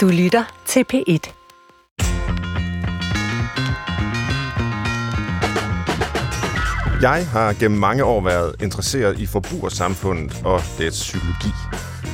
Du 0.00 0.08
lytter 0.08 0.62
til 0.66 0.84
P1. 0.92 1.32
Jeg 7.02 7.26
har 7.26 7.52
gennem 7.60 7.80
mange 7.80 8.04
år 8.04 8.20
været 8.20 8.62
interesseret 8.62 9.18
i 9.18 9.26
forbrugersamfundet 9.26 10.42
og 10.44 10.60
dets 10.78 11.00
psykologi. 11.00 11.52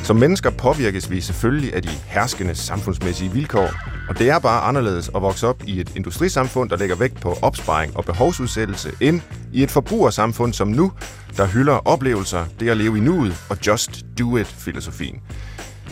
Som 0.05 0.17
mennesker 0.17 0.51
påvirkes 0.51 1.11
vi 1.11 1.21
selvfølgelig 1.21 1.75
af 1.75 1.83
de 1.83 1.89
herskende 1.89 2.55
samfundsmæssige 2.55 3.33
vilkår, 3.33 3.71
og 4.09 4.19
det 4.19 4.31
er 4.31 4.39
bare 4.39 4.61
anderledes 4.61 5.11
at 5.15 5.23
vokse 5.23 5.47
op 5.47 5.63
i 5.67 5.81
et 5.81 5.97
industrisamfund, 5.97 6.71
der 6.71 6.77
lægger 6.77 6.97
vægt 6.97 7.21
på 7.21 7.37
opsparing 7.43 7.97
og 7.97 8.05
behovsudsættelse, 8.05 8.91
end 9.01 9.21
i 9.53 9.63
et 9.63 9.71
forbrugersamfund 9.71 10.53
som 10.53 10.69
nu, 10.69 10.93
der 11.37 11.47
hylder 11.47 11.89
oplevelser, 11.89 12.45
det 12.61 12.69
at 12.69 12.77
leve 12.77 12.99
i 12.99 13.01
nuet 13.01 13.37
og 13.51 13.59
just 13.67 14.05
do 14.19 14.37
it-filosofien. 14.37 15.21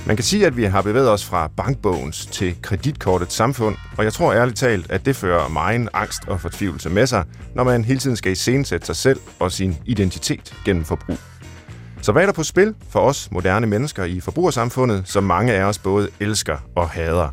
Man 0.07 0.17
kan 0.17 0.25
sige, 0.25 0.47
at 0.47 0.57
vi 0.57 0.65
har 0.65 0.83
bevæget 0.83 1.11
os 1.11 1.25
fra 1.25 1.51
bankbogens 1.57 2.27
til 2.27 2.57
kreditkortets 2.63 3.35
samfund, 3.35 3.77
og 3.99 4.05
jeg 4.05 4.13
tror 4.13 4.35
ærligt 4.35 4.57
talt, 4.57 4.91
at 4.91 5.07
det 5.07 5.17
fører 5.17 5.49
meget 5.49 5.89
angst 5.95 6.29
og 6.29 6.41
fortvivlelse 6.41 6.91
med 6.91 7.07
sig, 7.07 7.25
når 7.55 7.65
man 7.65 7.85
hele 7.85 8.01
tiden 8.01 8.17
skal 8.17 8.33
iscenesætte 8.33 8.87
sig 8.87 8.97
selv 8.97 9.21
og 9.39 9.53
sin 9.53 9.77
identitet 9.85 10.55
gennem 10.65 10.85
forbrug. 10.85 11.19
Så 12.03 12.13
hvad 12.13 12.23
er 12.23 12.27
der 12.27 12.33
på 12.33 12.43
spil 12.43 12.75
for 12.91 13.01
os 13.01 13.29
moderne 13.31 13.67
mennesker 13.67 14.05
i 14.05 14.21
forbrugersamfundet, 14.21 15.03
som 15.07 15.25
mange 15.25 15.53
af 15.53 15.65
os 15.65 15.79
både 15.79 16.09
elsker 16.21 16.57
og 16.77 16.89
hader? 16.89 17.29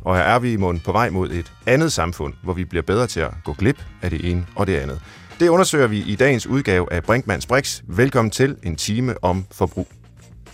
Og 0.00 0.16
her 0.16 0.22
er 0.22 0.38
vi 0.38 0.52
i 0.52 0.56
måden 0.56 0.80
på 0.80 0.92
vej 0.92 1.10
mod 1.10 1.30
et 1.30 1.52
andet 1.66 1.92
samfund, 1.92 2.34
hvor 2.42 2.52
vi 2.52 2.64
bliver 2.64 2.82
bedre 2.82 3.06
til 3.06 3.20
at 3.20 3.30
gå 3.44 3.52
glip 3.52 3.82
af 4.02 4.10
det 4.10 4.30
ene 4.30 4.46
og 4.56 4.66
det 4.66 4.76
andet. 4.76 5.00
Det 5.40 5.48
undersøger 5.48 5.86
vi 5.86 5.98
i 5.98 6.14
dagens 6.14 6.46
udgave 6.46 6.92
af 6.92 7.02
Brinkmanns 7.02 7.46
Brix. 7.46 7.80
Velkommen 7.88 8.30
til 8.30 8.56
en 8.62 8.76
time 8.76 9.24
om 9.24 9.44
forbrug. 9.52 9.88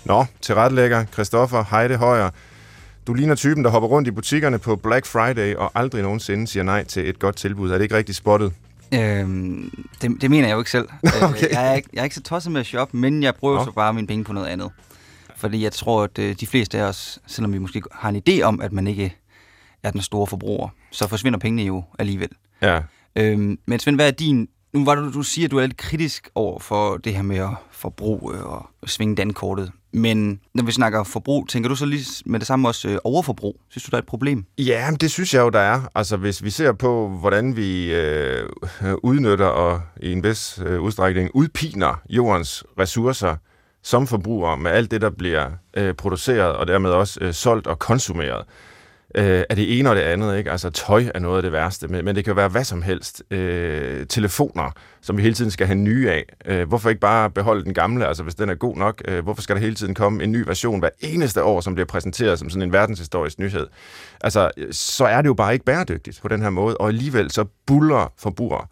Nå, 0.05 0.25
tilrettelægger 0.41 1.05
Christoffer 1.05 1.65
Heide 1.71 1.97
Højer. 1.97 2.31
Du 3.07 3.15
ligner 3.15 3.35
typen, 3.35 3.65
der 3.65 3.71
hopper 3.71 3.89
rundt 3.89 4.09
i 4.09 4.11
butikkerne 4.11 4.59
på 4.59 4.77
Black 4.77 5.07
Friday 5.07 5.55
og 5.55 5.71
aldrig 5.75 6.03
nogensinde 6.03 6.47
siger 6.47 6.63
nej 6.63 6.85
til 6.85 7.09
et 7.09 7.19
godt 7.19 7.37
tilbud. 7.37 7.71
Er 7.71 7.75
det 7.75 7.83
ikke 7.83 7.97
rigtig 7.97 8.15
spottet? 8.15 8.53
Øhm, 8.95 9.85
det, 10.03 10.11
det 10.21 10.31
mener 10.31 10.49
jeg 10.49 10.55
jo 10.55 10.59
ikke 10.59 10.71
selv. 10.71 10.89
Okay. 11.23 11.45
Øh, 11.47 11.53
jeg, 11.53 11.71
er 11.71 11.75
ikke, 11.75 11.89
jeg 11.93 12.01
er 12.01 12.05
ikke 12.05 12.15
så 12.15 12.23
tosset 12.23 12.53
med 12.53 12.61
at 12.61 12.67
shoppe, 12.67 12.97
men 12.97 13.23
jeg 13.23 13.35
bruger 13.35 13.55
Nå. 13.55 13.65
så 13.65 13.71
bare 13.71 13.95
mine 13.95 14.07
penge 14.07 14.25
på 14.25 14.33
noget 14.33 14.47
andet. 14.47 14.71
Fordi 15.37 15.65
jeg 15.65 15.73
tror, 15.73 16.03
at 16.03 16.19
øh, 16.19 16.35
de 16.41 16.47
fleste 16.47 16.79
af 16.79 16.83
os, 16.83 17.19
selvom 17.27 17.53
vi 17.53 17.59
måske 17.59 17.83
har 17.93 18.09
en 18.09 18.23
idé 18.29 18.43
om, 18.43 18.61
at 18.61 18.73
man 18.73 18.87
ikke 18.87 19.17
er 19.83 19.91
den 19.91 20.03
store 20.03 20.27
forbruger, 20.27 20.69
så 20.91 21.09
forsvinder 21.09 21.39
pengene 21.39 21.63
jo 21.63 21.85
alligevel. 21.99 22.29
Ja. 22.63 22.81
Øhm, 23.17 23.59
men 23.67 23.79
Svend, 23.79 23.97
hvad 23.97 24.07
er 24.07 24.11
din... 24.11 24.49
Nu 24.73 24.85
var 24.85 24.95
du, 24.95 25.13
du 25.13 25.23
siger, 25.23 25.47
at 25.47 25.51
du 25.51 25.59
er 25.59 25.67
lidt 25.67 25.77
kritisk 25.77 26.31
over 26.35 26.59
for 26.59 26.97
det 26.97 27.15
her 27.15 27.23
med 27.23 27.37
at 27.37 27.51
forbruge 27.71 28.35
og 28.35 28.67
svinge 28.87 29.17
dankortet. 29.17 29.73
Men 29.93 30.41
når 30.55 30.65
vi 30.65 30.73
snakker 30.73 31.05
forbrug, 31.05 31.49
tænker 31.49 31.69
du 31.69 31.77
så 31.77 31.87
lige 31.87 32.23
med 32.27 32.41
det 32.41 32.47
samme 32.47 32.69
også 32.69 32.89
øh, 32.89 32.99
overforbrug? 33.05 33.61
Synes 33.69 33.85
du, 33.85 33.91
der 33.91 33.97
er 33.97 34.03
et 34.03 34.07
problem? 34.07 34.45
Ja, 34.59 34.91
men 34.91 34.97
det 35.01 35.11
synes 35.11 35.35
jeg 35.35 35.41
jo, 35.41 35.49
der 35.49 35.59
er. 35.59 35.81
Altså, 35.95 36.17
hvis 36.17 36.45
vi 36.45 36.51
ser 36.51 36.73
på, 36.73 37.09
hvordan 37.09 37.57
vi 37.57 37.95
øh, 37.95 38.49
udnytter 39.03 39.47
og 39.47 39.81
i 40.03 40.13
en 40.13 40.25
vis 40.25 40.61
øh, 40.67 40.81
udstrækning 40.81 41.31
udpiner 41.35 42.03
jordens 42.11 42.65
ressourcer 42.79 43.37
som 43.83 44.07
forbrugere 44.07 44.57
med 44.57 44.71
alt 44.71 44.91
det, 44.91 45.01
der 45.01 45.11
bliver 45.11 45.51
øh, 45.77 45.95
produceret 45.95 46.53
og 46.57 46.67
dermed 46.67 46.91
også 46.91 47.19
øh, 47.23 47.35
solgt 47.35 47.67
og 47.67 47.79
konsumeret, 47.79 48.39
øh, 48.39 48.72
øh, 49.15 49.45
er 49.51 49.55
det 49.55 49.79
ene 49.79 49.91
og 49.91 49.97
det 49.97 50.03
andet. 50.03 50.39
Ikke? 50.39 50.51
Altså, 50.51 50.71
tøj 50.71 51.05
er 51.15 51.19
noget 51.19 51.37
af 51.37 51.43
det 51.43 51.53
værste, 51.53 51.89
men, 51.89 52.05
men 52.05 52.17
det 52.17 52.25
kan 52.25 52.37
være 52.37 52.49
hvad 52.49 52.65
som 52.65 52.83
helst. 52.83 53.23
Øh, 53.31 54.07
telefoner, 54.07 54.71
som 55.01 55.17
vi 55.17 55.23
hele 55.23 55.35
tiden 55.35 55.51
skal 55.51 55.67
have 55.67 55.79
nye 55.79 56.11
af. 56.11 56.25
Øh, 56.47 56.69
hvorfor 56.69 56.89
ikke 56.89 57.01
bare 57.01 57.31
beholde 57.31 57.65
den 57.65 57.75
gamle, 57.75 58.07
altså 58.07 58.23
hvis 58.23 58.35
den 58.35 58.49
er 58.49 58.55
god 58.55 58.77
nok? 58.77 59.03
Øh, 59.09 59.25
hvorfor 59.25 59.43
skal 59.43 59.57
der 59.57 59.61
hele 59.61 59.75
tiden 59.75 59.95
komme 59.95 60.25
en 60.25 60.33
ny 60.33 60.45
version 60.47 60.79
hver 60.79 60.91
eneste 61.01 61.45
år, 61.45 61.61
som 61.61 61.75
bliver 61.75 61.87
præsenteret 61.87 62.39
som 62.39 62.51
sådan 62.51 62.63
en 62.63 62.73
verdenshistorisk 62.73 63.39
nyhed? 63.39 63.67
Altså, 64.21 64.51
øh, 64.57 64.73
så 64.73 65.05
er 65.05 65.23
det 65.23 65.29
jo 65.29 65.35
bare 65.35 65.53
ikke 65.53 65.65
bæredygtigt 65.65 66.19
på 66.23 66.29
den 66.29 66.43
her 66.43 66.51
måde, 66.51 66.77
og 66.77 66.89
alligevel 66.89 67.31
så 67.31 67.45
buller 67.67 68.13
forbruger 68.19 68.71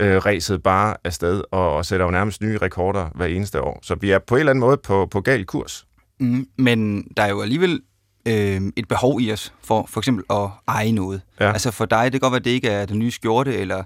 øh, 0.00 0.16
ræset 0.16 0.62
bare 0.62 0.96
afsted 1.04 1.42
og, 1.50 1.76
og 1.76 1.84
sætter 1.84 2.06
jo 2.06 2.10
nærmest 2.10 2.42
nye 2.42 2.58
rekorder 2.58 3.08
hver 3.14 3.26
eneste 3.26 3.60
år. 3.60 3.78
Så 3.82 3.94
vi 3.94 4.10
er 4.10 4.18
på 4.18 4.34
en 4.34 4.38
eller 4.38 4.50
anden 4.50 4.60
måde 4.60 4.76
på, 4.76 5.06
på 5.06 5.20
gal 5.20 5.44
kurs. 5.44 5.86
Mm, 6.20 6.46
men 6.58 7.08
der 7.16 7.22
er 7.22 7.28
jo 7.28 7.42
alligevel 7.42 7.80
øh, 8.26 8.60
et 8.76 8.88
behov 8.88 9.20
i 9.20 9.32
os 9.32 9.52
for 9.64 9.86
for 9.88 10.00
eksempel 10.00 10.24
at 10.30 10.48
eje 10.68 10.92
noget. 10.92 11.20
Ja. 11.40 11.52
Altså 11.52 11.70
for 11.70 11.84
dig, 11.86 12.04
det 12.04 12.12
kan 12.12 12.20
godt 12.20 12.32
være, 12.32 12.38
at 12.40 12.44
det 12.44 12.50
ikke 12.50 12.68
er 12.68 12.86
den 12.86 12.98
nye 12.98 13.10
skjorte 13.10 13.56
eller 13.56 13.82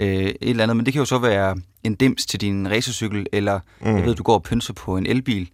øh, 0.00 0.08
et 0.08 0.36
eller 0.40 0.62
andet, 0.62 0.76
men 0.76 0.86
det 0.86 0.92
kan 0.92 1.00
jo 1.00 1.06
så 1.06 1.18
være 1.18 1.56
en 1.84 1.94
dims 1.94 2.26
til 2.26 2.40
din 2.40 2.70
racercykel, 2.70 3.26
eller 3.32 3.60
mm. 3.80 3.96
jeg 3.96 4.04
ved, 4.04 4.14
du 4.14 4.22
går 4.22 4.34
og 4.34 4.42
pynser 4.42 4.72
på 4.74 4.96
en 4.96 5.06
elbil. 5.06 5.50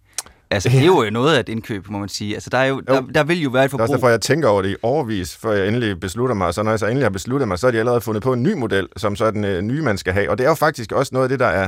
Altså, 0.51 0.69
det 0.69 0.81
er 0.81 0.85
jo 0.85 1.09
noget 1.11 1.35
af 1.35 1.39
et 1.39 1.49
indkøb, 1.49 1.89
må 1.89 1.99
man 1.99 2.09
sige. 2.09 2.33
Altså, 2.33 2.49
der, 2.49 2.57
er 2.57 2.65
jo, 2.65 2.79
der, 2.79 3.01
der 3.01 3.23
vil 3.23 3.41
jo 3.41 3.49
være 3.49 3.65
et 3.65 3.71
Det 3.71 3.73
er 3.73 3.77
forbrug. 3.77 3.83
også 3.83 3.93
derfor, 3.93 4.09
jeg 4.09 4.21
tænker 4.21 4.47
over 4.47 4.61
det 4.61 4.69
i 4.69 4.75
overvis, 4.83 5.37
før 5.37 5.51
jeg 5.51 5.67
endelig 5.67 5.99
beslutter 5.99 6.35
mig. 6.35 6.53
Så 6.53 6.63
når 6.63 6.71
jeg 6.71 6.79
så 6.79 6.85
endelig 6.85 7.05
har 7.05 7.09
besluttet 7.09 7.47
mig, 7.47 7.59
så 7.59 7.67
har 7.67 7.71
de 7.71 7.79
allerede 7.79 8.01
fundet 8.01 8.23
på 8.23 8.33
en 8.33 8.43
ny 8.43 8.53
model, 8.53 8.87
som 8.97 9.15
så 9.15 9.25
er 9.25 9.31
den 9.31 9.43
øh, 9.43 9.61
nye, 9.61 9.81
man 9.81 9.97
skal 9.97 10.13
have. 10.13 10.29
Og 10.29 10.37
det 10.37 10.43
er 10.43 10.49
jo 10.49 10.55
faktisk 10.55 10.91
også 10.91 11.09
noget 11.13 11.25
af 11.25 11.29
det, 11.29 11.39
der 11.39 11.45
er 11.47 11.67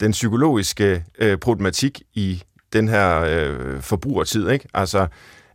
den 0.00 0.10
psykologiske 0.10 1.04
øh, 1.18 1.38
problematik 1.38 2.02
i 2.14 2.42
den 2.72 2.88
her 2.88 3.20
øh, 3.20 3.80
forbrugertid. 3.80 4.48
Ikke? 4.48 4.68
Altså, 4.74 5.06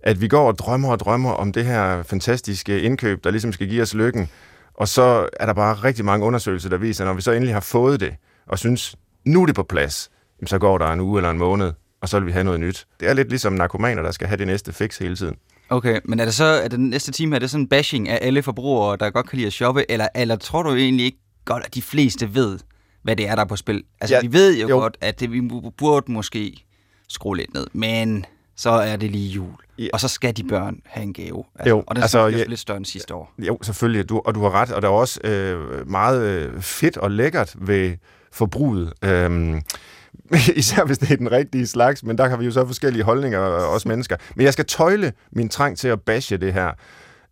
at 0.04 0.22
vi 0.22 0.28
går 0.28 0.48
og 0.48 0.60
drømmer 0.60 0.92
og 0.92 1.00
drømmer 1.00 1.32
om 1.32 1.52
det 1.52 1.66
her 1.66 2.04
fantastiske 2.04 2.82
indkøb, 2.82 3.24
der 3.24 3.32
ligesom 3.32 3.54
skal 3.54 3.68
give 3.68 3.82
os 3.82 3.94
lykken. 3.94 4.30
Og 4.74 4.88
så 4.88 5.30
er 5.40 5.46
der 5.46 5.54
bare 5.54 5.74
rigtig 5.74 6.06
mange 6.06 6.26
undersøgelser, 6.26 6.70
der 6.70 6.78
viser, 6.78 7.04
at 7.04 7.08
når 7.08 7.14
vi 7.14 7.22
så 7.22 7.32
endelig 7.32 7.56
har 7.56 7.62
fået 7.62 8.00
det, 8.00 8.16
og 8.48 8.60
synes, 8.60 8.96
nu 9.26 9.42
er 9.42 9.46
det 9.46 9.56
på 9.56 9.64
plads, 9.64 10.10
jamen, 10.40 10.48
så 10.48 10.60
går 10.60 10.78
der 10.78 10.88
en 10.88 11.00
uge 11.00 11.20
eller 11.20 11.30
en 11.30 11.38
måned, 11.38 11.72
og 12.02 12.10
så 12.10 12.20
vil 12.20 12.28
vi 12.28 12.32
have 12.32 12.44
noget 12.44 12.60
nyt. 12.60 12.86
Det 13.00 13.10
er 13.10 13.14
lidt 13.14 13.30
ligesom 13.30 13.54
narkomaner, 13.54 14.02
der 14.02 14.12
skal 14.12 14.28
have 14.28 14.38
det 14.38 14.48
næste 14.48 14.74
fix 14.74 14.98
hele 14.98 15.16
tiden. 15.16 15.36
Okay, 15.70 16.00
men 16.06 16.20
er 16.20 16.26
det 16.26 16.34
så, 16.34 16.64
det 16.64 16.72
den 16.72 16.90
næste 16.90 17.12
time, 17.12 17.36
er 17.36 17.40
det 17.40 17.50
sådan 17.50 17.62
en 17.62 17.68
bashing 17.68 18.10
af 18.10 18.20
alle 18.22 18.44
forbrugere, 18.44 18.98
der 19.00 19.10
godt 19.10 19.30
kan 19.30 19.38
lide 19.38 19.48
at 19.48 19.54
shoppe, 19.54 19.92
eller, 19.92 20.08
eller 20.16 20.36
tror 20.36 20.64
du 20.64 20.76
egentlig 20.76 21.06
ikke 21.06 21.18
godt, 21.46 21.64
at 21.66 21.76
de 21.76 21.82
fleste 21.82 22.36
ved, 22.36 22.60
hvad 23.04 23.16
det 23.16 23.28
er, 23.28 23.36
der 23.36 23.42
er 23.42 23.48
på 23.48 23.56
spil? 23.56 23.84
Altså, 24.02 24.16
Ja, 24.16 24.22
vi 24.22 24.34
ved 24.34 24.54
jo, 24.56 24.62
jo. 24.62 24.68
jo 24.68 24.76
godt, 24.76 24.98
at 25.02 25.20
det, 25.20 25.32
vi 25.32 25.42
burde 25.78 26.12
måske 26.12 26.66
skrue 27.10 27.38
lidt 27.38 27.54
ned, 27.54 27.68
men 27.74 28.26
så 28.58 28.70
er 28.70 28.96
det 28.96 29.12
lige 29.12 29.30
jul, 29.30 29.52
Ja. 29.78 29.88
og 29.94 30.00
så 30.00 30.08
skal 30.08 30.38
de 30.38 30.44
børn 30.44 30.76
have 30.86 31.04
en 31.04 31.14
gave. 31.14 31.44
Altså, 31.56 31.70
Jo, 31.70 31.84
og 31.88 31.96
den 31.96 32.02
altså, 32.02 32.28
ja- 32.28 32.44
lidt 32.48 32.60
større 32.60 32.78
end 32.78 32.86
sidste 32.86 33.14
år. 33.16 33.32
Jo, 33.40 33.60
selvfølgelig, 33.62 34.10
du, 34.10 34.22
og 34.26 34.36
du 34.36 34.42
har 34.42 34.52
ret, 34.52 34.72
og 34.72 34.82
der 34.82 34.88
er 34.88 34.92
også 34.92 35.20
øh, 35.24 35.90
meget 35.90 36.22
øh, 36.22 36.62
fedt 36.62 36.98
og 36.98 37.12
lækkert 37.12 37.56
ved 37.58 37.94
forbruget. 38.32 38.94
Øhm, 39.04 39.62
især 40.56 40.86
hvis 40.86 40.98
det 40.98 41.12
er 41.12 41.18
den 41.18 41.32
rigtige 41.32 41.68
slags, 41.68 42.04
men 42.04 42.18
der 42.18 42.30
har 42.30 42.38
vi 42.38 42.46
jo 42.46 42.52
så 42.52 42.66
forskellige 42.66 43.04
holdninger, 43.04 43.52
øh, 43.52 43.76
os 43.76 43.86
mennesker. 43.86 44.16
Men 44.36 44.44
jeg 44.46 44.54
skal 44.54 44.66
tøjle 44.66 45.14
min 45.32 45.50
trang 45.50 45.78
til 45.78 45.88
at 45.88 46.02
bashe 46.02 46.38
det 46.38 46.54
her, 46.54 46.72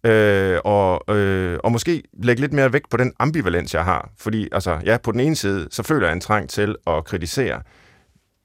øh, 0.04 0.60
og, 0.66 1.16
øh, 1.16 1.60
og 1.64 1.72
måske 1.72 2.04
lægge 2.24 2.42
lidt 2.42 2.54
mere 2.54 2.74
vægt 2.74 2.90
på 2.90 2.98
den 2.98 3.14
ambivalens, 3.20 3.74
jeg 3.74 3.84
har. 3.86 4.10
Fordi, 4.18 4.48
altså, 4.52 4.80
ja, 4.86 4.98
på 4.98 5.12
den 5.12 5.20
ene 5.20 5.36
side, 5.36 5.68
så 5.72 5.84
føler 5.84 6.08
jeg 6.08 6.14
en 6.14 6.22
trang 6.22 6.50
til 6.50 6.76
at 6.88 7.06
kritisere 7.06 7.62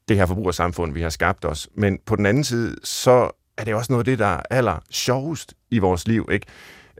det 0.08 0.16
her 0.16 0.26
forbrugersamfund, 0.26 0.92
vi 0.92 1.02
har 1.02 1.10
skabt 1.10 1.44
os. 1.44 1.68
Men 1.74 1.98
på 2.06 2.16
den 2.16 2.26
anden 2.26 2.44
side, 2.44 2.76
så 2.84 3.30
er 3.58 3.64
det 3.64 3.74
også 3.74 3.92
noget 3.92 4.00
af 4.00 4.04
det, 4.04 4.18
der 4.18 4.26
er 4.26 4.40
aller 4.50 4.78
sjovest 4.90 5.54
i 5.70 5.78
vores 5.78 6.08
liv, 6.08 6.28
ikke? 6.32 6.46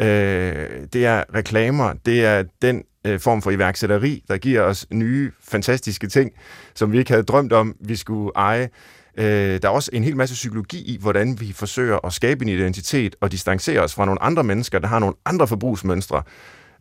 Øh, 0.01 0.87
det 0.93 1.07
er 1.07 1.25
reklamer, 1.35 1.93
det 2.07 2.25
er 2.25 2.45
den 2.63 2.85
øh, 3.07 3.21
form 3.21 3.43
for 3.43 3.51
iværksætteri, 3.51 4.25
der 4.29 4.37
giver 4.37 4.63
os 4.63 4.87
nye, 4.93 5.33
fantastiske 5.41 6.07
ting, 6.07 6.33
som 6.75 6.93
vi 6.93 6.99
ikke 6.99 7.11
havde 7.11 7.23
drømt 7.23 7.53
om, 7.53 7.77
vi 7.81 7.97
skulle 7.97 8.31
eje. 8.37 8.69
Øh, 9.19 9.63
der 9.63 9.69
er 9.69 9.73
også 9.73 9.91
en 9.93 10.05
hel 10.05 10.17
masse 10.17 10.35
psykologi 10.35 10.79
i, 10.79 10.99
hvordan 11.01 11.41
vi 11.41 11.53
forsøger 11.53 12.07
at 12.07 12.13
skabe 12.13 12.43
en 12.45 12.49
identitet 12.49 13.17
og 13.21 13.33
distancere 13.33 13.81
os 13.81 13.95
fra 13.95 14.05
nogle 14.05 14.23
andre 14.23 14.45
mennesker, 14.45 14.79
der 14.79 14.89
har 14.89 14.99
nogle 14.99 15.15
andre 15.25 15.47
forbrugsmønstre, 15.47 16.23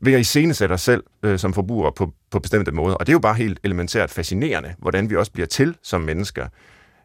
ved 0.02 0.14
at 0.14 0.20
iscenesætte 0.20 0.74
os 0.74 0.82
selv 0.82 1.04
øh, 1.24 1.40
som 1.40 1.54
forbrugere 1.54 1.92
på, 1.92 2.14
på 2.36 2.40
bestemte 2.40 2.72
måder. 2.72 2.96
Og 2.96 3.08
det 3.08 3.12
er 3.12 3.16
jo 3.16 3.20
bare 3.20 3.36
helt 3.36 3.60
elementært 3.64 4.12
fascinerende, 4.12 4.76
hvordan 4.78 5.10
vi 5.10 5.16
også 5.16 5.32
bliver 5.32 5.46
til 5.46 5.78
som 5.84 6.02
mennesker 6.02 6.48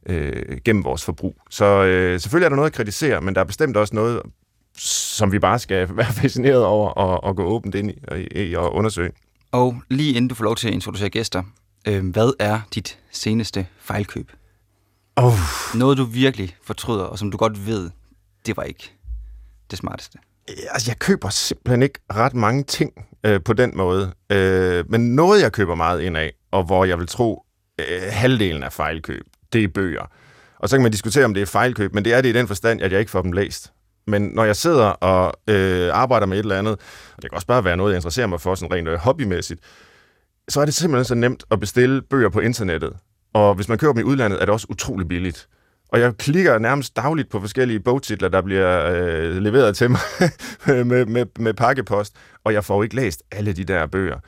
øh, 0.07 0.59
gennem 0.65 0.85
vores 0.85 1.05
forbrug. 1.05 1.37
Så 1.51 1.65
øh, 1.65 2.21
selvfølgelig 2.21 2.45
er 2.45 2.49
der 2.49 2.57
noget 2.57 2.71
at 2.71 2.75
kritisere, 2.75 3.21
men 3.21 3.35
der 3.35 3.41
er 3.41 3.45
bestemt 3.45 3.77
også 3.77 3.95
noget, 3.95 4.23
som 4.79 5.33
vi 5.33 5.39
bare 5.39 5.59
skal 5.59 5.89
være 5.97 6.13
fascineret 6.13 6.65
over 6.65 6.89
og, 6.91 7.25
og 7.25 7.37
gå 7.37 7.45
åbent 7.45 7.75
ind 7.75 7.91
i, 7.91 7.95
i, 8.17 8.51
i 8.51 8.55
og 8.55 8.75
undersøge. 8.75 9.11
Og 9.53 9.83
lige 9.91 10.15
inden 10.15 10.29
du 10.29 10.35
får 10.35 10.45
lov 10.45 10.57
til 10.57 10.69
at 10.69 10.75
introducere 10.75 11.09
gæster, 11.09 11.43
øh, 11.89 12.11
hvad 12.11 12.33
er 12.39 12.61
dit 12.75 12.99
seneste 13.11 13.67
fejlkøb? 13.79 14.33
Oh. 15.17 15.33
Noget, 15.75 15.99
du 15.99 16.05
virkelig 16.05 16.57
fortryder, 16.63 17.05
og 17.05 17.19
som 17.19 17.31
du 17.31 17.37
godt 17.37 17.67
ved, 17.67 17.91
det 18.47 18.57
var 18.57 18.63
ikke 18.63 18.93
det 19.71 19.79
smarteste. 19.79 20.19
Øh, 20.51 20.57
altså, 20.71 20.91
jeg 20.91 20.99
køber 20.99 21.29
simpelthen 21.29 21.83
ikke 21.83 21.99
ret 22.13 22.35
mange 22.35 22.65
ting 22.65 22.93
øh, 23.27 23.41
på 23.45 23.53
den 23.53 23.77
måde. 23.77 24.13
Øh, 24.33 24.85
men 24.91 25.15
noget, 25.15 25.43
jeg 25.43 25.53
køber 25.53 25.75
meget 25.75 26.01
ind 26.01 26.17
af, 26.17 26.33
og 26.51 26.65
hvor 26.65 26.85
jeg 26.85 26.99
vil 26.99 27.07
tro, 27.07 27.43
øh, 27.81 28.03
halvdelen 28.09 28.63
af 28.63 28.73
fejlkøb, 28.73 29.25
det 29.53 29.65
er 29.65 29.69
bøger. 29.69 30.11
Og 30.59 30.69
så 30.69 30.77
kan 30.77 30.83
man 30.83 30.93
diskutere, 30.93 31.25
om 31.25 31.35
det 31.35 31.41
er 31.41 31.47
fejlkøb, 31.47 31.95
men 31.95 32.05
det 32.05 32.15
er 32.15 32.21
det 32.21 32.29
i 32.29 32.33
den 32.33 32.47
forstand, 32.47 32.83
at 32.83 32.93
jeg 32.93 33.01
ikke 33.01 33.11
får 33.11 33.23
dem 33.23 33.33
læst. 33.33 33.73
Men 34.07 34.23
når 34.23 34.45
jeg 34.45 34.57
sidder 34.57 34.85
og 34.85 35.41
øh, 35.49 35.91
arbejder 35.93 36.27
med 36.27 36.37
et 36.39 36.43
eller 36.43 36.59
andet, 36.59 36.73
og 37.17 37.23
det 37.23 37.31
kan 37.31 37.37
også 37.37 37.47
bare 37.47 37.65
være 37.65 37.77
noget, 37.77 37.93
jeg 37.93 37.97
interesserer 37.97 38.27
mig 38.27 38.41
for, 38.41 38.55
sådan 38.55 38.75
rent 38.75 38.89
øh, 38.89 38.99
hobbymæssigt, 38.99 39.61
så 40.49 40.61
er 40.61 40.65
det 40.65 40.75
simpelthen 40.75 41.05
så 41.05 41.15
nemt 41.15 41.45
at 41.51 41.61
bestille 41.61 42.03
bøger 42.03 42.29
på 42.29 42.41
internettet. 42.41 42.93
Og 43.35 43.55
hvis 43.55 43.69
man 43.69 43.79
køber 43.79 43.93
dem 43.93 44.01
i 44.01 44.05
udlandet, 44.05 44.41
er 44.43 44.45
det 44.45 44.53
også 44.53 44.67
utrolig 44.71 45.09
billigt. 45.09 45.49
Og 45.93 46.01
jeg 46.01 46.17
klikker 46.17 46.59
nærmest 46.59 46.97
dagligt 46.97 47.31
på 47.31 47.41
forskellige 47.41 47.81
bogtitler, 47.81 48.29
der 48.29 48.43
bliver 48.43 48.93
øh, 48.95 49.37
leveret 49.37 49.77
til 49.77 49.91
mig 49.91 50.01
med, 50.87 51.07
med, 51.07 51.27
med 51.39 51.55
pakkepost, 51.55 52.15
og 52.45 52.53
jeg 52.53 52.65
får 52.65 52.83
ikke 52.83 52.97
læst 52.97 53.23
alle 53.33 53.53
de 53.53 53.65
der 53.65 53.87
bøger. 53.87 54.19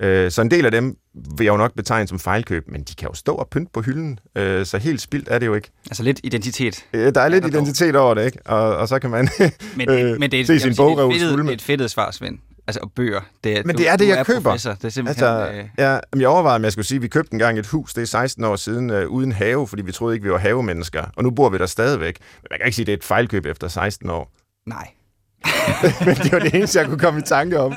Øh, 0.00 0.30
så 0.30 0.42
en 0.42 0.50
del 0.50 0.64
af 0.64 0.70
dem 0.70 0.96
vil 1.14 1.44
jeg 1.44 1.52
jo 1.52 1.56
nok 1.56 1.74
betegne 1.74 2.08
som 2.08 2.18
fejlkøb, 2.18 2.68
men 2.68 2.82
de 2.82 2.94
kan 2.94 3.08
jo 3.08 3.14
stå 3.14 3.34
og 3.34 3.48
pynte 3.48 3.70
på 3.72 3.80
hylden, 3.80 4.18
øh, 4.36 4.66
så 4.66 4.78
helt 4.78 5.00
spildt 5.00 5.28
er 5.30 5.38
det 5.38 5.46
jo 5.46 5.54
ikke. 5.54 5.70
Altså 5.90 6.02
lidt 6.02 6.20
identitet. 6.22 6.84
Øh, 6.92 7.14
der 7.14 7.20
er 7.20 7.28
lidt 7.28 7.46
identitet 7.46 7.96
over 7.96 8.14
det, 8.14 8.24
ikke? 8.24 8.38
Og, 8.44 8.76
og 8.76 8.88
så 8.88 8.98
kan 8.98 9.10
man 9.10 9.28
men, 9.76 9.90
øh, 9.90 10.16
men 10.20 10.30
det 10.30 10.40
er, 10.40 10.44
se 10.44 10.60
sin 10.60 10.76
bogrev 10.76 11.12
det, 11.12 11.22
er 11.22 11.50
et 11.50 11.62
fedt 11.62 11.90
svar, 11.90 12.10
Svend. 12.10 12.38
Altså, 12.66 12.88
bøger. 12.96 13.20
Det 13.44 13.58
er, 13.58 13.62
men 13.64 13.78
det 13.78 13.88
er 13.88 13.96
det, 13.96 14.08
jeg 14.08 14.18
er 14.18 14.24
køber. 14.24 14.40
Professor. 14.40 14.72
Det 14.72 14.84
er 14.84 14.88
simpelthen... 14.88 15.26
Altså, 15.26 15.52
øh... 15.52 15.64
ja, 15.78 15.98
jeg 16.16 16.28
overvejede, 16.28 16.56
om 16.56 16.64
jeg 16.64 16.72
skulle 16.72 16.86
sige, 16.86 16.96
at 16.96 17.02
vi 17.02 17.08
købte 17.08 17.32
engang 17.32 17.58
et 17.58 17.66
hus, 17.66 17.94
det 17.94 18.02
er 18.02 18.06
16 18.06 18.44
år 18.44 18.56
siden, 18.56 18.90
øh, 18.90 19.08
uden 19.08 19.32
have, 19.32 19.68
fordi 19.68 19.82
vi 19.82 19.92
troede 19.92 20.14
ikke, 20.14 20.24
vi 20.24 20.30
var 20.30 20.38
havemennesker. 20.38 21.04
Og 21.16 21.22
nu 21.22 21.30
bor 21.30 21.48
vi 21.48 21.58
der 21.58 21.66
stadigvæk. 21.66 22.18
Men 22.42 22.46
man 22.50 22.58
kan 22.58 22.66
ikke 22.66 22.76
sige, 22.76 22.82
at 22.82 22.86
det 22.86 22.92
er 22.92 22.96
et 22.96 23.04
fejlkøb 23.04 23.46
efter 23.46 23.68
16 23.68 24.10
år. 24.10 24.32
Nej. 24.66 24.88
men 26.06 26.14
det 26.14 26.32
var 26.32 26.38
det 26.38 26.54
eneste, 26.54 26.78
jeg 26.78 26.86
kunne 26.86 26.98
komme 26.98 27.20
i 27.20 27.22
tanke 27.22 27.60
om. 27.60 27.74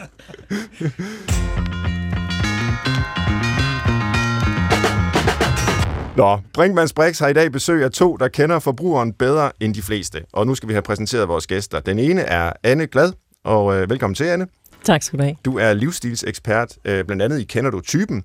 Nå, 6.17 6.39
Brinkmanns 6.53 6.93
Brix 6.93 7.19
har 7.19 7.27
i 7.27 7.33
dag 7.33 7.51
besøg 7.51 7.83
af 7.83 7.91
to, 7.91 8.17
der 8.17 8.27
kender 8.27 8.59
forbrugeren 8.59 9.13
bedre 9.13 9.51
end 9.59 9.73
de 9.73 9.81
fleste. 9.81 10.23
Og 10.33 10.47
nu 10.47 10.55
skal 10.55 10.69
vi 10.69 10.73
have 10.73 10.81
præsenteret 10.81 11.27
vores 11.27 11.47
gæster. 11.47 11.79
Den 11.79 11.99
ene 11.99 12.21
er 12.21 12.53
Anne 12.63 12.87
Glad, 12.87 13.13
og 13.43 13.75
øh, 13.75 13.89
velkommen 13.89 14.15
til, 14.15 14.23
Anne. 14.23 14.47
Tak 14.85 15.03
skal 15.03 15.19
du 15.19 15.23
have. 15.23 15.35
Du 15.45 15.57
er 15.57 15.73
livsstilsekspert, 15.73 16.77
øh, 16.85 17.05
blandt 17.05 17.23
andet 17.23 17.39
i 17.39 17.43
Kender 17.43 17.71
du 17.71 17.81
typen, 17.81 18.23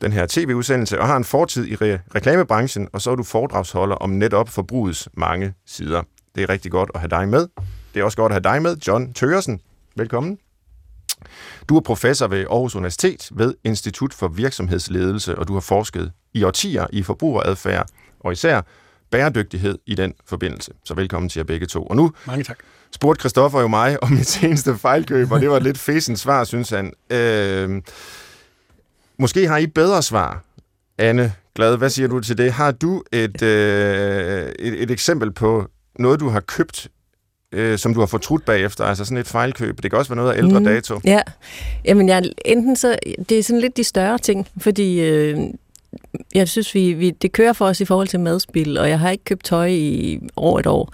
den 0.00 0.12
her 0.12 0.26
tv-udsendelse, 0.28 1.00
og 1.00 1.06
har 1.06 1.16
en 1.16 1.24
fortid 1.24 1.66
i 1.66 1.74
re- 1.74 1.98
reklamebranchen, 2.14 2.88
og 2.92 3.02
så 3.02 3.10
er 3.10 3.14
du 3.14 3.22
foredragsholder 3.22 3.96
om 3.96 4.10
netop 4.10 4.48
forbrugets 4.48 5.08
mange 5.14 5.54
sider. 5.66 6.02
Det 6.34 6.42
er 6.42 6.48
rigtig 6.48 6.70
godt 6.70 6.90
at 6.94 7.00
have 7.00 7.08
dig 7.10 7.28
med. 7.28 7.48
Det 7.94 8.00
er 8.00 8.04
også 8.04 8.16
godt 8.16 8.32
at 8.32 8.34
have 8.44 8.54
dig 8.54 8.62
med, 8.62 8.76
John 8.76 9.12
Tøresen. 9.12 9.60
Velkommen. 9.96 10.38
Du 11.68 11.76
er 11.76 11.80
professor 11.80 12.26
ved 12.26 12.40
Aarhus 12.50 12.74
Universitet 12.74 13.28
ved 13.32 13.54
Institut 13.64 14.14
for 14.14 14.28
Virksomhedsledelse, 14.28 15.38
og 15.38 15.48
du 15.48 15.52
har 15.52 15.60
forsket 15.60 16.12
i 16.34 16.42
årtier 16.42 16.86
i 16.92 17.02
forbrugeradfærd, 17.02 17.86
og 18.20 18.32
især 18.32 18.60
bæredygtighed 19.10 19.78
i 19.86 19.94
den 19.94 20.14
forbindelse. 20.26 20.72
Så 20.84 20.94
velkommen 20.94 21.28
til 21.28 21.38
jer 21.40 21.44
begge 21.44 21.66
to. 21.66 21.86
Og 21.86 21.96
nu 21.96 22.12
Mange 22.26 22.44
tak. 22.44 22.58
Spurgte 22.96 23.20
Christoffer 23.20 23.60
jo 23.60 23.68
mig 23.68 24.02
om 24.02 24.10
mit 24.10 24.26
seneste 24.26 24.78
fejlkøb, 24.78 25.32
og 25.32 25.40
det 25.40 25.50
var 25.50 25.56
et 25.56 25.62
lidt 25.62 25.78
fæsent 25.78 26.18
svar, 26.18 26.44
synes 26.44 26.70
han. 26.70 26.92
Øh, 27.10 27.82
måske 29.18 29.48
har 29.48 29.58
I 29.58 29.66
bedre 29.66 30.02
svar, 30.02 30.44
Anne 30.98 31.32
Glad. 31.54 31.76
Hvad 31.76 31.90
siger 31.90 32.08
du 32.08 32.20
til 32.20 32.38
det? 32.38 32.52
Har 32.52 32.70
du 32.70 33.02
et, 33.12 33.42
øh, 33.42 34.52
et, 34.58 34.82
et 34.82 34.90
eksempel 34.90 35.32
på 35.32 35.66
noget, 35.98 36.20
du 36.20 36.28
har 36.28 36.40
købt, 36.40 36.88
øh, 37.52 37.78
som 37.78 37.94
du 37.94 38.00
har 38.00 38.06
fortrudt 38.06 38.44
bagefter, 38.44 38.84
altså 38.84 39.04
sådan 39.04 39.18
et 39.18 39.26
fejlkøb. 39.26 39.82
Det 39.82 39.90
kan 39.90 39.98
også 39.98 40.10
være 40.10 40.16
noget 40.16 40.32
af 40.32 40.38
ældre 40.38 40.58
mm, 40.58 40.64
dato. 40.64 41.00
Ja, 41.04 41.20
jamen 41.84 42.08
jeg, 42.08 42.22
enten 42.44 42.76
så, 42.76 42.98
det 43.28 43.38
er 43.38 43.42
sådan 43.42 43.60
lidt 43.60 43.76
de 43.76 43.84
større 43.84 44.18
ting, 44.18 44.48
fordi 44.58 45.00
øh, 45.00 45.38
jeg 46.34 46.48
synes, 46.48 46.74
vi, 46.74 46.92
vi, 46.92 47.10
det 47.10 47.32
kører 47.32 47.52
for 47.52 47.66
os 47.66 47.80
i 47.80 47.84
forhold 47.84 48.08
til 48.08 48.20
madspil, 48.20 48.78
og 48.78 48.88
jeg 48.88 48.98
har 48.98 49.10
ikke 49.10 49.24
købt 49.24 49.44
tøj 49.44 49.66
i 49.66 50.20
over 50.36 50.60
et 50.60 50.66
år. 50.66 50.92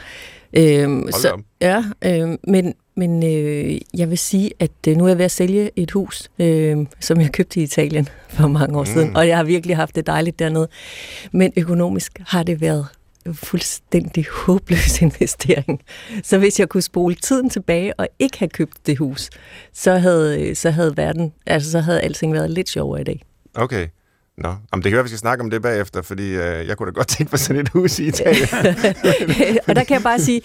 Øhm, 0.57 1.13
så, 1.13 1.43
ja, 1.61 1.85
øh, 2.05 2.39
men, 2.49 2.75
men 2.95 3.23
øh, 3.25 3.81
jeg 3.95 4.11
vil 4.11 4.19
sige, 4.19 4.51
at 4.59 4.71
øh, 4.89 4.97
nu 4.97 5.05
er 5.05 5.09
jeg 5.09 5.19
ved 5.19 5.25
at 5.25 5.31
sælge 5.31 5.71
et 5.77 5.91
hus, 5.91 6.31
øh, 6.39 6.87
som 7.01 7.21
jeg 7.21 7.33
købte 7.33 7.61
i 7.61 7.63
Italien 7.63 8.09
for 8.29 8.49
mange 8.49 8.79
år 8.79 8.83
mm. 8.83 8.87
siden, 8.87 9.17
og 9.17 9.29
jeg 9.29 9.37
har 9.37 9.45
virkelig 9.45 9.77
haft 9.77 9.97
det 9.97 10.07
dejligt 10.07 10.39
dernede. 10.39 10.69
Men 11.33 11.53
økonomisk 11.57 12.21
har 12.27 12.43
det 12.43 12.61
været 12.61 12.87
fuldstændig 13.33 14.27
håbløs 14.33 15.01
investering. 15.03 15.83
Så 16.23 16.39
hvis 16.39 16.61
jeg 16.61 16.69
kunne 16.69 16.83
spole 16.83 17.15
tiden 17.15 17.51
tilbage 17.51 17.95
og 17.95 18.09
ikke 18.19 18.39
have 18.39 18.49
købt 18.49 18.87
det 18.87 18.99
hus, 18.99 19.31
så 19.73 19.95
havde, 19.95 20.55
så 20.55 20.71
havde 20.71 20.97
verden, 20.97 21.33
altså 21.47 21.71
så 21.71 21.81
havde 21.81 22.01
alting 22.01 22.33
været 22.33 22.51
lidt 22.51 22.69
sjovere 22.69 23.01
i 23.01 23.05
dag. 23.05 23.23
Okay. 23.55 23.89
Nå, 24.39 24.49
Jamen, 24.49 24.83
det 24.83 24.91
kan 24.91 24.93
være, 24.93 25.03
vi 25.03 25.09
skal 25.09 25.19
snakke 25.19 25.45
om 25.45 25.51
det 25.51 25.63
bagefter, 25.63 26.03
fordi 26.03 26.29
øh, 26.29 26.67
jeg 26.67 26.77
kunne 26.77 26.87
da 26.87 26.93
godt 26.93 27.09
tænke 27.09 27.31
på 27.31 27.37
sådan 27.37 27.61
et 27.61 27.69
hus 27.69 27.99
i 27.99 28.07
Italien. 28.07 28.49
og 29.69 29.77
der 29.77 29.85
kan 29.85 29.95
jeg 29.95 30.03
bare 30.03 30.21
sige, 30.21 30.43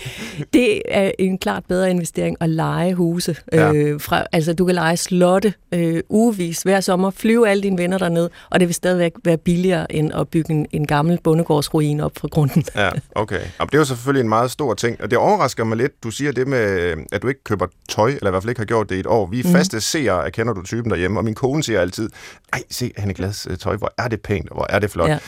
det 0.54 0.82
er 0.88 1.12
en 1.20 1.38
klart 1.38 1.64
bedre 1.68 1.90
investering 1.90 2.38
at 2.40 2.50
lege 2.50 2.94
huse. 2.94 3.36
Ja. 3.54 3.74
Øh, 3.74 4.02
fra, 4.02 4.26
altså, 4.32 4.54
du 4.54 4.66
kan 4.66 4.76
lege 4.76 4.98
slotte 4.98 5.54
øh, 5.72 6.04
ugevis 6.10 6.62
hver 6.62 6.82
sommer, 6.82 7.12
flyve 7.12 7.50
alle 7.50 7.64
dine 7.64 7.78
venner 7.78 7.98
derned, 7.98 8.30
og 8.50 8.60
det 8.60 8.68
vil 8.68 8.76
stadigvæk 8.76 9.12
være 9.24 9.38
billigere 9.38 9.92
end 9.92 10.14
at 10.14 10.30
bygge 10.30 10.54
en, 10.54 10.68
en 10.72 10.88
gammel 10.88 11.20
bondegårdsruin 11.24 12.00
op 12.00 12.12
fra 12.18 12.28
grunden. 12.28 12.64
ja, 12.76 12.92
okay. 13.16 13.36
Jamen, 13.36 13.70
det 13.70 13.74
er 13.74 13.78
jo 13.78 13.86
selvfølgelig 13.86 14.22
en 14.22 14.30
meget 14.30 14.52
stor 14.52 14.74
ting, 14.74 15.02
og 15.02 15.10
det 15.12 15.18
overrasker 15.18 15.64
mig 15.64 15.78
lidt, 15.78 16.04
du 16.04 16.12
siger 16.12 16.32
det 16.32 16.48
med, 16.48 16.96
at 17.12 17.22
du 17.22 17.28
ikke 17.28 17.44
køber 17.44 17.68
tøj, 17.90 18.10
eller 18.10 18.28
i 18.28 18.32
hvert 18.32 18.44
fald 18.44 18.50
ikke 18.50 18.62
har 18.62 18.66
gjort 18.66 18.90
det 18.90 18.96
i 18.96 19.00
et 19.00 19.08
år. 19.08 19.26
Vi 19.26 19.40
er 19.40 19.44
mm. 19.44 19.52
faste 19.52 19.82
seere 19.82 20.26
af 20.26 20.32
Kender 20.32 20.54
du 20.54 20.64
typen 20.64 20.92
derhjemme, 20.92 21.20
og 21.20 21.24
min 21.24 21.36
kone 21.36 21.64
siger 21.64 21.82
altid, 21.82 22.10
ej, 22.54 22.64
se, 22.70 22.92
han 22.98 23.10
er 23.10 23.14
glas 23.14 23.48
tøj 23.60 23.77
hvor 23.78 23.94
er 23.98 24.08
det 24.08 24.22
pænt, 24.22 24.50
hvor 24.52 24.66
er 24.70 24.80
det 24.80 24.92
flot. 24.92 25.10
Ja. 25.10 25.20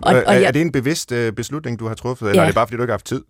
Og, 0.00 0.14
og, 0.14 0.14
er, 0.14 0.32
jeg, 0.32 0.42
er 0.42 0.50
det 0.50 0.62
en 0.62 0.72
bevidst 0.72 1.12
uh, 1.12 1.28
beslutning, 1.28 1.78
du 1.78 1.86
har 1.86 1.94
truffet, 1.94 2.28
eller 2.28 2.42
ja. 2.42 2.46
er 2.46 2.48
det 2.48 2.54
bare, 2.54 2.66
fordi 2.66 2.76
du 2.76 2.82
ikke 2.82 2.90
har 2.90 2.98
haft 2.98 3.06
tid? 3.06 3.22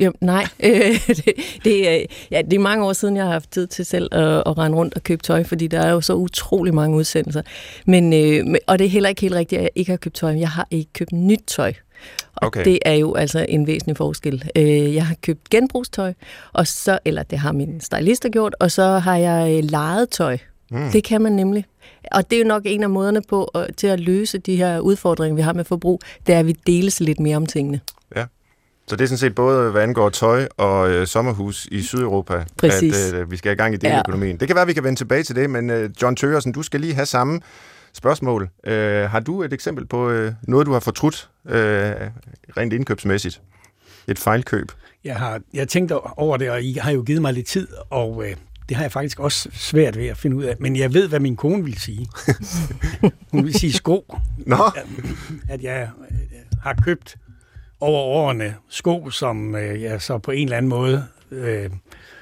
Jo, 0.00 0.12
nej, 0.20 0.46
det, 1.06 1.34
det, 1.64 2.06
ja, 2.30 2.42
det 2.42 2.52
er 2.52 2.58
mange 2.58 2.84
år 2.84 2.92
siden, 2.92 3.16
jeg 3.16 3.24
har 3.24 3.32
haft 3.32 3.50
tid 3.50 3.66
til 3.66 3.84
selv 3.84 4.14
at, 4.14 4.42
at 4.46 4.58
rende 4.58 4.78
rundt 4.78 4.94
og 4.94 5.02
købe 5.02 5.22
tøj, 5.22 5.44
fordi 5.44 5.66
der 5.66 5.80
er 5.80 5.90
jo 5.90 6.00
så 6.00 6.14
utrolig 6.14 6.74
mange 6.74 6.96
udsendelser. 6.96 7.42
Men, 7.86 8.12
øh, 8.12 8.54
og 8.66 8.78
det 8.78 8.84
er 8.84 8.88
heller 8.88 9.08
ikke 9.08 9.20
helt 9.20 9.34
rigtigt, 9.34 9.58
at 9.58 9.62
jeg 9.62 9.70
ikke 9.74 9.90
har 9.90 9.96
købt 9.96 10.14
tøj. 10.14 10.30
Jeg 10.30 10.50
har 10.50 10.68
ikke 10.70 10.92
købt 10.92 11.12
nyt 11.12 11.42
tøj. 11.46 11.72
Og 12.36 12.46
okay. 12.46 12.64
det 12.64 12.78
er 12.84 12.94
jo 12.94 13.14
altså 13.14 13.46
en 13.48 13.66
væsentlig 13.66 13.96
forskel. 13.96 14.50
Jeg 14.94 15.06
har 15.06 15.16
købt 15.22 15.50
genbrugstøj, 15.50 16.12
og 16.52 16.66
så, 16.66 16.98
eller 17.04 17.22
det 17.22 17.38
har 17.38 17.52
min 17.52 17.80
stylist 17.80 18.26
gjort, 18.32 18.54
og 18.60 18.70
så 18.70 18.98
har 18.98 19.16
jeg 19.16 19.64
lejet 19.64 20.10
tøj. 20.10 20.38
Mm. 20.70 20.90
Det 20.90 21.04
kan 21.04 21.20
man 21.22 21.32
nemlig. 21.32 21.64
Og 22.12 22.30
det 22.30 22.36
er 22.36 22.42
jo 22.42 22.48
nok 22.48 22.62
en 22.64 22.82
af 22.82 22.90
måderne 22.90 23.22
på 23.28 23.44
at, 23.44 23.76
til 23.76 23.86
at 23.86 24.00
løse 24.00 24.38
de 24.38 24.56
her 24.56 24.78
udfordringer, 24.78 25.36
vi 25.36 25.42
har 25.42 25.52
med 25.52 25.64
forbrug, 25.64 26.00
det 26.26 26.34
er, 26.34 26.38
at 26.38 26.46
vi 26.46 26.52
deles 26.66 27.00
lidt 27.00 27.20
mere 27.20 27.36
om 27.36 27.46
tingene. 27.46 27.80
Ja. 28.16 28.24
Så 28.86 28.96
det 28.96 29.04
er 29.04 29.08
sådan 29.08 29.18
set 29.18 29.34
både, 29.34 29.70
hvad 29.70 29.82
angår 29.82 30.08
tøj 30.10 30.48
og 30.56 30.90
øh, 30.90 31.06
sommerhus 31.06 31.68
i 31.70 31.82
Sydeuropa, 31.82 32.44
Præcis. 32.56 33.12
at 33.12 33.14
øh, 33.14 33.30
vi 33.30 33.36
skal 33.36 33.52
i 33.52 33.54
gang 33.54 33.74
i 33.74 33.76
deleøkonomien. 33.76 34.32
Ja. 34.32 34.36
Det 34.38 34.48
kan 34.48 34.54
være, 34.54 34.62
at 34.62 34.68
vi 34.68 34.72
kan 34.72 34.84
vende 34.84 34.98
tilbage 34.98 35.22
til 35.22 35.36
det, 35.36 35.50
men 35.50 35.70
øh, 35.70 35.90
John 36.02 36.16
Tøresen, 36.16 36.52
du 36.52 36.62
skal 36.62 36.80
lige 36.80 36.94
have 36.94 37.06
samme 37.06 37.40
spørgsmål. 37.92 38.48
Øh, 38.66 39.10
har 39.10 39.20
du 39.20 39.42
et 39.42 39.52
eksempel 39.52 39.86
på 39.86 40.10
øh, 40.10 40.32
noget, 40.42 40.66
du 40.66 40.72
har 40.72 40.80
fortrudt 40.80 41.30
øh, 41.48 41.54
rent 42.56 42.72
indkøbsmæssigt? 42.72 43.40
Et 44.08 44.18
fejlkøb? 44.18 44.72
Jeg 45.04 45.16
har 45.16 45.40
jeg 45.54 45.68
tænkt 45.68 45.92
over 46.16 46.36
det, 46.36 46.50
og 46.50 46.62
I 46.62 46.72
har 46.72 46.90
jo 46.90 47.02
givet 47.02 47.22
mig 47.22 47.32
lidt 47.32 47.46
tid, 47.46 47.68
og 47.90 48.24
øh, 48.26 48.36
det 48.68 48.76
har 48.76 48.84
jeg 48.84 48.92
faktisk 48.92 49.20
også 49.20 49.48
svært 49.52 49.96
ved 49.96 50.06
at 50.06 50.16
finde 50.16 50.36
ud 50.36 50.44
af. 50.44 50.54
Men 50.58 50.76
jeg 50.76 50.94
ved, 50.94 51.08
hvad 51.08 51.20
min 51.20 51.36
kone 51.36 51.64
vil 51.64 51.80
sige. 51.80 52.08
Hun 53.32 53.44
vil 53.44 53.54
sige 53.54 53.72
sko. 53.72 54.14
Nå. 54.38 54.56
At 55.48 55.62
jeg 55.62 55.90
øh, 56.10 56.16
har 56.62 56.74
købt 56.84 57.16
over 57.80 58.00
årene 58.00 58.54
sko, 58.68 59.10
som 59.10 59.54
øh, 59.54 59.82
jeg 59.82 60.02
så 60.02 60.18
på 60.18 60.30
en 60.30 60.44
eller 60.44 60.56
anden 60.56 60.68
måde 60.68 61.04
øh, 61.30 61.70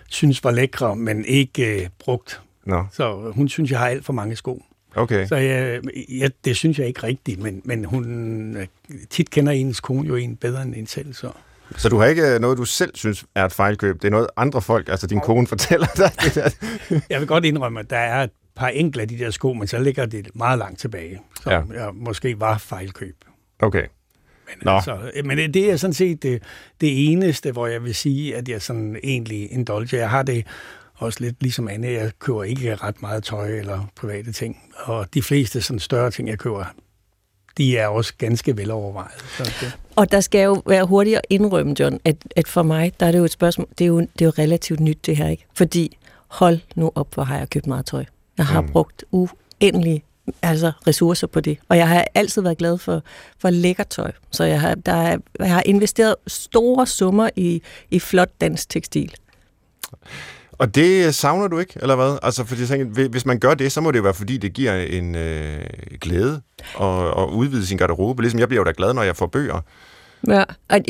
synes 0.09 0.45
var 0.45 0.51
lækre, 0.51 0.97
men 0.97 1.25
ikke 1.25 1.83
øh, 1.83 1.89
brugt. 1.99 2.41
Nå. 2.67 2.85
Så 2.93 3.33
hun 3.35 3.49
synes, 3.49 3.71
jeg 3.71 3.79
har 3.79 3.89
alt 3.89 4.05
for 4.05 4.13
mange 4.13 4.37
sko. 4.37 4.63
Okay. 4.95 5.27
Så 5.27 5.37
jeg, 5.37 5.81
jeg, 6.09 6.31
det 6.45 6.57
synes 6.57 6.79
jeg 6.79 6.87
ikke 6.87 7.03
rigtigt, 7.03 7.41
men, 7.41 7.63
men 7.65 7.85
hun 7.85 8.57
øh, 8.57 8.67
tit 9.11 9.31
kender 9.31 9.53
ens 9.53 9.81
kone 9.81 10.09
jo 10.09 10.15
en 10.15 10.37
bedre 10.37 10.63
end 10.63 10.75
en 10.75 10.87
selv, 10.87 11.15
så... 11.15 11.31
Så 11.77 11.89
du 11.89 11.99
har 11.99 12.07
ikke 12.07 12.39
noget, 12.39 12.59
du 12.59 12.65
selv 12.65 12.91
synes 12.95 13.25
er 13.35 13.45
et 13.45 13.53
fejlkøb? 13.53 14.03
Det 14.03 14.09
er 14.09 14.11
noget, 14.11 14.27
andre 14.37 14.63
folk, 14.63 14.89
altså 14.89 15.07
din 15.07 15.21
kone, 15.21 15.47
fortæller 15.47 15.87
dig? 15.97 16.13
jeg 17.11 17.21
vil 17.21 17.29
godt 17.29 17.45
indrømme, 17.45 17.81
at 17.81 17.91
der 17.91 17.99
er 17.99 18.23
et 18.23 18.31
par 18.57 18.69
enkelte 18.69 19.01
af 19.03 19.09
de 19.09 19.19
der 19.19 19.31
sko, 19.31 19.53
men 19.53 19.69
så 19.69 19.79
ligger 19.79 20.07
det 20.07 20.29
meget 20.35 20.59
langt 20.59 20.81
tilbage, 20.81 21.21
som 21.43 21.53
ja. 21.53 21.85
jeg 21.85 21.95
måske 21.95 22.41
var 22.41 22.59
fejlkøb. 22.59 23.17
Okay. 23.59 23.87
Men, 24.47 24.55
Nå. 24.63 24.71
Altså, 24.71 25.11
men 25.25 25.39
det 25.39 25.71
er 25.71 25.77
sådan 25.77 25.95
set 25.95 26.23
det, 26.23 26.43
det 26.81 27.13
eneste, 27.13 27.53
hvor 27.53 27.67
jeg 27.67 27.85
vil 27.85 27.95
sige, 27.95 28.37
at 28.37 28.49
jeg 28.49 28.63
sådan 28.63 28.97
egentlig 29.03 29.53
indulger. 29.53 29.99
Jeg 29.99 30.11
har 30.11 30.23
det 30.23 30.47
også 30.95 31.21
lidt 31.21 31.37
ligesom 31.41 31.69
Anne, 31.69 31.87
jeg 31.87 32.11
køber 32.19 32.45
ikke 32.45 32.75
ret 32.75 33.03
meget 33.03 33.25
tøj 33.25 33.49
eller 33.49 33.91
private 33.97 34.33
ting. 34.33 34.73
Og 34.77 35.15
de 35.15 35.23
fleste 35.23 35.61
sådan 35.61 35.81
større 35.81 36.11
ting, 36.11 36.29
jeg 36.29 36.39
køber, 36.39 36.65
de 37.57 37.79
er 37.79 37.87
også 37.87 38.13
ganske 38.19 38.57
velovervejet. 38.57 39.25
Så 39.37 39.45
det. 39.61 39.79
Og 39.97 40.13
der 40.13 40.21
skal 40.21 40.45
jo 40.45 40.63
være 40.67 40.85
hurtigt 40.85 41.17
at 41.17 41.27
indrømme, 41.31 41.75
John, 41.81 42.01
at, 42.05 42.17
at 42.37 42.49
for 42.49 42.63
mig, 42.63 42.93
der 43.01 43.07
er 43.07 43.13
det 43.13 43.19
jo 43.19 43.25
et 43.25 43.31
spørgsmål, 43.31 43.69
det 43.79 43.85
er 43.85 43.89
jo, 43.89 44.01
det 44.01 44.21
er 44.21 44.25
jo 44.25 44.33
relativt 44.39 44.81
nyt 44.81 45.07
det 45.07 45.17
her, 45.17 45.29
ikke? 45.29 45.47
Fordi, 45.55 45.99
hold 46.29 46.59
nu 46.75 46.93
op, 46.95 47.15
hvor 47.15 47.23
har 47.23 47.39
jeg 47.39 47.51
købt 47.51 47.67
meget 47.67 47.87
tøj. 47.87 48.05
Jeg 48.39 48.47
har 48.47 48.61
mm. 48.61 48.69
brugt 48.69 49.05
uendelig 49.11 50.05
altså 50.43 50.73
ressourcer 50.87 51.27
på 51.27 51.41
det. 51.41 51.59
Og 51.69 51.77
jeg 51.77 51.89
har 51.89 52.05
altid 52.15 52.43
været 52.43 52.59
glad 52.59 52.79
for, 52.79 53.03
for 53.39 53.51
lækker 53.51 53.85
tøj. 53.85 54.13
Så 54.31 54.45
jeg 54.45 54.61
har, 54.61 54.75
der 54.75 54.93
er, 54.93 55.19
jeg 55.39 55.53
har 55.53 55.63
investeret 55.67 56.15
store 56.27 56.87
summer 56.87 57.31
i, 57.37 57.63
i 57.91 57.99
flot 57.99 58.31
dansk 58.41 58.69
tekstil. 58.69 59.15
Og 60.59 60.75
det 60.75 61.15
savner 61.15 61.49
du 61.49 61.59
ikke, 61.59 61.73
eller 61.83 61.97
hvad? 61.97 62.19
Altså, 62.23 62.45
fordi 62.45 62.61
jeg 62.61 62.69
tænker, 62.69 63.09
hvis 63.09 63.27
man 63.27 63.39
gør 63.39 63.55
det, 63.55 63.73
så 63.73 63.81
må 63.81 63.91
det 63.91 63.99
jo 63.99 64.03
være, 64.03 64.15
fordi 64.15 64.37
det 64.37 64.53
giver 64.53 64.75
en 64.75 65.15
øh, 65.15 65.61
glæde 66.01 66.41
at, 66.81 67.07
at 67.07 67.29
udvide 67.33 67.67
sin 67.67 67.79
garderobe. 67.79 68.23
Ligesom 68.23 68.41
jeg 68.41 68.49
bliver 68.49 68.61
jo 68.61 68.65
da 68.65 68.73
glad, 68.77 68.95
når 68.95 69.03
jeg 69.03 69.17
får 69.17 69.27
bøger. 69.27 69.61
Ja, 70.29 70.45
og, 70.69 70.81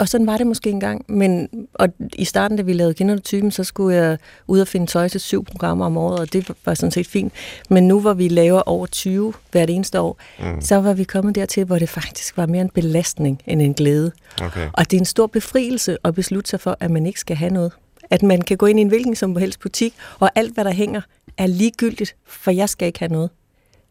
og 0.00 0.08
sådan 0.08 0.26
var 0.26 0.36
det 0.36 0.46
måske 0.46 0.70
engang, 0.70 1.04
men 1.08 1.48
og 1.74 1.88
i 2.14 2.24
starten, 2.24 2.56
da 2.56 2.62
vi 2.62 2.72
lavede 2.72 2.94
Kender 2.94 3.14
du 3.14 3.20
typen, 3.20 3.50
så 3.50 3.64
skulle 3.64 3.96
jeg 3.96 4.18
ud 4.46 4.60
og 4.60 4.68
finde 4.68 4.86
tøj 4.86 5.08
til 5.08 5.20
syv 5.20 5.44
programmer 5.44 5.86
om 5.86 5.96
året, 5.96 6.18
og 6.18 6.32
det 6.32 6.50
var 6.64 6.74
sådan 6.74 6.90
set 6.90 7.06
fint. 7.06 7.32
Men 7.70 7.88
nu, 7.88 8.00
hvor 8.00 8.12
vi 8.12 8.28
laver 8.28 8.60
over 8.60 8.86
20 8.86 9.32
hvert 9.52 9.70
eneste 9.70 10.00
år, 10.00 10.20
mm. 10.38 10.60
så 10.60 10.76
var 10.76 10.92
vi 10.92 11.04
kommet 11.04 11.34
dertil, 11.34 11.64
hvor 11.64 11.78
det 11.78 11.88
faktisk 11.88 12.36
var 12.36 12.46
mere 12.46 12.62
en 12.62 12.70
belastning 12.74 13.42
end 13.46 13.62
en 13.62 13.74
glæde. 13.74 14.12
Okay. 14.42 14.68
Og 14.72 14.90
det 14.90 14.96
er 14.96 15.00
en 15.00 15.06
stor 15.06 15.26
befrielse 15.26 15.96
at 16.04 16.14
beslutte 16.14 16.50
sig 16.50 16.60
for, 16.60 16.76
at 16.80 16.90
man 16.90 17.06
ikke 17.06 17.20
skal 17.20 17.36
have 17.36 17.50
noget. 17.50 17.72
At 18.10 18.22
man 18.22 18.42
kan 18.42 18.56
gå 18.56 18.66
ind 18.66 18.78
i 18.78 18.82
en 18.82 18.88
hvilken 18.88 19.16
som 19.16 19.36
helst 19.36 19.60
butik, 19.60 19.94
og 20.18 20.30
alt, 20.34 20.54
hvad 20.54 20.64
der 20.64 20.72
hænger, 20.72 21.00
er 21.38 21.46
ligegyldigt, 21.46 22.16
for 22.26 22.50
jeg 22.50 22.68
skal 22.68 22.86
ikke 22.86 22.98
have 22.98 23.12
noget. 23.12 23.30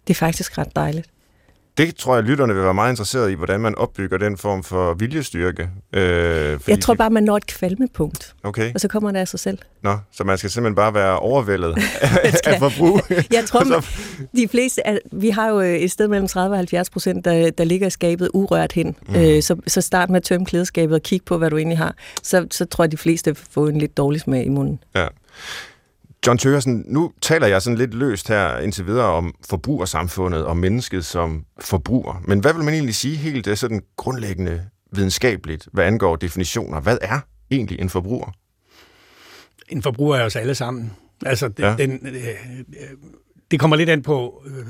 Det 0.07 0.13
er 0.13 0.17
faktisk 0.17 0.57
ret 0.57 0.75
dejligt 0.75 1.09
det 1.79 1.95
tror 1.95 2.15
jeg, 2.15 2.24
lytterne 2.24 2.53
vil 2.53 2.63
være 2.63 2.74
meget 2.74 2.91
interesseret 2.91 3.31
i, 3.31 3.33
hvordan 3.33 3.59
man 3.59 3.75
opbygger 3.75 4.17
den 4.17 4.38
form 4.38 4.63
for 4.63 4.93
viljestyrke. 4.93 5.69
Øh, 5.93 6.59
jeg 6.67 6.79
tror 6.81 6.93
bare, 6.93 7.09
man 7.09 7.24
når 7.24 7.38
et 7.38 7.48
kvalmepunkt, 7.48 8.36
okay. 8.43 8.74
og 8.74 8.79
så 8.79 8.88
kommer 8.88 9.12
det 9.12 9.19
af 9.19 9.27
sig 9.27 9.39
selv. 9.39 9.57
Nå, 9.83 9.98
så 10.12 10.24
man 10.24 10.38
skal 10.38 10.50
simpelthen 10.50 10.75
bare 10.75 10.93
være 10.93 11.19
overvældet 11.19 11.77
af, 12.45 12.59
forbrug. 12.59 13.01
jeg 13.38 13.45
tror, 13.45 13.63
man, 13.71 13.81
de 14.36 14.48
fleste, 14.48 14.81
vi 15.12 15.29
har 15.29 15.50
jo 15.50 15.59
et 15.59 15.91
sted 15.91 16.07
mellem 16.07 16.27
30 16.27 16.53
og 16.53 16.57
70 16.57 16.89
procent, 16.89 17.25
der, 17.25 17.51
der 17.51 17.63
ligger 17.63 17.89
skabet 17.89 18.29
urørt 18.33 18.71
hen. 18.71 18.95
Mm. 19.07 19.15
Øh, 19.15 19.41
så, 19.43 19.55
så 19.67 19.81
start 19.81 20.09
med 20.09 20.17
at 20.17 20.24
tømme 20.24 20.45
klædeskabet 20.45 20.95
og 20.95 21.01
kigge 21.01 21.25
på, 21.25 21.38
hvad 21.38 21.50
du 21.50 21.57
egentlig 21.57 21.77
har. 21.77 21.95
Så, 22.24 22.48
så 22.51 22.65
tror 22.65 22.83
jeg, 22.83 22.91
de 22.91 22.98
fleste 22.98 23.36
får 23.36 23.67
en 23.67 23.77
lidt 23.77 23.98
dårlig 23.98 24.21
smag 24.21 24.45
i 24.45 24.50
munden. 24.50 24.79
Ja. 24.95 25.07
John 26.27 26.38
Tøresen, 26.38 26.83
nu 26.88 27.11
taler 27.21 27.47
jeg 27.47 27.61
sådan 27.61 27.77
lidt 27.77 27.93
løst 27.93 28.27
her 28.27 28.57
indtil 28.57 28.85
videre 28.85 29.05
om 29.05 29.35
forbrugersamfundet 29.49 30.45
og 30.45 30.57
mennesket 30.57 31.05
som 31.05 31.45
forbruger. 31.59 32.21
Men 32.27 32.39
hvad 32.39 32.53
vil 32.53 32.63
man 32.63 32.73
egentlig 32.73 32.95
sige 32.95 33.15
helt 33.15 33.45
det 33.45 33.59
sådan 33.59 33.81
grundlæggende 33.97 34.65
videnskabeligt, 34.91 35.67
hvad 35.73 35.85
angår 35.85 36.15
definitioner? 36.15 36.81
Hvad 36.81 36.97
er 37.01 37.19
egentlig 37.51 37.79
en 37.81 37.89
forbruger? 37.89 38.31
En 39.69 39.83
forbruger 39.83 40.17
er 40.17 40.25
os 40.25 40.35
alle 40.35 40.55
sammen. 40.55 40.91
Altså, 41.25 41.47
den, 41.47 41.65
ja. 41.65 41.75
den, 41.75 42.07
øh, 42.07 42.13
det 43.51 43.59
kommer 43.59 43.77
lidt 43.77 43.89
an 43.89 44.01
på, 44.01 44.43
øh, 44.45 44.65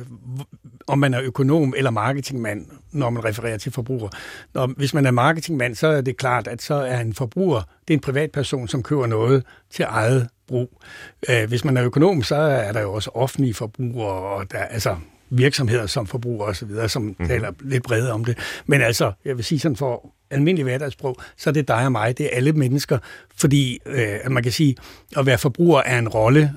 om 0.88 1.00
man 1.00 1.13
er 1.13 1.22
økonom 1.22 1.74
eller 1.77 1.91
marketingmand, 1.91 2.65
når 2.91 3.10
man 3.10 3.25
refererer 3.25 3.58
til 3.58 3.72
forbruger. 3.72 4.10
Når, 4.53 4.68
hvis 4.68 4.94
man 4.94 5.06
er 5.06 5.12
marketingmand, 5.12 5.75
så 5.75 5.88
er 5.88 6.01
det 6.01 6.18
klart, 6.18 6.48
at 6.48 6.62
så 6.62 6.74
er 6.74 7.00
en 7.00 7.13
forbruger, 7.13 7.62
det 7.88 7.94
er 7.94 7.98
en 7.98 8.01
privatperson, 8.01 8.68
som 8.68 8.84
køber 8.84 9.08
noget 9.08 9.44
til 9.70 9.86
eget 9.88 10.27
brug. 10.50 10.82
Øh, 11.29 11.48
hvis 11.48 11.65
man 11.65 11.77
er 11.77 11.86
økonom, 11.86 12.24
så 12.24 12.36
er 12.36 12.72
der 12.72 12.82
jo 12.82 12.94
også 12.94 13.10
offentlige 13.13 13.53
forbrugere, 13.53 14.38
og 14.38 14.51
der, 14.51 14.58
altså 14.58 14.96
virksomheder 15.29 15.86
som 15.86 16.08
forbruger 16.08 16.46
og 16.46 16.56
så 16.56 16.65
videre, 16.65 16.89
som 16.89 17.01
mm-hmm. 17.01 17.27
taler 17.27 17.51
lidt 17.62 17.84
bredere 17.84 18.13
om 18.13 18.25
det. 18.25 18.38
Men 18.65 18.82
altså, 18.82 19.12
jeg 19.25 19.38
vil 19.38 19.46
sige 19.46 19.60
sådan 19.60 19.75
for 19.75 20.13
almindelig 20.29 20.63
hverdagssprog, 20.63 21.18
så 21.38 21.50
er 21.50 21.53
det 21.53 21.68
dig 21.68 21.86
og 21.86 21.91
mig, 21.91 22.18
det 22.18 22.25
er 22.25 22.29
alle 22.34 22.53
mennesker, 22.53 22.98
fordi 23.36 23.79
øh, 23.86 24.32
man 24.32 24.44
kan 24.44 24.51
sige, 24.51 24.75
at 25.18 25.25
være 25.25 25.38
forbruger 25.38 25.82
er 25.86 26.00
en 26.00 26.10
rolle. 26.10 26.53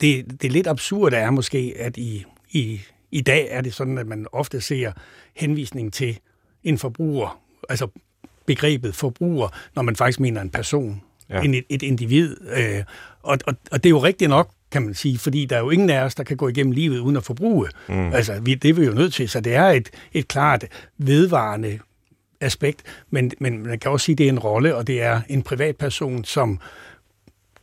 Det, 0.00 0.42
det 0.42 0.52
lidt 0.52 0.66
absurde 0.66 1.16
er 1.16 1.30
måske, 1.30 1.74
at 1.78 1.96
i, 1.96 2.24
i, 2.50 2.80
i 3.10 3.20
dag 3.20 3.48
er 3.50 3.60
det 3.60 3.74
sådan, 3.74 3.98
at 3.98 4.06
man 4.06 4.26
ofte 4.32 4.60
ser 4.60 4.92
henvisning 5.36 5.92
til 5.92 6.18
en 6.64 6.78
forbruger, 6.78 7.40
altså 7.68 7.88
begrebet 8.46 8.94
forbruger, 8.94 9.48
når 9.74 9.82
man 9.82 9.96
faktisk 9.96 10.20
mener 10.20 10.40
en 10.40 10.50
person, 10.50 11.02
ja. 11.30 11.42
en, 11.42 11.54
et 11.68 11.82
individ. 11.82 12.36
Øh, 12.56 12.82
og, 13.26 13.38
og, 13.46 13.54
og 13.70 13.84
det 13.84 13.88
er 13.88 13.90
jo 13.90 14.02
rigtigt 14.02 14.28
nok, 14.28 14.50
kan 14.70 14.82
man 14.82 14.94
sige, 14.94 15.18
fordi 15.18 15.44
der 15.44 15.56
er 15.56 15.60
jo 15.60 15.70
ingen 15.70 15.90
af 15.90 16.02
os, 16.02 16.14
der 16.14 16.24
kan 16.24 16.36
gå 16.36 16.48
igennem 16.48 16.72
livet 16.72 16.98
uden 16.98 17.16
at 17.16 17.24
forbruge. 17.24 17.68
Mm. 17.88 18.12
Altså, 18.12 18.40
vi, 18.40 18.54
det 18.54 18.68
er 18.68 18.74
vi 18.74 18.84
jo 18.84 18.92
nødt 18.92 19.14
til, 19.14 19.28
så 19.28 19.40
det 19.40 19.54
er 19.54 19.64
et, 19.64 19.90
et 20.12 20.28
klart 20.28 20.64
vedvarende 20.98 21.78
aspekt, 22.40 22.82
men, 23.10 23.32
men 23.40 23.66
man 23.66 23.78
kan 23.78 23.90
også 23.90 24.04
sige, 24.04 24.14
at 24.14 24.18
det 24.18 24.26
er 24.26 24.30
en 24.30 24.38
rolle, 24.38 24.76
og 24.76 24.86
det 24.86 25.02
er 25.02 25.20
en 25.28 25.42
privatperson, 25.42 26.24
som 26.24 26.60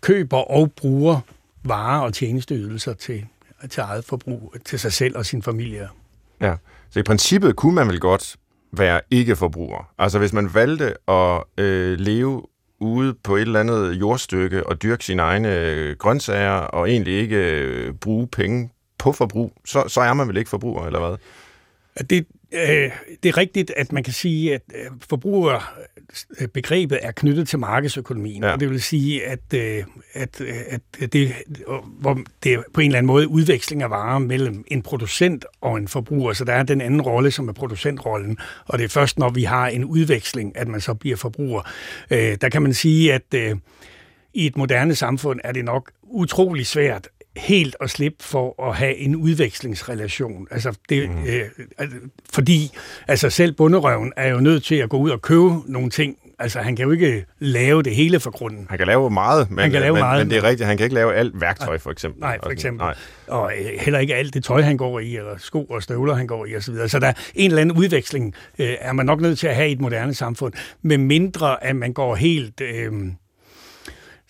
køber 0.01 0.37
og 0.37 0.71
bruger 0.71 1.19
varer 1.63 2.01
og 2.01 2.13
tjenesteydelser 2.13 2.93
til, 2.93 3.25
til 3.69 3.81
eget 3.81 4.05
forbrug, 4.05 4.55
til 4.65 4.79
sig 4.79 4.93
selv 4.93 5.17
og 5.17 5.25
sin 5.25 5.43
familie. 5.43 5.89
Ja, 6.41 6.55
så 6.89 6.99
i 6.99 7.03
princippet 7.03 7.55
kunne 7.55 7.75
man 7.75 7.87
vel 7.87 7.99
godt 7.99 8.35
være 8.71 9.01
ikke-forbruger. 9.11 9.91
Altså 9.97 10.19
hvis 10.19 10.33
man 10.33 10.53
valgte 10.53 11.09
at 11.09 11.43
øh, 11.57 11.99
leve 11.99 12.43
ude 12.79 13.13
på 13.23 13.35
et 13.35 13.41
eller 13.41 13.59
andet 13.59 13.93
jordstykke 13.93 14.67
og 14.67 14.81
dyrke 14.81 15.05
sine 15.05 15.21
egne 15.21 15.59
øh, 15.59 15.95
grøntsager 15.97 16.51
og 16.51 16.89
egentlig 16.89 17.13
ikke 17.13 17.35
øh, 17.35 17.93
bruge 17.93 18.27
penge 18.27 18.69
på 18.97 19.11
forbrug, 19.11 19.53
så, 19.65 19.87
så 19.87 20.01
er 20.01 20.13
man 20.13 20.27
vel 20.27 20.37
ikke 20.37 20.49
forbruger, 20.49 20.85
eller 20.85 20.99
hvad? 20.99 21.17
Det, 22.09 22.27
øh, 22.51 22.91
det 23.23 23.29
er 23.29 23.37
rigtigt, 23.37 23.71
at 23.77 23.91
man 23.91 24.03
kan 24.03 24.13
sige, 24.13 24.53
at 24.53 24.61
øh, 24.75 24.91
forbruger 25.09 25.73
forbrugerbegrebet 26.13 26.99
er 27.01 27.11
knyttet 27.11 27.47
til 27.47 27.59
markedsøkonomien. 27.59 28.43
Ja. 28.43 28.51
Og 28.51 28.59
det 28.59 28.69
vil 28.69 28.81
sige, 28.81 29.25
at, 29.25 29.39
øh, 29.55 29.83
at, 30.13 30.41
at 30.41 31.13
det, 31.13 31.33
hvor 31.99 32.19
det 32.43 32.53
er 32.53 32.61
på 32.73 32.81
en 32.81 32.87
eller 32.87 32.97
anden 32.97 33.07
måde 33.07 33.27
udveksling 33.27 33.83
af 33.83 33.89
varer 33.89 34.19
mellem 34.19 34.63
en 34.67 34.81
producent 34.81 35.45
og 35.61 35.77
en 35.77 35.87
forbruger. 35.87 36.33
Så 36.33 36.45
der 36.45 36.53
er 36.53 36.63
den 36.63 36.81
anden 36.81 37.01
rolle, 37.01 37.31
som 37.31 37.49
er 37.49 37.53
producentrollen. 37.53 38.37
Og 38.65 38.77
det 38.77 38.85
er 38.85 38.89
først, 38.89 39.19
når 39.19 39.29
vi 39.29 39.43
har 39.43 39.67
en 39.67 39.85
udveksling, 39.85 40.57
at 40.57 40.67
man 40.67 40.81
så 40.81 40.93
bliver 40.93 41.17
forbruger. 41.17 41.61
Øh, 42.11 42.37
der 42.41 42.49
kan 42.49 42.61
man 42.61 42.73
sige, 42.73 43.13
at 43.13 43.33
øh, 43.35 43.55
i 44.33 44.45
et 44.45 44.57
moderne 44.57 44.95
samfund 44.95 45.39
er 45.43 45.51
det 45.51 45.65
nok 45.65 45.91
utrolig 46.03 46.67
svært 46.67 47.09
helt 47.37 47.75
at 47.81 47.89
slippe 47.89 48.23
for 48.23 48.69
at 48.69 48.75
have 48.75 48.95
en 48.95 49.15
udvekslingsrelation. 49.15 50.47
Altså 50.51 50.77
det, 50.89 51.09
mm. 51.09 51.23
øh, 51.23 51.87
fordi 52.33 52.71
altså 53.07 53.29
selv 53.29 53.51
bunderøven 53.51 54.13
er 54.17 54.29
jo 54.29 54.39
nødt 54.39 54.63
til 54.63 54.75
at 54.75 54.89
gå 54.89 54.97
ud 54.97 55.09
og 55.09 55.21
købe 55.21 55.53
nogle 55.65 55.89
ting. 55.89 56.17
Altså 56.39 56.59
han 56.59 56.75
kan 56.75 56.85
jo 56.85 56.91
ikke 56.91 57.25
lave 57.39 57.83
det 57.83 57.95
hele 57.95 58.19
for 58.19 58.31
grunden. 58.31 58.67
Han 58.69 58.77
kan 58.77 58.87
lave 58.87 59.09
meget, 59.09 59.49
men, 59.49 59.59
han 59.59 59.71
kan 59.71 59.81
lave 59.81 59.93
men, 59.93 59.99
meget, 59.99 60.19
men 60.19 60.29
det 60.29 60.37
er 60.37 60.43
rigtigt, 60.43 60.67
han 60.67 60.77
kan 60.77 60.83
ikke 60.83 60.95
lave 60.95 61.13
alt 61.13 61.41
værktøj 61.41 61.77
for 61.77 61.91
eksempel. 61.91 62.21
Nej, 62.21 62.39
for 62.43 62.49
eksempel. 62.49 62.85
Nej. 62.85 62.95
Og 63.27 63.51
øh, 63.59 63.65
heller 63.79 63.99
ikke 63.99 64.15
alt 64.15 64.33
det 64.33 64.43
tøj, 64.43 64.61
han 64.61 64.77
går 64.77 64.99
i, 64.99 65.17
eller 65.17 65.37
sko 65.37 65.63
og 65.63 65.83
støvler, 65.83 66.13
han 66.13 66.27
går 66.27 66.45
i 66.45 66.55
osv. 66.55 66.75
Så, 66.75 66.87
så 66.87 66.99
der 66.99 67.07
er 67.07 67.13
en 67.35 67.51
eller 67.51 67.61
anden 67.61 67.77
udveksling, 67.77 68.33
øh, 68.59 68.75
er 68.79 68.93
man 68.93 69.05
nok 69.05 69.21
nødt 69.21 69.39
til 69.39 69.47
at 69.47 69.55
have 69.55 69.69
i 69.69 69.71
et 69.71 69.81
moderne 69.81 70.13
samfund, 70.13 70.53
med 70.81 70.97
mindre 70.97 71.63
at 71.63 71.75
man 71.75 71.93
går 71.93 72.15
helt... 72.15 72.61
Øh, 72.61 72.91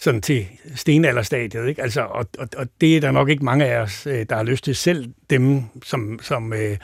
sådan 0.04 0.22
til 0.22 0.48
stenalderstadiet. 0.76 1.68
Ikke? 1.68 1.82
Altså, 1.82 2.02
og, 2.02 2.26
og, 2.40 2.48
og 2.58 2.68
det 2.82 2.98
er 2.98 3.02
der 3.02 3.12
nok 3.12 3.30
ikke 3.30 3.46
mange 3.46 3.66
af 3.66 3.78
os, 3.78 4.08
øh, 4.08 4.26
der 4.30 4.36
har 4.36 4.44
lyst 4.44 4.64
til. 4.64 4.76
Selv 4.76 5.14
dem, 5.30 5.64
som, 5.84 6.20
som 6.22 6.54
øh, 6.54 6.78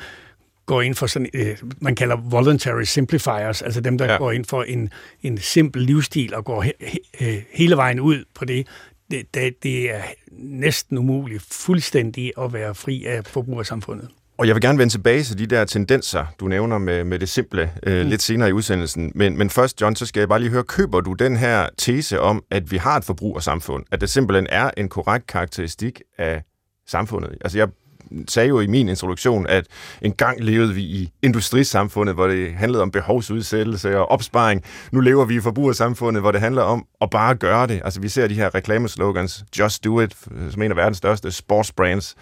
går 0.66 0.82
ind 0.82 0.96
for 0.96 1.08
sådan, 1.08 1.30
øh, 1.34 1.58
man 1.82 1.96
kalder 1.96 2.16
voluntary 2.16 2.84
simplifiers, 2.84 3.62
altså 3.62 3.82
dem, 3.82 3.98
der 3.98 4.12
ja. 4.12 4.18
går 4.18 4.32
ind 4.32 4.46
for 4.46 4.64
en, 4.64 4.90
en 5.24 5.38
simpel 5.38 5.82
livsstil 5.82 6.36
og 6.36 6.46
går 6.46 6.62
he, 6.62 6.74
he, 6.80 7.00
øh, 7.22 7.44
hele 7.52 7.76
vejen 7.76 8.00
ud 8.00 8.26
på 8.36 8.46
det, 8.46 8.68
det, 9.12 9.34
det, 9.34 9.64
det 9.64 9.96
er 9.96 10.02
næsten 10.38 10.98
umuligt 10.98 11.44
fuldstændig 11.52 12.32
at 12.42 12.54
være 12.54 12.76
fri 12.76 13.06
af 13.06 13.26
forbrugersamfundet. 13.26 14.10
Og 14.40 14.48
jeg 14.48 14.56
vil 14.56 14.62
gerne 14.62 14.78
vende 14.78 14.94
tilbage 14.94 15.24
til 15.24 15.38
de 15.38 15.46
der 15.46 15.66
tendenser, 15.66 16.26
du 16.40 16.48
nævner 16.48 16.78
med, 16.78 17.04
med 17.04 17.20
det 17.20 17.30
simple 17.30 17.72
øh, 17.84 18.04
mm. 18.04 18.10
lidt 18.10 18.22
senere 18.22 18.50
i 18.50 18.52
udsendelsen. 18.52 19.12
Men, 19.16 19.38
men 19.38 19.50
først, 19.50 19.82
John, 19.82 19.96
så 19.96 20.06
skal 20.06 20.20
jeg 20.20 20.30
bare 20.30 20.40
lige 20.40 20.50
høre, 20.50 20.64
køber 20.64 21.02
du 21.02 21.14
den 21.14 21.38
her 21.38 21.68
tese 21.78 22.22
om, 22.22 22.44
at 22.52 22.72
vi 22.72 22.78
har 22.78 22.98
et 22.98 23.04
forbrugersamfund? 23.04 23.86
At 23.92 24.02
det 24.02 24.10
simpelthen 24.10 24.48
er 24.50 24.72
en 24.78 24.90
korrekt 24.90 25.28
karakteristik 25.28 26.02
af 26.18 26.44
samfundet? 26.88 27.38
Altså, 27.42 27.58
jeg 27.58 27.68
sagde 28.28 28.50
jo 28.50 28.60
i 28.60 28.68
min 28.68 28.90
introduktion, 28.90 29.48
at 29.48 29.66
en 30.02 30.14
gang 30.14 30.44
levede 30.44 30.74
vi 30.74 30.82
i 30.82 31.12
industrisamfundet, 31.22 32.16
hvor 32.16 32.28
det 32.28 32.54
handlede 32.54 32.84
om 32.84 32.92
behovsudsættelse 32.92 33.98
og 33.98 34.12
opsparing. 34.12 34.64
Nu 34.92 35.00
lever 35.00 35.26
vi 35.26 35.36
i 35.36 35.40
forbrugersamfundet, 35.40 36.24
hvor 36.24 36.32
det 36.32 36.42
handler 36.42 36.62
om 36.62 36.86
at 37.02 37.10
bare 37.10 37.36
gøre 37.36 37.68
det. 37.68 37.82
Altså, 37.86 38.02
vi 38.02 38.10
ser 38.10 38.28
de 38.28 38.36
her 38.36 38.56
reklameslogans, 38.56 39.44
Just 39.60 39.84
Do 39.84 40.02
It, 40.02 40.16
som 40.50 40.62
en 40.62 40.72
af 40.72 40.78
verdens 40.78 40.98
største 40.98 41.32
sportsbrands, 41.32 42.16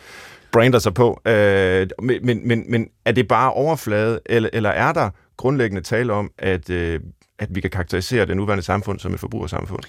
brander 0.58 0.80
sig 0.80 0.94
på. 0.94 1.22
Øh, 1.26 1.88
men, 2.02 2.48
men, 2.48 2.72
men 2.72 2.90
er 3.06 3.12
det 3.12 3.28
bare 3.28 3.54
overflade, 3.54 4.20
eller, 4.26 4.50
eller 4.54 4.70
er 4.70 4.94
der 4.94 5.10
grundlæggende 5.38 5.82
tale 5.82 6.14
om, 6.14 6.32
at, 6.38 6.70
øh, 6.70 7.00
at 7.40 7.56
vi 7.56 7.62
kan 7.62 7.70
karakterisere 7.70 8.26
det 8.26 8.38
nuværende 8.38 8.64
samfund 8.64 9.00
som 9.00 9.14
et 9.14 9.20
forbrugersamfund? 9.20 9.84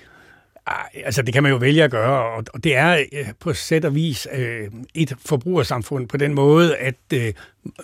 Altså, 1.05 1.23
det 1.23 1.35
kan 1.35 1.43
man 1.43 1.53
jo 1.53 1.59
vælge 1.59 1.85
at 1.85 1.91
gøre, 1.91 2.45
og 2.55 2.65
det 2.65 2.77
er 2.77 3.05
øh, 3.13 3.27
på 3.41 3.53
sæt 3.53 3.85
og 3.85 3.95
vis 3.95 4.29
øh, 4.33 4.69
et 4.95 5.13
forbrugersamfund 5.27 6.09
på 6.09 6.17
den 6.17 6.35
måde, 6.35 6.77
at 6.77 6.95
øh, 7.15 7.33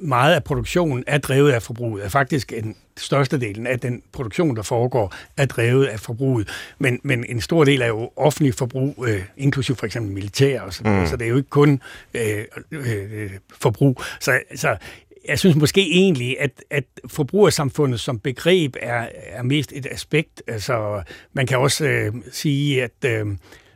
meget 0.00 0.34
af 0.34 0.44
produktionen 0.44 1.04
er 1.06 1.18
drevet 1.18 1.52
af 1.52 1.62
forbruget. 1.62 2.04
Er 2.04 2.08
faktisk 2.08 2.52
en 2.52 2.76
største 2.96 3.40
delen 3.40 3.66
af 3.66 3.80
den 3.80 4.02
produktion, 4.12 4.56
der 4.56 4.62
foregår, 4.62 5.14
er 5.36 5.46
drevet 5.46 5.86
af 5.86 6.00
forbruget. 6.00 6.48
Men, 6.78 7.00
men 7.02 7.24
en 7.28 7.40
stor 7.40 7.64
del 7.64 7.82
er 7.82 7.86
jo 7.86 8.10
offentlig 8.16 8.54
forbrug, 8.54 9.04
øh, 9.08 9.22
inklusiv 9.36 9.76
for 9.76 9.86
eksempel 9.86 10.12
militær 10.12 10.60
og 10.60 10.74
sådan 10.74 11.00
mm. 11.00 11.06
så 11.06 11.16
det 11.16 11.24
er 11.24 11.28
jo 11.28 11.36
ikke 11.36 11.50
kun 11.50 11.80
øh, 12.14 12.44
øh, 12.70 13.30
forbrug. 13.60 14.02
Så, 14.20 14.40
så 14.54 14.76
jeg 15.28 15.38
synes 15.38 15.56
måske 15.56 15.80
egentlig, 15.92 16.40
at, 16.40 16.50
at 16.70 16.84
forbrugersamfundet 17.06 18.00
som 18.00 18.18
begreb 18.18 18.76
er, 18.80 19.08
er 19.26 19.42
mest 19.42 19.72
et 19.74 19.86
aspekt. 19.90 20.42
Altså, 20.46 21.02
man 21.32 21.46
kan 21.46 21.58
også 21.58 21.86
øh, 21.86 22.12
sige, 22.32 22.82
at 22.82 23.04
øh, 23.06 23.26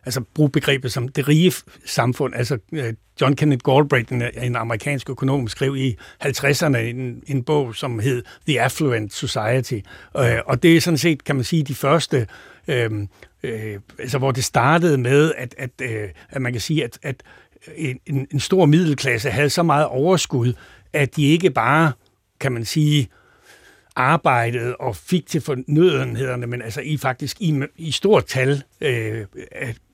altså 0.05 0.21
bruge 0.35 0.50
begrebet 0.50 0.93
som 0.93 1.09
det 1.09 1.28
rige 1.28 1.52
samfund. 1.85 2.35
Altså 2.35 2.59
øh, 2.73 2.95
John 3.21 3.37
Kenneth 3.37 3.62
Galbraith, 3.64 4.12
en, 4.12 4.23
en 4.43 4.57
amerikansk 4.57 5.11
økonom, 5.11 5.49
skrev 5.49 5.76
i 5.76 5.97
50'erne 6.25 6.76
en, 6.76 7.23
en 7.26 7.43
bog, 7.43 7.75
som 7.75 7.99
hed 7.99 8.23
The 8.47 8.61
Affluent 8.61 9.12
Society. 9.12 9.78
Øh, 10.17 10.38
og 10.47 10.62
det 10.62 10.76
er 10.76 10.81
sådan 10.81 10.99
set, 10.99 11.25
kan 11.25 11.37
man 11.37 11.45
sige, 11.45 11.62
de 11.62 11.75
første 11.75 12.26
øh, 12.69 12.90
øh, 13.43 13.81
altså 13.99 14.19
hvor 14.19 14.31
det 14.31 14.45
startede 14.45 14.99
med, 14.99 15.33
at, 15.37 15.55
at, 15.59 15.71
øh, 15.83 16.09
at 16.31 16.43
man 16.43 16.52
kan 16.52 16.61
sige, 16.61 16.85
at, 16.85 16.99
at 17.02 17.23
en, 17.76 18.26
en 18.31 18.40
stor 18.40 18.67
middelklasse 18.67 19.31
havde 19.31 19.50
så 19.50 19.62
meget 19.62 19.87
overskud, 19.87 20.52
at 20.92 21.16
de 21.16 21.25
ikke 21.25 21.50
bare, 21.50 21.92
kan 22.40 22.52
man 22.52 22.64
sige, 22.64 23.09
arbejdede 23.97 24.76
og 24.76 24.97
fik 24.97 25.26
til 25.26 25.40
fornødenhederne, 25.40 26.47
men 26.47 26.62
altså 26.62 26.80
i 26.80 26.97
faktisk 26.97 27.40
i, 27.40 27.62
i 27.76 27.90
stort 27.90 28.25
tal 28.26 28.62
øh, 28.80 29.25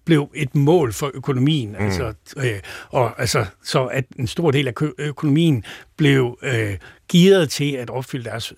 blev 0.04 0.30
et 0.34 0.54
mål 0.54 0.92
for 0.92 1.10
økonomien. 1.14 1.68
Mm. 1.68 1.84
Altså, 1.84 2.12
øh, 2.36 2.60
og 2.88 3.20
altså, 3.20 3.46
så 3.62 3.84
at 3.84 4.04
en 4.18 4.26
stor 4.26 4.50
del 4.50 4.68
af 4.68 4.72
økonomien 4.98 5.64
blev 5.96 6.38
øh, 6.42 6.76
gearet 7.12 7.50
til 7.50 7.72
at 7.72 7.90
opfylde 7.90 8.24
deres, 8.24 8.52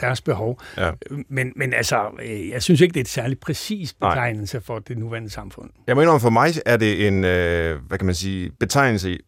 deres 0.00 0.20
behov. 0.20 0.60
Ja. 0.76 0.90
Men, 1.28 1.52
men 1.56 1.72
altså, 1.72 2.10
øh, 2.22 2.48
jeg 2.48 2.62
synes 2.62 2.80
ikke, 2.80 2.92
det 2.92 3.00
er 3.00 3.04
et 3.04 3.08
særligt 3.08 3.40
præcis 3.40 3.92
betegnelse 3.92 4.56
Nej. 4.56 4.64
for 4.64 4.78
det 4.78 4.98
nuværende 4.98 5.30
samfund. 5.30 5.70
Jeg 5.86 5.96
mener, 5.96 6.18
for 6.18 6.30
mig 6.30 6.52
er 6.66 6.76
det 6.76 7.06
en, 7.06 7.24
øh, 7.24 7.78
hvad 7.88 7.98
kan 7.98 8.06
man 8.06 8.14
sige, 8.14 8.50
betegnelse, 8.60 9.18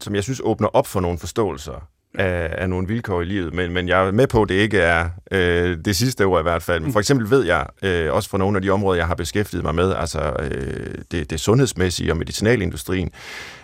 som 0.00 0.14
jeg 0.14 0.22
synes 0.22 0.40
åbner 0.44 0.68
op 0.68 0.86
for 0.86 1.00
nogle 1.00 1.18
forståelser 1.18 1.88
af, 2.14 2.54
af 2.58 2.70
nogle 2.70 2.88
vilkår 2.88 3.22
i 3.22 3.24
livet, 3.24 3.54
men, 3.54 3.72
men 3.72 3.88
jeg 3.88 4.06
er 4.06 4.12
med 4.12 4.26
på, 4.26 4.42
at 4.42 4.48
det 4.48 4.54
ikke 4.54 4.78
er 4.78 5.08
øh, 5.30 5.78
det 5.84 5.96
sidste 5.96 6.24
ord 6.24 6.40
i 6.40 6.42
hvert 6.42 6.62
fald. 6.62 6.80
Men 6.82 6.92
for 6.92 7.00
eksempel 7.00 7.30
ved 7.30 7.44
jeg, 7.44 7.66
øh, 7.82 8.12
også 8.12 8.28
fra 8.28 8.38
nogle 8.38 8.56
af 8.58 8.62
de 8.62 8.70
områder, 8.70 8.98
jeg 8.98 9.06
har 9.06 9.14
beskæftiget 9.14 9.64
mig 9.64 9.74
med, 9.74 9.94
altså 9.94 10.36
øh, 10.40 10.94
det, 11.10 11.30
det 11.30 11.40
sundhedsmæssige 11.40 12.12
og 12.12 12.16
medicinalindustrien, 12.16 13.10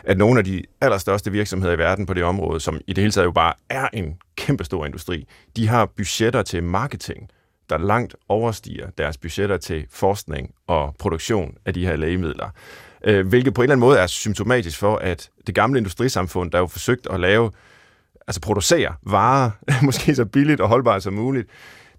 at 0.04 0.18
nogle 0.18 0.38
af 0.38 0.45
de 0.45 0.62
allerstørste 0.80 1.33
virksomheder 1.33 1.75
i 1.75 1.78
verden 1.78 2.06
på 2.06 2.14
det 2.14 2.25
område, 2.25 2.61
som 2.61 2.80
i 2.87 2.92
det 2.92 3.02
hele 3.02 3.12
taget 3.12 3.25
jo 3.25 3.33
bare 3.33 3.52
er 3.71 3.88
en 3.92 4.14
kæmpestor 4.37 4.87
industri, 4.87 5.28
de 5.56 5.68
har 5.68 5.87
budgetter 5.97 6.42
til 6.42 6.62
marketing, 6.62 7.28
der 7.71 7.78
langt 7.78 8.16
overstiger 8.28 8.90
deres 8.99 9.18
budgetter 9.18 9.56
til 9.56 9.87
forskning 9.90 10.50
og 10.66 10.95
produktion 10.99 11.54
af 11.66 11.75
de 11.75 11.87
her 11.87 11.97
lægemidler. 11.97 12.50
Øh, 13.07 13.27
hvilket 13.27 13.55
på 13.55 13.61
en 13.61 13.65
eller 13.65 13.73
anden 13.73 13.81
måde 13.81 13.99
er 13.99 14.07
symptomatisk 14.07 14.79
for, 14.79 14.97
at 14.97 15.31
det 15.47 15.55
gamle 15.55 15.79
industrisamfund, 15.79 16.51
der 16.51 16.59
jo 16.59 16.67
forsøgt 16.67 17.07
at 17.11 17.21
lave 17.21 17.51
altså 18.27 18.41
producere 18.41 18.95
varer, 19.03 19.51
måske 19.87 20.15
så 20.15 20.25
billigt 20.25 20.61
og 20.61 20.69
holdbart 20.69 21.03
som 21.03 21.13
muligt, 21.13 21.49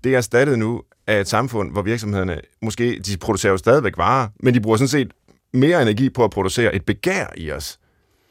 det 0.04 0.14
er 0.14 0.18
erstattet 0.18 0.60
nu 0.60 0.82
af 1.08 1.20
et 1.20 1.28
samfund, 1.28 1.72
hvor 1.72 1.82
virksomhederne 1.82 2.42
måske, 2.62 3.02
de 3.06 3.18
producerer 3.18 3.52
jo 3.52 3.58
stadigvæk 3.58 3.98
varer, 3.98 4.28
men 4.40 4.54
de 4.54 4.62
bruger 4.62 4.78
sådan 4.78 4.88
set 4.88 5.12
mere 5.54 5.82
energi 5.82 6.10
på 6.10 6.24
at 6.24 6.32
producere 6.32 6.76
et 6.76 6.86
begær 6.86 7.26
i 7.38 7.52
os, 7.52 7.80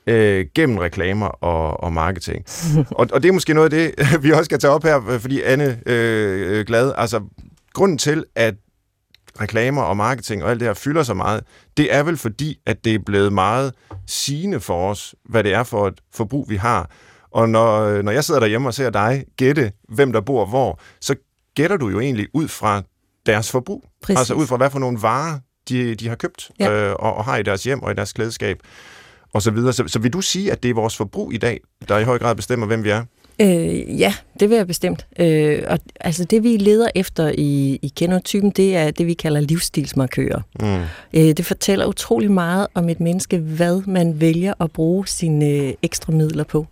øh, 0.07 0.47
gennem 0.55 0.79
reklamer 0.79 1.27
og, 1.27 1.85
og 1.85 1.93
marketing. 1.93 2.45
og, 2.99 3.09
og 3.13 3.23
det 3.23 3.29
er 3.29 3.33
måske 3.33 3.55
noget 3.55 3.73
af 3.73 3.95
det, 3.97 4.07
vi 4.25 4.33
også 4.33 4.45
skal 4.45 4.59
tage 4.59 4.73
op 4.73 4.83
her, 4.83 5.19
fordi 5.21 5.43
Anne 5.43 5.81
øh, 5.87 6.67
Glad, 6.67 6.93
altså 6.97 7.21
grunden 7.73 7.99
til, 7.99 8.25
at 8.35 8.55
reklamer 9.41 9.83
og 9.83 9.97
marketing 9.97 10.45
og 10.45 10.51
alt 10.51 10.61
det 10.61 10.69
her 10.69 10.75
fylder 10.75 11.03
så 11.03 11.15
meget, 11.15 11.45
det 11.77 11.95
er 11.95 12.03
vel 12.03 12.17
fordi, 12.17 12.59
at 12.67 12.85
det 12.85 12.95
er 12.95 12.99
blevet 13.07 13.33
meget 13.33 13.75
sigende 14.07 14.61
for 14.61 14.91
os, 14.91 15.15
hvad 15.25 15.45
det 15.45 15.55
er 15.55 15.63
for 15.63 15.89
et 15.89 16.01
forbrug, 16.15 16.51
vi 16.51 16.57
har. 16.57 16.91
Og 17.31 17.49
når, 17.49 18.03
når 18.03 18.13
jeg 18.13 18.25
sidder 18.25 18.41
derhjemme 18.41 18.69
og 18.69 18.75
ser 18.75 18.91
dig 18.91 19.25
gætte, 19.37 19.73
hvem 19.89 20.13
der 20.13 20.21
bor 20.21 20.47
hvor, 20.47 20.81
så 21.01 21.15
gætter 21.55 21.77
du 21.77 21.89
jo 21.89 22.01
egentlig 22.01 22.27
ud 22.35 22.49
fra 22.49 22.83
deres 23.27 23.51
forbrug. 23.51 23.85
Præcis. 24.03 24.19
Altså 24.19 24.35
ud 24.35 24.47
fra, 24.47 24.57
hvad 24.57 24.71
for 24.71 24.79
nogle 24.79 25.03
varer 25.03 25.39
de, 25.69 25.95
de 25.95 26.09
har 26.09 26.17
købt 26.17 26.51
ja. 26.61 26.71
øh, 26.71 26.95
og, 26.99 27.15
og 27.15 27.25
har 27.25 27.37
i 27.37 27.43
deres 27.43 27.65
hjem 27.65 27.83
og 27.83 27.91
i 27.91 27.95
deres 27.95 28.13
klædeskab 28.13 28.59
og 29.33 29.43
så 29.43 29.51
videre. 29.51 29.73
Så, 29.73 29.85
så 29.87 29.99
vil 29.99 30.13
du 30.13 30.21
sige, 30.21 30.53
at 30.53 30.63
det 30.63 30.71
er 30.71 30.75
vores 30.75 30.97
forbrug 30.97 31.33
i 31.33 31.37
dag, 31.37 31.61
der 31.89 31.99
i 31.99 32.05
høj 32.05 32.19
grad 32.19 32.35
bestemmer, 32.35 32.67
hvem 32.67 32.85
vi 32.85 32.91
er? 32.91 33.05
Øh, 33.41 34.01
ja, 34.01 34.15
det 34.41 34.51
vil 34.51 34.57
jeg 34.57 34.67
bestemt. 34.67 35.07
Øh, 35.19 35.63
og 35.69 35.79
altså 36.01 36.25
det 36.25 36.43
vi 36.43 36.57
leder 36.57 36.89
efter 36.95 37.33
i, 37.39 37.79
i 37.83 37.93
kenotypen, 37.97 38.51
det 38.51 38.77
er 38.77 38.91
det 38.91 39.07
vi 39.07 39.15
kalder 39.15 39.41
livsstilsmarkører. 39.41 40.41
Mm. 40.61 41.21
Øh, 41.21 41.37
det 41.37 41.47
fortæller 41.47 41.87
utrolig 41.87 42.31
meget 42.31 42.67
om 42.75 42.89
et 42.89 43.01
menneske, 43.01 43.39
hvad 43.39 43.83
man 43.87 44.21
vælger 44.21 44.55
at 44.61 44.71
bruge 44.71 45.09
sine 45.09 45.47
øh, 45.47 45.73
ekstra 45.83 46.13
midler 46.13 46.45
på. 46.45 46.67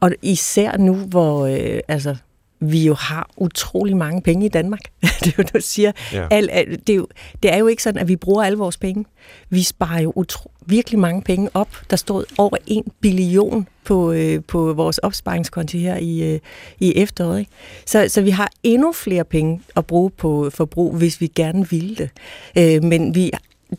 Og 0.00 0.12
især 0.22 0.76
nu, 0.76 0.94
hvor 0.94 1.46
øh, 1.46 1.80
altså, 1.88 2.16
vi 2.60 2.86
jo 2.86 2.94
har 2.94 3.30
utrolig 3.36 3.96
mange 3.96 4.22
penge 4.22 4.46
i 4.46 4.48
Danmark. 4.48 4.80
det 5.24 5.26
er 5.26 5.32
jo, 5.38 5.44
du 5.54 5.60
siger, 5.60 5.92
ja. 6.12 6.26
al, 6.30 6.50
al, 6.50 6.70
det, 6.86 6.92
er 6.92 6.96
jo, 6.96 7.06
det 7.42 7.52
er 7.52 7.56
jo 7.56 7.66
ikke 7.66 7.82
sådan, 7.82 8.00
at 8.00 8.08
vi 8.08 8.16
bruger 8.16 8.44
alle 8.44 8.58
vores 8.58 8.76
penge. 8.76 9.04
Vi 9.50 9.62
sparer 9.62 10.00
jo 10.00 10.12
utro, 10.16 10.50
virkelig 10.66 10.98
mange 11.00 11.22
penge 11.22 11.50
op. 11.54 11.68
Der 11.90 11.96
stod 11.96 12.24
over 12.38 12.56
en 12.66 12.84
billion 13.00 13.68
på, 13.84 14.12
øh, 14.12 14.44
på 14.44 14.72
vores 14.72 14.98
opsparingskonti 14.98 15.78
her 15.78 15.96
i, 15.96 16.34
øh, 16.34 16.40
i 16.80 16.96
efteråret. 16.96 17.38
Ikke? 17.38 17.50
Så, 17.86 18.08
så 18.08 18.22
vi 18.22 18.30
har 18.30 18.50
endnu 18.62 18.92
flere 18.92 19.24
penge 19.24 19.60
at 19.76 19.86
bruge 19.86 20.10
på 20.10 20.50
forbrug, 20.50 20.96
hvis 20.96 21.20
vi 21.20 21.26
gerne 21.26 21.70
ville 21.70 21.96
det. 21.96 22.10
Øh, 22.58 22.84
men 22.84 23.14
vi 23.14 23.30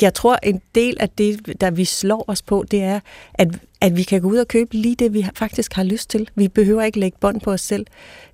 jeg 0.02 0.14
tror, 0.14 0.38
en 0.44 0.62
del 0.76 0.98
af 1.00 1.10
det, 1.10 1.62
der 1.62 1.72
vi 1.72 1.86
slår 1.86 2.26
os 2.28 2.42
på, 2.42 2.66
det 2.72 2.84
er, 2.84 3.00
at, 3.34 3.48
at 3.82 3.98
vi 3.98 4.04
kan 4.04 4.22
gå 4.22 4.28
ud 4.28 4.38
og 4.38 4.48
købe 4.48 4.76
lige 4.76 4.96
det, 4.96 5.14
vi 5.14 5.26
faktisk 5.36 5.74
har 5.74 5.84
lyst 5.84 6.10
til. 6.10 6.30
Vi 6.36 6.48
behøver 6.48 6.82
ikke 6.82 7.00
lægge 7.00 7.18
bånd 7.22 7.42
på 7.42 7.52
os 7.52 7.62
selv. 7.62 7.86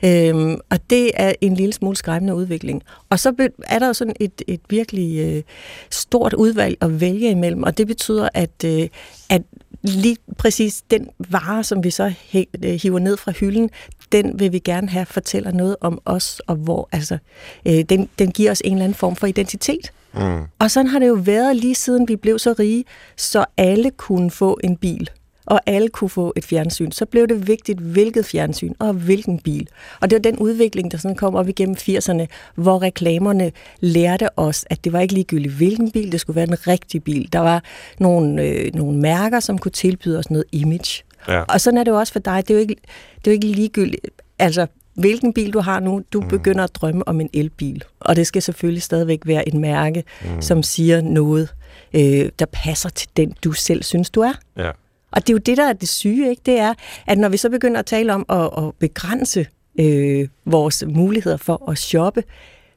Øhm, 0.05 0.59
og 0.69 0.89
det 0.89 1.11
er 1.13 1.33
en 1.41 1.55
lille 1.55 1.73
smule 1.73 1.95
skræmmende 1.95 2.35
udvikling. 2.35 2.83
Og 3.09 3.19
så 3.19 3.49
er 3.67 3.79
der 3.79 3.87
jo 3.87 3.93
sådan 3.93 4.15
et, 4.19 4.41
et 4.47 4.61
virkelig 4.69 5.19
øh, 5.19 5.43
stort 5.89 6.33
udvalg 6.33 6.77
at 6.81 7.01
vælge 7.01 7.29
imellem, 7.29 7.63
og 7.63 7.77
det 7.77 7.87
betyder, 7.87 8.29
at, 8.33 8.63
øh, 8.65 8.87
at 9.29 9.41
lige 9.83 10.17
præcis 10.37 10.83
den 10.91 11.09
vare, 11.29 11.63
som 11.63 11.83
vi 11.83 11.89
så 11.89 12.13
øh, 12.33 12.79
hiver 12.81 12.99
ned 12.99 13.17
fra 13.17 13.31
hylden, 13.31 13.69
den 14.11 14.39
vil 14.39 14.51
vi 14.51 14.59
gerne 14.59 14.89
have 14.89 15.05
fortæller 15.05 15.51
noget 15.51 15.75
om 15.81 16.01
os, 16.05 16.41
og 16.47 16.55
hvor 16.55 16.89
altså, 16.91 17.17
øh, 17.65 17.81
den, 17.81 18.09
den 18.19 18.31
giver 18.31 18.51
os 18.51 18.61
en 18.65 18.71
eller 18.71 18.83
anden 18.83 18.95
form 18.95 19.15
for 19.15 19.27
identitet. 19.27 19.91
Mm. 20.13 20.41
Og 20.59 20.71
sådan 20.71 20.87
har 20.87 20.99
det 20.99 21.07
jo 21.07 21.13
været 21.13 21.55
lige 21.55 21.75
siden 21.75 22.07
vi 22.07 22.15
blev 22.15 22.39
så 22.39 22.55
rige, 22.59 22.85
så 23.15 23.45
alle 23.57 23.91
kunne 23.91 24.31
få 24.31 24.59
en 24.63 24.77
bil 24.77 25.09
og 25.45 25.61
alle 25.65 25.89
kunne 25.89 26.09
få 26.09 26.33
et 26.35 26.45
fjernsyn, 26.45 26.91
så 26.91 27.05
blev 27.05 27.27
det 27.27 27.47
vigtigt, 27.47 27.79
hvilket 27.79 28.25
fjernsyn 28.25 28.73
og 28.79 28.93
hvilken 28.93 29.39
bil. 29.39 29.69
Og 30.01 30.09
det 30.09 30.15
var 30.15 30.21
den 30.21 30.39
udvikling, 30.39 30.91
der 30.91 30.97
sådan 30.97 31.15
kom 31.15 31.35
op 31.35 31.49
igennem 31.49 31.75
80'erne, 31.79 32.25
hvor 32.55 32.81
reklamerne 32.81 33.51
lærte 33.79 34.39
os, 34.39 34.65
at 34.69 34.83
det 34.83 34.93
var 34.93 34.99
ikke 34.99 35.13
ligegyldigt, 35.13 35.53
hvilken 35.53 35.91
bil, 35.91 36.11
det 36.11 36.19
skulle 36.19 36.35
være 36.35 36.47
en 36.47 36.67
rigtig 36.67 37.03
bil. 37.03 37.29
Der 37.33 37.39
var 37.39 37.63
nogle, 37.99 38.43
øh, 38.43 38.73
nogle 38.73 38.97
mærker, 38.99 39.39
som 39.39 39.57
kunne 39.57 39.71
tilbyde 39.71 40.19
os 40.19 40.29
noget 40.29 40.45
image. 40.51 41.03
Ja. 41.27 41.41
Og 41.41 41.61
sådan 41.61 41.77
er 41.77 41.83
det 41.83 41.91
jo 41.91 41.97
også 41.97 42.13
for 42.13 42.19
dig. 42.19 42.47
Det 42.47 42.53
er 42.53 42.55
jo 42.55 42.61
ikke, 42.61 42.75
det 43.15 43.27
er 43.27 43.31
jo 43.31 43.33
ikke 43.33 43.47
ligegyldigt. 43.47 44.05
Altså, 44.39 44.67
hvilken 44.95 45.33
bil 45.33 45.53
du 45.53 45.59
har 45.59 45.79
nu, 45.79 46.01
du 46.13 46.21
mm. 46.21 46.27
begynder 46.27 46.63
at 46.63 46.75
drømme 46.75 47.07
om 47.07 47.21
en 47.21 47.29
elbil. 47.33 47.83
Og 47.99 48.15
det 48.15 48.27
skal 48.27 48.41
selvfølgelig 48.41 48.83
stadigvæk 48.83 49.19
være 49.25 49.47
et 49.47 49.53
mærke, 49.53 50.03
mm. 50.23 50.41
som 50.41 50.63
siger 50.63 51.01
noget, 51.01 51.49
øh, 51.93 52.29
der 52.39 52.45
passer 52.45 52.89
til 52.89 53.09
den, 53.17 53.35
du 53.43 53.51
selv 53.51 53.83
synes, 53.83 54.09
du 54.09 54.21
er. 54.21 54.33
Ja. 54.57 54.71
Og 55.11 55.21
det 55.21 55.29
er 55.29 55.33
jo 55.33 55.37
det, 55.37 55.57
der 55.57 55.69
er 55.69 55.73
det 55.73 55.89
syge, 55.89 56.29
ikke? 56.29 56.41
Det 56.45 56.59
er, 56.59 56.73
at 57.07 57.17
når 57.17 57.29
vi 57.29 57.37
så 57.37 57.49
begynder 57.49 57.79
at 57.79 57.85
tale 57.85 58.13
om 58.13 58.25
at, 58.29 58.65
at 58.65 58.73
begrænse 58.79 59.47
øh, 59.79 60.27
vores 60.45 60.83
muligheder 60.87 61.37
for 61.37 61.69
at 61.71 61.77
shoppe, 61.77 62.23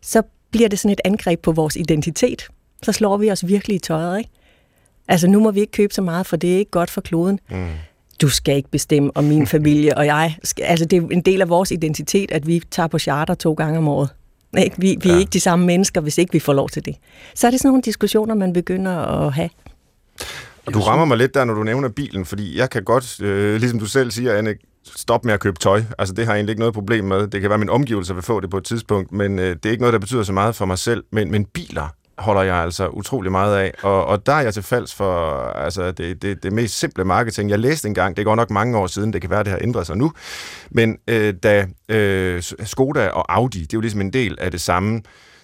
så 0.02 0.22
bliver 0.50 0.68
det 0.68 0.78
sådan 0.78 0.92
et 0.92 1.00
angreb 1.04 1.40
på 1.40 1.52
vores 1.52 1.76
identitet. 1.76 2.48
Så 2.82 2.92
slår 2.92 3.16
vi 3.16 3.30
os 3.30 3.46
virkelig 3.46 3.74
i 3.74 3.78
tøjet, 3.78 4.18
ikke? 4.18 4.30
Altså, 5.08 5.26
nu 5.26 5.40
må 5.40 5.50
vi 5.50 5.61
ikke 5.61 5.70
købe 5.70 5.94
så 5.94 6.02
meget, 6.02 6.26
for 6.26 6.37
det 6.37 6.54
er 6.54 6.58
ikke 6.58 6.70
godt 6.70 6.90
for 6.90 7.00
kloden. 7.00 7.40
Mm 7.50 7.68
du 8.20 8.28
skal 8.28 8.57
ikke 8.57 8.70
bestemme, 8.70 9.11
om 9.14 9.24
min 9.24 9.46
familie 9.57 9.96
og 9.96 10.07
jeg... 10.07 10.37
Skal, 10.44 10.62
altså, 10.62 10.85
det 10.85 11.02
er 11.02 11.09
en 11.11 11.20
del 11.20 11.40
af 11.40 11.48
vores 11.48 11.70
identitet, 11.70 12.31
at 12.31 12.46
vi 12.46 12.62
tager 12.70 12.87
på 12.87 12.98
charter 12.98 13.35
to 13.35 13.52
gange 13.52 13.78
om 13.78 13.88
året. 13.88 14.09
Ikke? 14.59 14.76
Vi, 14.78 14.96
vi 15.02 15.09
ja. 15.09 15.14
er 15.14 15.18
ikke 15.18 15.31
de 15.31 15.40
samme 15.40 15.66
mennesker, 15.66 16.00
hvis 16.00 16.18
ikke 16.18 16.33
vi 16.33 16.38
får 16.38 16.52
lov 16.52 16.68
til 16.68 16.85
det. 16.85 16.96
Så 17.35 17.46
er 17.46 17.50
det 17.50 17.61
sådan 17.61 17.68
nogle 17.68 17.83
diskussioner, 17.83 18.35
man 18.35 18.52
begynder 18.52 18.92
at 18.92 19.33
have. 19.33 19.50
Og 20.66 20.74
du 20.74 20.81
rammer 20.81 21.04
mig 21.04 21.18
lidt 21.18 21.35
der, 21.35 21.44
når 21.44 21.54
du 21.54 21.62
nævner 21.62 21.88
bilen, 21.88 22.24
fordi 22.24 22.59
jeg 22.59 22.70
kan 22.70 22.85
godt, 22.85 23.22
øh, 23.22 23.61
ligesom 23.61 23.78
du 23.78 23.87
selv 23.87 24.11
siger, 24.11 24.35
Anne, 24.35 24.54
stop 24.96 25.24
med 25.24 25.35
at 25.35 25.40
købe 25.40 25.59
tøj. 25.59 25.83
Altså, 25.98 26.14
det 26.14 26.24
har 26.24 26.33
jeg 26.33 26.38
egentlig 26.38 26.52
ikke 26.52 26.61
noget 26.61 26.74
problem 26.74 27.04
med. 27.04 27.26
Det 27.26 27.40
kan 27.40 27.50
være, 27.50 27.59
min 27.59 27.70
omgivelser 27.70 28.14
vil 28.14 28.22
få 28.22 28.40
det 28.40 28.50
på 28.50 28.57
et 28.57 28.64
tidspunkt, 28.64 29.12
men 29.12 29.38
øh, 29.38 29.57
det 29.57 29.66
er 29.66 29.70
ikke 29.70 29.83
noget, 29.83 29.92
der 29.92 29.98
betyder 29.98 30.22
så 30.22 30.33
meget 30.33 30.54
for 30.54 30.66
mig 30.66 30.78
selv. 30.78 31.04
Men, 31.12 31.31
men 31.31 31.44
biler, 31.44 31.88
holder 32.18 32.42
jeg 32.42 32.57
altså 32.57 32.88
utrolig 32.88 33.33
meget 33.33 33.57
af. 33.57 33.72
Og, 33.83 34.07
og 34.07 34.26
der 34.26 34.33
er 34.33 34.40
jeg 34.40 34.54
til 34.54 34.62
falds 34.62 34.94
for 34.94 35.40
altså, 35.50 35.92
det, 35.92 36.22
det, 36.22 36.42
det 36.42 36.52
mest 36.52 36.78
simple 36.78 37.04
marketing. 37.04 37.50
Jeg 37.50 37.59
læste 37.59 37.88
engang, 37.88 38.16
det 38.16 38.24
går 38.24 38.35
nok 38.35 38.50
mange 38.50 38.78
år 38.78 38.87
siden, 38.87 39.12
det 39.12 39.20
kan 39.20 39.31
være, 39.31 39.44
det 39.44 39.52
har 39.52 39.59
ændret 39.62 39.87
sig 39.87 39.96
nu, 39.96 40.12
men 40.70 40.98
øh, 41.09 41.35
da 41.42 41.66
øh, 41.88 42.42
Skoda 42.42 43.09
og 43.09 43.35
Audi, 43.35 43.61
det 43.61 43.72
er 43.72 43.76
jo 43.76 43.81
ligesom 43.81 44.00
en 44.00 44.12
del 44.12 44.37
af 44.40 44.50
det 44.50 44.61
samme, 44.61 45.02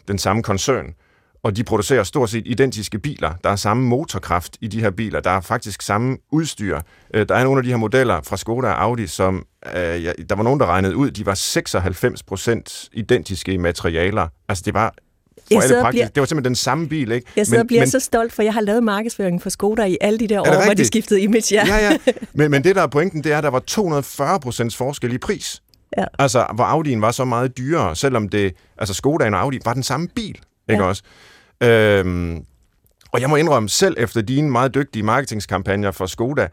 den 0.08 0.18
samme 0.18 0.42
koncern, 0.42 0.94
og 1.42 1.56
de 1.56 1.64
producerer 1.64 2.02
stort 2.02 2.30
set 2.30 2.42
identiske 2.46 2.98
biler. 2.98 3.32
Der 3.44 3.50
er 3.50 3.56
samme 3.56 3.82
motorkraft 3.82 4.56
i 4.60 4.68
de 4.68 4.80
her 4.80 4.90
biler. 4.90 5.20
Der 5.20 5.30
er 5.30 5.40
faktisk 5.40 5.82
samme 5.82 6.16
udstyr. 6.32 6.80
Øh, 7.14 7.28
der 7.28 7.34
er 7.34 7.44
nogle 7.44 7.58
af 7.58 7.62
de 7.62 7.70
her 7.70 7.76
modeller 7.76 8.20
fra 8.22 8.36
Skoda 8.36 8.68
og 8.68 8.82
Audi, 8.82 9.06
som 9.06 9.46
øh, 9.66 9.74
der 10.28 10.34
var 10.34 10.42
nogen, 10.42 10.60
der 10.60 10.66
regnede 10.66 10.96
ud, 10.96 11.10
de 11.10 11.26
var 11.26 11.34
96% 11.34 12.88
identiske 12.92 13.52
i 13.52 13.56
materialer. 13.56 14.28
Altså 14.48 14.62
det 14.66 14.74
var 14.74 14.94
for 15.52 15.60
alle 15.60 15.74
praktisk. 15.80 15.92
Bliver... 15.92 16.08
Det 16.08 16.20
var 16.20 16.26
simpelthen 16.26 16.50
den 16.50 16.56
samme 16.56 16.88
bil, 16.88 17.12
ikke? 17.12 17.32
Jeg 17.36 17.46
sidder 17.46 17.58
men, 17.58 17.60
og 17.60 17.66
bliver 17.66 17.82
men... 17.82 17.90
så 17.90 18.00
stolt, 18.00 18.32
for 18.32 18.42
jeg 18.42 18.52
har 18.52 18.60
lavet 18.60 18.82
markedsføringen 18.82 19.40
for 19.40 19.50
Skoda 19.50 19.84
i 19.84 19.96
alle 20.00 20.18
de 20.18 20.28
der 20.28 20.40
år, 20.40 20.44
rigtigt? 20.44 20.64
hvor 20.64 20.74
de 20.74 20.84
skiftede 20.84 21.20
image. 21.20 21.54
Ja, 21.54 21.76
ja. 21.76 21.90
ja. 22.06 22.12
Men, 22.32 22.50
men 22.50 22.64
det, 22.64 22.76
der 22.76 22.82
er 22.82 22.86
pointen, 22.86 23.24
det 23.24 23.32
er, 23.32 23.38
at 23.38 23.44
der 23.44 23.50
var 23.50 23.58
240 23.58 24.40
procents 24.40 24.76
forskel 24.76 25.12
i 25.12 25.18
pris. 25.18 25.62
Ja. 25.98 26.04
Altså, 26.18 26.46
hvor 26.54 26.64
Audi'en 26.64 27.00
var 27.00 27.10
så 27.10 27.24
meget 27.24 27.58
dyrere, 27.58 27.96
selvom 27.96 28.28
det, 28.28 28.52
altså 28.78 28.94
Skodaen 28.94 29.34
og 29.34 29.40
Audi 29.40 29.58
var 29.64 29.74
den 29.74 29.82
samme 29.82 30.08
bil, 30.08 30.38
ikke 30.70 30.82
ja. 30.82 30.88
også? 30.88 31.02
Øhm, 31.60 32.44
og 33.12 33.20
jeg 33.20 33.30
må 33.30 33.36
indrømme, 33.36 33.68
selv 33.68 33.96
efter 33.98 34.20
dine 34.20 34.50
meget 34.50 34.74
dygtige 34.74 35.02
marketingskampagner 35.02 35.90
for 35.90 36.06
Skoda, 36.06 36.48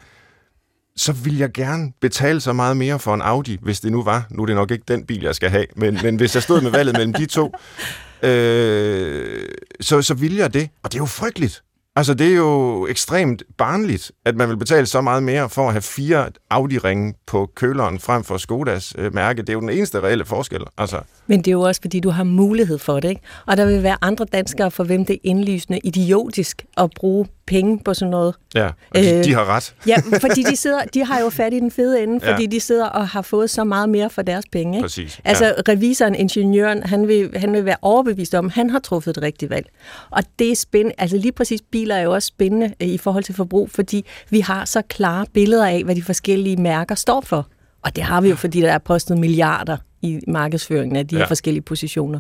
så 0.96 1.14
vil 1.14 1.38
jeg 1.38 1.52
gerne 1.52 1.92
betale 2.02 2.42
så 2.42 2.54
meget 2.54 2.78
mere 2.78 3.00
for 3.00 3.14
en 3.14 3.22
Audi, 3.22 3.58
hvis 3.62 3.80
det 3.80 3.92
nu 3.92 4.04
var. 4.04 4.26
Nu 4.30 4.42
er 4.42 4.46
det 4.46 4.56
nok 4.56 4.72
ikke 4.72 4.84
den 4.88 5.06
bil, 5.06 5.22
jeg 5.22 5.36
skal 5.36 5.50
have, 5.50 5.66
men, 5.76 6.00
men 6.04 6.16
hvis 6.16 6.36
jeg 6.36 6.44
stod 6.44 6.62
med 6.62 6.72
valget 6.72 6.98
mellem 6.98 7.14
de 7.14 7.26
to, 7.26 7.52
øh, 8.24 9.48
så, 9.82 10.02
så 10.02 10.14
vil 10.14 10.36
jeg 10.36 10.54
det. 10.54 10.70
Og 10.84 10.92
det 10.92 10.98
er 10.98 11.02
jo 11.02 11.06
frygteligt. 11.06 11.64
Altså, 11.96 12.14
det 12.14 12.28
er 12.28 12.36
jo 12.36 12.88
ekstremt 12.88 13.44
barnligt, 13.58 14.12
at 14.26 14.36
man 14.36 14.50
vil 14.50 14.58
betale 14.58 14.86
så 14.86 15.02
meget 15.02 15.24
mere 15.24 15.50
for 15.50 15.68
at 15.68 15.74
have 15.74 15.82
fire 15.82 16.30
Audi-ringe 16.50 17.14
på 17.28 17.50
køleren 17.56 18.00
frem 18.00 18.24
for 18.24 18.38
Skodas 18.38 18.94
øh, 18.98 19.14
mærke. 19.14 19.42
Det 19.42 19.50
er 19.50 19.54
jo 19.54 19.60
den 19.60 19.70
eneste 19.70 20.00
reelle 20.00 20.26
forskel. 20.26 20.62
Altså. 20.78 21.00
Men 21.28 21.40
det 21.40 21.48
er 21.48 21.52
jo 21.52 21.62
også, 21.62 21.82
fordi 21.82 22.00
du 22.00 22.10
har 22.10 22.24
mulighed 22.24 22.78
for 22.78 23.00
det, 23.00 23.10
ikke? 23.10 23.22
Og 23.46 23.58
der 23.58 23.66
vil 23.66 23.84
være 23.84 23.98
andre 24.02 24.26
danskere, 24.26 24.72
for 24.72 24.84
hvem 24.84 25.06
det 25.06 25.14
er 25.14 25.20
indlysende 25.24 25.80
idiotisk 25.84 26.66
at 26.78 26.90
bruge 26.96 27.28
penge 27.52 27.80
på 27.80 27.94
sådan 27.94 28.10
noget. 28.10 28.36
Ja, 28.56 28.66
og 28.68 28.74
de, 28.96 29.18
øh, 29.18 29.24
de 29.24 29.34
har 29.34 29.46
ret. 29.46 29.76
ja, 29.88 29.96
fordi 30.26 30.44
de, 30.44 30.56
sidder, 30.56 30.84
de 30.94 31.06
har 31.06 31.20
jo 31.20 31.30
fat 31.30 31.54
i 31.54 31.60
den 31.60 31.72
fede 31.72 32.04
ende, 32.04 32.20
fordi 32.20 32.44
ja. 32.44 32.50
de 32.50 32.60
sidder 32.60 32.86
og 32.86 33.08
har 33.08 33.22
fået 33.22 33.50
så 33.50 33.64
meget 33.64 33.90
mere 33.90 34.10
for 34.10 34.22
deres 34.22 34.46
penge. 34.52 34.78
Ikke? 34.78 34.84
Præcis. 34.84 35.20
Altså 35.24 35.46
ja. 35.46 35.52
revisoren, 35.72 36.16
ingeniøren, 36.16 36.84
han 36.84 37.08
vil, 37.08 37.38
han 37.38 37.54
vil 37.54 37.66
være 37.66 37.78
overbevist 37.82 38.36
om, 38.36 38.46
at 38.46 38.52
han 38.52 38.70
har 38.70 38.80
truffet 38.80 39.18
et 39.18 39.24
rigtigt 39.24 39.50
valg. 39.50 39.66
Og 40.10 40.24
det 40.40 40.52
er 40.52 40.56
spændende. 40.56 40.96
Altså 40.98 41.18
lige 41.18 41.32
præcis 41.32 41.62
biler 41.72 41.96
er 41.96 42.02
jo 42.02 42.14
også 42.14 42.28
spændende 42.28 42.74
øh, 42.82 42.88
i 42.88 42.98
forhold 42.98 43.24
til 43.24 43.36
forbrug, 43.36 43.70
fordi 43.72 44.06
vi 44.30 44.40
har 44.40 44.66
så 44.66 44.82
klare 44.82 45.26
billeder 45.34 45.68
af, 45.68 45.84
hvad 45.84 45.96
de 45.96 46.04
forskellige 46.04 46.58
mærker 46.58 46.96
står 46.96 47.22
for. 47.22 47.48
Og 47.82 47.96
det 47.96 48.04
har 48.04 48.22
vi 48.22 48.30
jo, 48.30 48.36
fordi 48.36 48.62
der 48.62 48.72
er 48.72 48.78
postet 48.78 49.18
milliarder 49.18 49.78
i 50.02 50.20
markedsføringen 50.28 50.96
af 50.96 51.08
de 51.08 51.16
ja. 51.16 51.20
her 51.20 51.28
forskellige 51.28 51.62
positioner. 51.62 52.20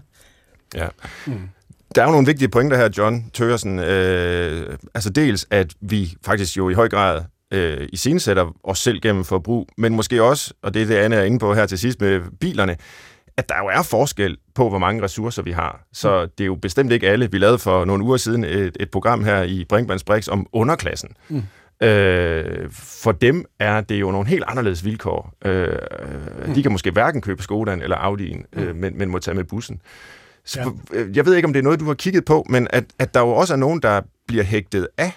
Ja. 0.75 0.87
Mm. 1.27 1.33
Der 1.95 2.01
er 2.01 2.05
jo 2.05 2.11
nogle 2.11 2.27
vigtige 2.27 2.49
pointer 2.49 2.77
her, 2.77 2.89
John 2.97 3.29
Tørsen. 3.33 3.79
Øh, 3.79 4.77
altså 4.93 5.09
dels, 5.09 5.47
at 5.51 5.73
vi 5.81 6.13
faktisk 6.25 6.57
jo 6.57 6.69
i 6.69 6.73
høj 6.73 6.89
grad 6.89 7.21
øh, 7.53 7.87
i 7.93 7.97
sætter 8.19 8.55
os 8.63 8.79
selv 8.79 8.99
gennem 8.99 9.23
forbrug, 9.23 9.67
men 9.77 9.95
måske 9.95 10.23
også, 10.23 10.53
og 10.61 10.73
det 10.73 10.81
er 10.81 10.85
det 10.85 10.95
Anne 10.95 11.15
er 11.15 11.23
inde 11.23 11.39
på 11.39 11.53
her 11.53 11.65
til 11.65 11.79
sidst 11.79 12.01
med 12.01 12.21
bilerne, 12.39 12.77
at 13.37 13.49
der 13.49 13.55
jo 13.57 13.67
er 13.67 13.81
forskel 13.81 14.37
på, 14.55 14.69
hvor 14.69 14.77
mange 14.77 15.03
ressourcer 15.03 15.41
vi 15.41 15.51
har. 15.51 15.83
Så 15.93 16.25
det 16.25 16.43
er 16.43 16.45
jo 16.45 16.55
bestemt 16.55 16.91
ikke 16.91 17.09
alle. 17.09 17.31
Vi 17.31 17.37
lavede 17.37 17.59
for 17.59 17.85
nogle 17.85 18.03
uger 18.03 18.17
siden 18.17 18.43
et, 18.43 18.77
et 18.79 18.91
program 18.91 19.23
her 19.23 19.43
i 19.43 19.65
Brinkmanns 19.69 20.03
Brix 20.03 20.27
om 20.27 20.47
underklassen. 20.53 21.09
Mm. 21.29 21.43
Øh, 21.87 22.71
for 22.71 23.11
dem 23.11 23.45
er 23.59 23.81
det 23.81 24.01
jo 24.01 24.11
nogle 24.11 24.27
helt 24.27 24.43
anderledes 24.47 24.85
vilkår. 24.85 25.33
Øh, 25.45 25.77
mm. 26.47 26.53
De 26.53 26.61
kan 26.61 26.71
måske 26.71 26.91
hverken 26.91 27.21
købe 27.21 27.43
Skodaen 27.43 27.81
eller 27.81 27.97
Audi'en, 27.97 28.43
øh, 28.53 28.67
mm. 28.67 28.75
men, 28.75 28.97
men 28.97 29.09
må 29.09 29.19
tage 29.19 29.35
med 29.35 29.43
bussen. 29.43 29.81
Så, 30.51 30.73
ja. 30.93 30.99
Øh, 30.99 31.17
jeg 31.17 31.25
ved 31.25 31.35
ikke, 31.35 31.45
om 31.45 31.53
det 31.53 31.59
er 31.59 31.63
noget, 31.63 31.79
du 31.79 31.85
har 31.85 31.93
kigget 31.93 32.25
på, 32.25 32.45
men 32.49 32.67
at, 32.69 32.83
at 32.99 33.13
der 33.13 33.19
jo 33.19 33.29
også 33.29 33.53
er 33.53 33.57
nogen, 33.57 33.81
der 33.81 34.01
bliver 34.27 34.43
hægtet 34.43 34.87
af 34.97 35.11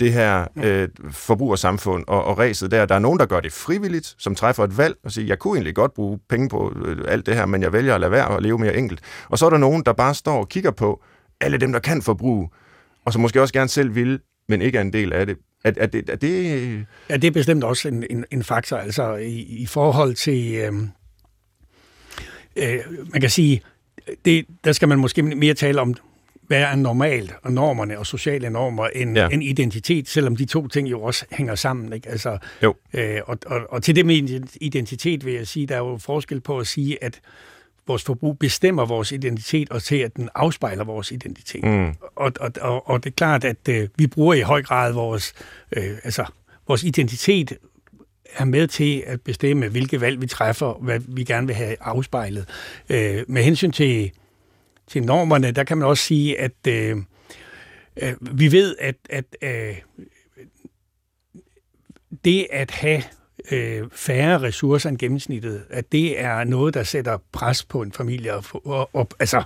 det 0.00 0.12
her 0.12 0.46
øh, 0.56 0.88
forbrugersamfund 1.10 2.04
og, 2.06 2.24
og 2.24 2.38
ræset 2.38 2.70
der. 2.70 2.86
Der 2.86 2.94
er 2.94 2.98
nogen, 2.98 3.18
der 3.18 3.26
gør 3.26 3.40
det 3.40 3.52
frivilligt, 3.52 4.14
som 4.18 4.34
træffer 4.34 4.64
et 4.64 4.78
valg 4.78 4.96
og 5.04 5.12
siger, 5.12 5.26
jeg 5.26 5.38
kunne 5.38 5.56
egentlig 5.56 5.74
godt 5.74 5.94
bruge 5.94 6.18
penge 6.28 6.48
på 6.48 6.72
øh, 6.84 7.04
alt 7.08 7.26
det 7.26 7.34
her, 7.34 7.46
men 7.46 7.62
jeg 7.62 7.72
vælger 7.72 7.94
at 7.94 8.00
lade 8.00 8.10
være 8.10 8.28
og 8.28 8.42
leve 8.42 8.58
mere 8.58 8.76
enkelt. 8.76 9.00
Og 9.28 9.38
så 9.38 9.46
er 9.46 9.50
der 9.50 9.58
nogen, 9.58 9.82
der 9.86 9.92
bare 9.92 10.14
står 10.14 10.38
og 10.38 10.48
kigger 10.48 10.70
på 10.70 11.02
alle 11.40 11.58
dem, 11.58 11.72
der 11.72 11.78
kan 11.78 12.02
forbruge, 12.02 12.48
og 13.04 13.12
som 13.12 13.22
måske 13.22 13.42
også 13.42 13.54
gerne 13.54 13.68
selv 13.68 13.94
vil, 13.94 14.20
men 14.48 14.62
ikke 14.62 14.78
er 14.78 14.82
en 14.82 14.92
del 14.92 15.12
af 15.12 15.26
det. 15.26 15.36
Er, 15.64 15.72
er, 15.76 15.86
det, 15.86 16.10
er 16.10 16.16
det... 16.16 16.86
Ja, 17.10 17.16
det 17.16 17.24
er 17.24 17.30
bestemt 17.30 17.64
også 17.64 17.88
en, 17.88 18.04
en, 18.10 18.24
en 18.30 18.42
faktor. 18.42 18.76
Altså 18.76 19.14
i, 19.14 19.40
i 19.40 19.66
forhold 19.66 20.14
til... 20.14 20.54
Øh, 20.54 20.72
øh, 22.56 22.78
man 23.12 23.20
kan 23.20 23.30
sige, 23.30 23.62
det, 24.24 24.46
der 24.64 24.72
skal 24.72 24.88
man 24.88 24.98
måske 24.98 25.22
mere 25.22 25.54
tale 25.54 25.80
om, 25.80 25.94
hvad 26.46 26.60
er 26.60 26.76
normalt, 26.76 27.34
og 27.42 27.52
normerne 27.52 27.98
og 27.98 28.06
sociale 28.06 28.50
normer, 28.50 28.86
end, 28.86 29.16
ja. 29.16 29.28
end 29.28 29.42
identitet, 29.42 30.08
selvom 30.08 30.36
de 30.36 30.44
to 30.44 30.68
ting 30.68 30.90
jo 30.90 31.02
også 31.02 31.24
hænger 31.30 31.54
sammen. 31.54 31.92
Ikke? 31.92 32.08
Altså, 32.08 32.38
jo. 32.62 32.74
Øh, 32.94 33.20
og, 33.26 33.38
og, 33.46 33.60
og 33.68 33.82
til 33.82 33.96
det 33.96 34.06
med 34.06 34.14
identitet 34.60 35.24
vil 35.24 35.34
jeg 35.34 35.46
sige, 35.46 35.66
der 35.66 35.74
er 35.74 35.78
jo 35.78 35.96
forskel 35.96 36.40
på 36.40 36.58
at 36.58 36.66
sige, 36.66 37.04
at 37.04 37.20
vores 37.86 38.04
forbrug 38.04 38.38
bestemmer 38.38 38.86
vores 38.86 39.12
identitet, 39.12 39.70
og 39.70 39.82
til 39.82 39.96
at 39.96 40.16
den 40.16 40.28
afspejler 40.34 40.84
vores 40.84 41.12
identitet. 41.12 41.64
Mm. 41.64 41.94
Og, 42.16 42.32
og, 42.40 42.52
og, 42.60 42.88
og 42.88 43.04
det 43.04 43.10
er 43.10 43.14
klart, 43.14 43.44
at 43.44 43.68
øh, 43.68 43.88
vi 43.96 44.06
bruger 44.06 44.34
i 44.34 44.40
høj 44.40 44.62
grad 44.62 44.92
vores, 44.92 45.34
øh, 45.76 45.98
altså, 46.04 46.24
vores 46.68 46.84
identitet 46.84 47.58
er 48.36 48.44
med 48.44 48.66
til 48.66 49.02
at 49.06 49.20
bestemme, 49.20 49.68
hvilke 49.68 50.00
valg 50.00 50.20
vi 50.20 50.26
træffer, 50.26 50.72
hvad 50.72 51.00
vi 51.08 51.24
gerne 51.24 51.46
vil 51.46 51.56
have 51.56 51.76
afspejlet. 51.80 52.48
Øh, 52.90 53.24
med 53.28 53.42
hensyn 53.42 53.72
til, 53.72 54.10
til 54.86 55.02
normerne, 55.02 55.50
der 55.50 55.64
kan 55.64 55.78
man 55.78 55.88
også 55.88 56.04
sige, 56.04 56.40
at 56.40 56.66
øh, 56.68 56.96
øh, 58.02 58.12
vi 58.20 58.52
ved, 58.52 58.76
at, 58.80 58.96
at 59.10 59.24
øh, 59.42 59.76
det 62.24 62.46
at 62.50 62.70
have 62.70 63.02
øh, 63.50 63.84
færre 63.92 64.42
ressourcer 64.42 64.88
end 64.88 64.98
gennemsnittet, 64.98 65.64
at 65.70 65.92
det 65.92 66.20
er 66.20 66.44
noget, 66.44 66.74
der 66.74 66.82
sætter 66.82 67.18
pres 67.32 67.64
på 67.64 67.82
en 67.82 67.92
familie 67.92 68.34
og, 68.34 68.44
og, 68.64 68.90
og 68.92 69.08
altså 69.18 69.42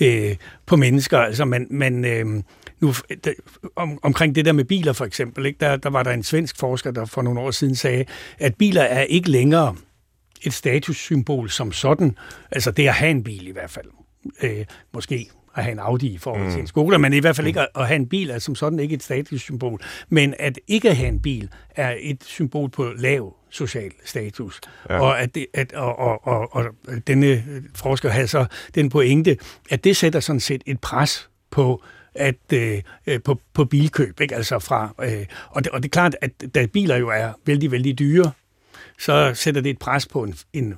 øh, 0.00 0.36
på 0.66 0.76
mennesker. 0.76 1.18
Altså 1.18 1.44
man, 1.44 1.66
man 1.70 2.04
øh, 2.04 2.42
nu, 2.80 2.94
der, 3.24 3.32
om, 3.76 3.98
omkring 4.02 4.34
det 4.34 4.44
der 4.44 4.52
med 4.52 4.64
biler 4.64 4.92
for 4.92 5.04
eksempel, 5.04 5.46
ikke, 5.46 5.58
der, 5.60 5.76
der 5.76 5.90
var 5.90 6.02
der 6.02 6.10
en 6.10 6.22
svensk 6.22 6.58
forsker, 6.58 6.90
der 6.90 7.04
for 7.04 7.22
nogle 7.22 7.40
år 7.40 7.50
siden 7.50 7.74
sagde, 7.74 8.04
at 8.38 8.54
biler 8.54 8.82
er 8.82 9.02
ikke 9.02 9.30
længere 9.30 9.76
et 10.42 10.52
statussymbol 10.52 11.50
som 11.50 11.72
sådan. 11.72 12.16
Altså 12.50 12.70
det 12.70 12.88
at 12.88 12.94
have 12.94 13.10
en 13.10 13.24
bil 13.24 13.46
i 13.46 13.50
hvert 13.50 13.70
fald. 13.70 13.86
Øh, 14.42 14.64
måske 14.94 15.30
at 15.54 15.64
have 15.64 15.72
en 15.72 15.78
Audi 15.78 16.08
i 16.08 16.18
forhold 16.18 16.46
til 16.46 16.54
mm. 16.54 16.60
en 16.60 16.66
Skoda, 16.66 16.98
men 16.98 17.12
i 17.12 17.18
hvert 17.18 17.36
fald 17.36 17.46
ikke 17.46 17.60
at, 17.60 17.68
at 17.76 17.86
have 17.86 17.96
en 17.96 18.08
bil 18.08 18.30
er 18.30 18.38
som 18.38 18.54
sådan 18.54 18.78
ikke 18.78 18.94
et 18.94 19.02
statussymbol. 19.02 19.80
Men 20.08 20.34
at 20.38 20.58
ikke 20.68 20.90
at 20.90 20.96
have 20.96 21.08
en 21.08 21.20
bil 21.20 21.48
er 21.70 21.94
et 22.00 22.24
symbol 22.24 22.70
på 22.70 22.92
lav 22.98 23.36
social 23.50 23.90
status. 24.04 24.60
Ja. 24.90 25.00
Og, 25.00 25.20
at 25.20 25.34
det, 25.34 25.46
at, 25.54 25.72
og, 25.72 25.98
og, 25.98 26.26
og, 26.26 26.54
og 26.54 26.64
denne 27.06 27.44
forsker 27.74 28.08
havde 28.08 28.28
så 28.28 28.46
den 28.74 28.88
pointe, 28.88 29.36
at 29.70 29.84
det 29.84 29.96
sætter 29.96 30.20
sådan 30.20 30.40
set 30.40 30.62
et 30.66 30.80
pres 30.80 31.30
på 31.50 31.82
at 32.18 32.52
øh, 32.52 32.82
øh, 33.06 33.22
på, 33.22 33.40
på 33.54 33.64
bilkøb, 33.64 34.20
ikke? 34.20 34.34
Altså 34.34 34.58
fra, 34.58 34.94
øh, 35.02 35.26
og, 35.50 35.64
det, 35.64 35.72
og 35.72 35.82
det 35.82 35.88
er 35.88 35.92
klart, 35.92 36.16
at 36.20 36.30
da 36.54 36.66
biler 36.66 36.96
jo 36.96 37.08
er 37.08 37.32
vældig, 37.46 37.70
vældig 37.70 37.98
dyre, 37.98 38.32
så 38.98 39.34
sætter 39.34 39.60
det 39.60 39.70
et 39.70 39.78
pres 39.78 40.06
på 40.06 40.22
en, 40.22 40.34
en 40.52 40.74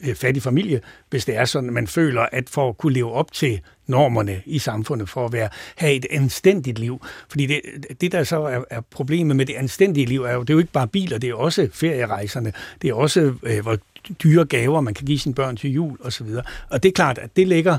øh, 0.00 0.14
fattig 0.14 0.42
familie, 0.42 0.80
hvis 1.10 1.24
det 1.24 1.36
er 1.36 1.44
sådan, 1.44 1.72
man 1.72 1.86
føler, 1.86 2.26
at 2.32 2.48
for 2.48 2.68
at 2.68 2.78
kunne 2.78 2.92
leve 2.92 3.12
op 3.12 3.32
til 3.32 3.60
normerne 3.86 4.42
i 4.46 4.58
samfundet, 4.58 5.08
for 5.08 5.26
at 5.26 5.32
være, 5.32 5.48
have 5.76 5.94
et 5.94 6.06
anstændigt 6.10 6.78
liv. 6.78 7.06
Fordi 7.28 7.46
det, 7.46 7.60
det 8.00 8.12
der 8.12 8.24
så 8.24 8.42
er, 8.42 8.60
er 8.70 8.80
problemet 8.80 9.36
med 9.36 9.46
det 9.46 9.54
anstændige 9.54 10.06
liv, 10.06 10.22
er 10.22 10.32
jo, 10.32 10.40
det 10.40 10.50
er 10.50 10.54
jo 10.54 10.58
ikke 10.58 10.72
bare 10.72 10.88
biler, 10.88 11.18
det 11.18 11.30
er 11.30 11.34
også 11.34 11.68
ferierejserne, 11.72 12.52
det 12.82 12.90
er 12.90 12.94
også, 12.94 13.34
øh, 13.42 13.62
hvor 13.62 13.78
dyre 14.22 14.44
gaver 14.44 14.80
man 14.80 14.94
kan 14.94 15.06
give 15.06 15.18
sine 15.18 15.34
børn 15.34 15.56
til 15.56 15.70
jul 15.70 15.98
osv. 16.00 16.26
Og, 16.26 16.44
og 16.70 16.82
det 16.82 16.88
er 16.88 16.92
klart, 16.92 17.18
at 17.18 17.36
det 17.36 17.48
ligger, 17.48 17.78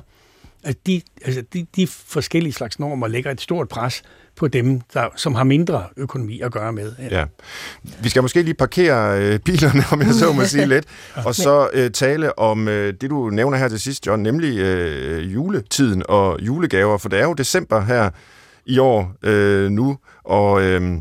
at 0.66 0.88
de, 0.88 1.02
altså 1.26 1.44
de, 1.54 1.66
de 1.76 1.88
forskellige 1.88 2.54
slags 2.54 2.80
normer 2.80 3.08
lægger 3.08 3.32
et 3.32 3.42
stort 3.42 3.70
pres 3.70 4.02
på 4.36 4.48
dem, 4.48 4.82
der, 4.94 5.08
som 5.16 5.36
har 5.36 5.44
mindre 5.44 5.84
økonomi 5.98 6.42
at 6.42 6.52
gøre 6.52 6.74
med. 6.74 6.92
Ja. 7.00 7.20
ja. 7.20 7.26
Vi 8.00 8.10
skal 8.10 8.22
måske 8.22 8.42
lige 8.42 8.54
parkere 8.54 9.22
øh, 9.22 9.40
bilerne, 9.40 9.84
om 9.92 10.02
jeg 10.02 10.14
så 10.14 10.34
må 10.34 10.46
sige 10.56 10.66
lidt, 10.66 10.86
og 11.16 11.36
så 11.36 11.70
øh, 11.74 11.92
tale 11.92 12.40
om 12.40 12.68
øh, 12.68 12.94
det, 13.02 13.10
du 13.10 13.30
nævner 13.30 13.58
her 13.58 13.68
til 13.68 13.80
sidst, 13.80 14.08
John, 14.08 14.24
nemlig 14.24 14.60
øh, 14.60 15.34
juletiden 15.34 16.04
og 16.10 16.40
julegaver, 16.42 16.98
for 16.98 17.10
det 17.10 17.20
er 17.20 17.24
jo 17.24 17.34
december 17.34 17.82
her 17.82 18.10
i 18.66 18.78
år 18.78 19.16
øh, 19.24 19.70
nu, 19.70 19.98
og 20.24 20.62
øh, 20.62 20.98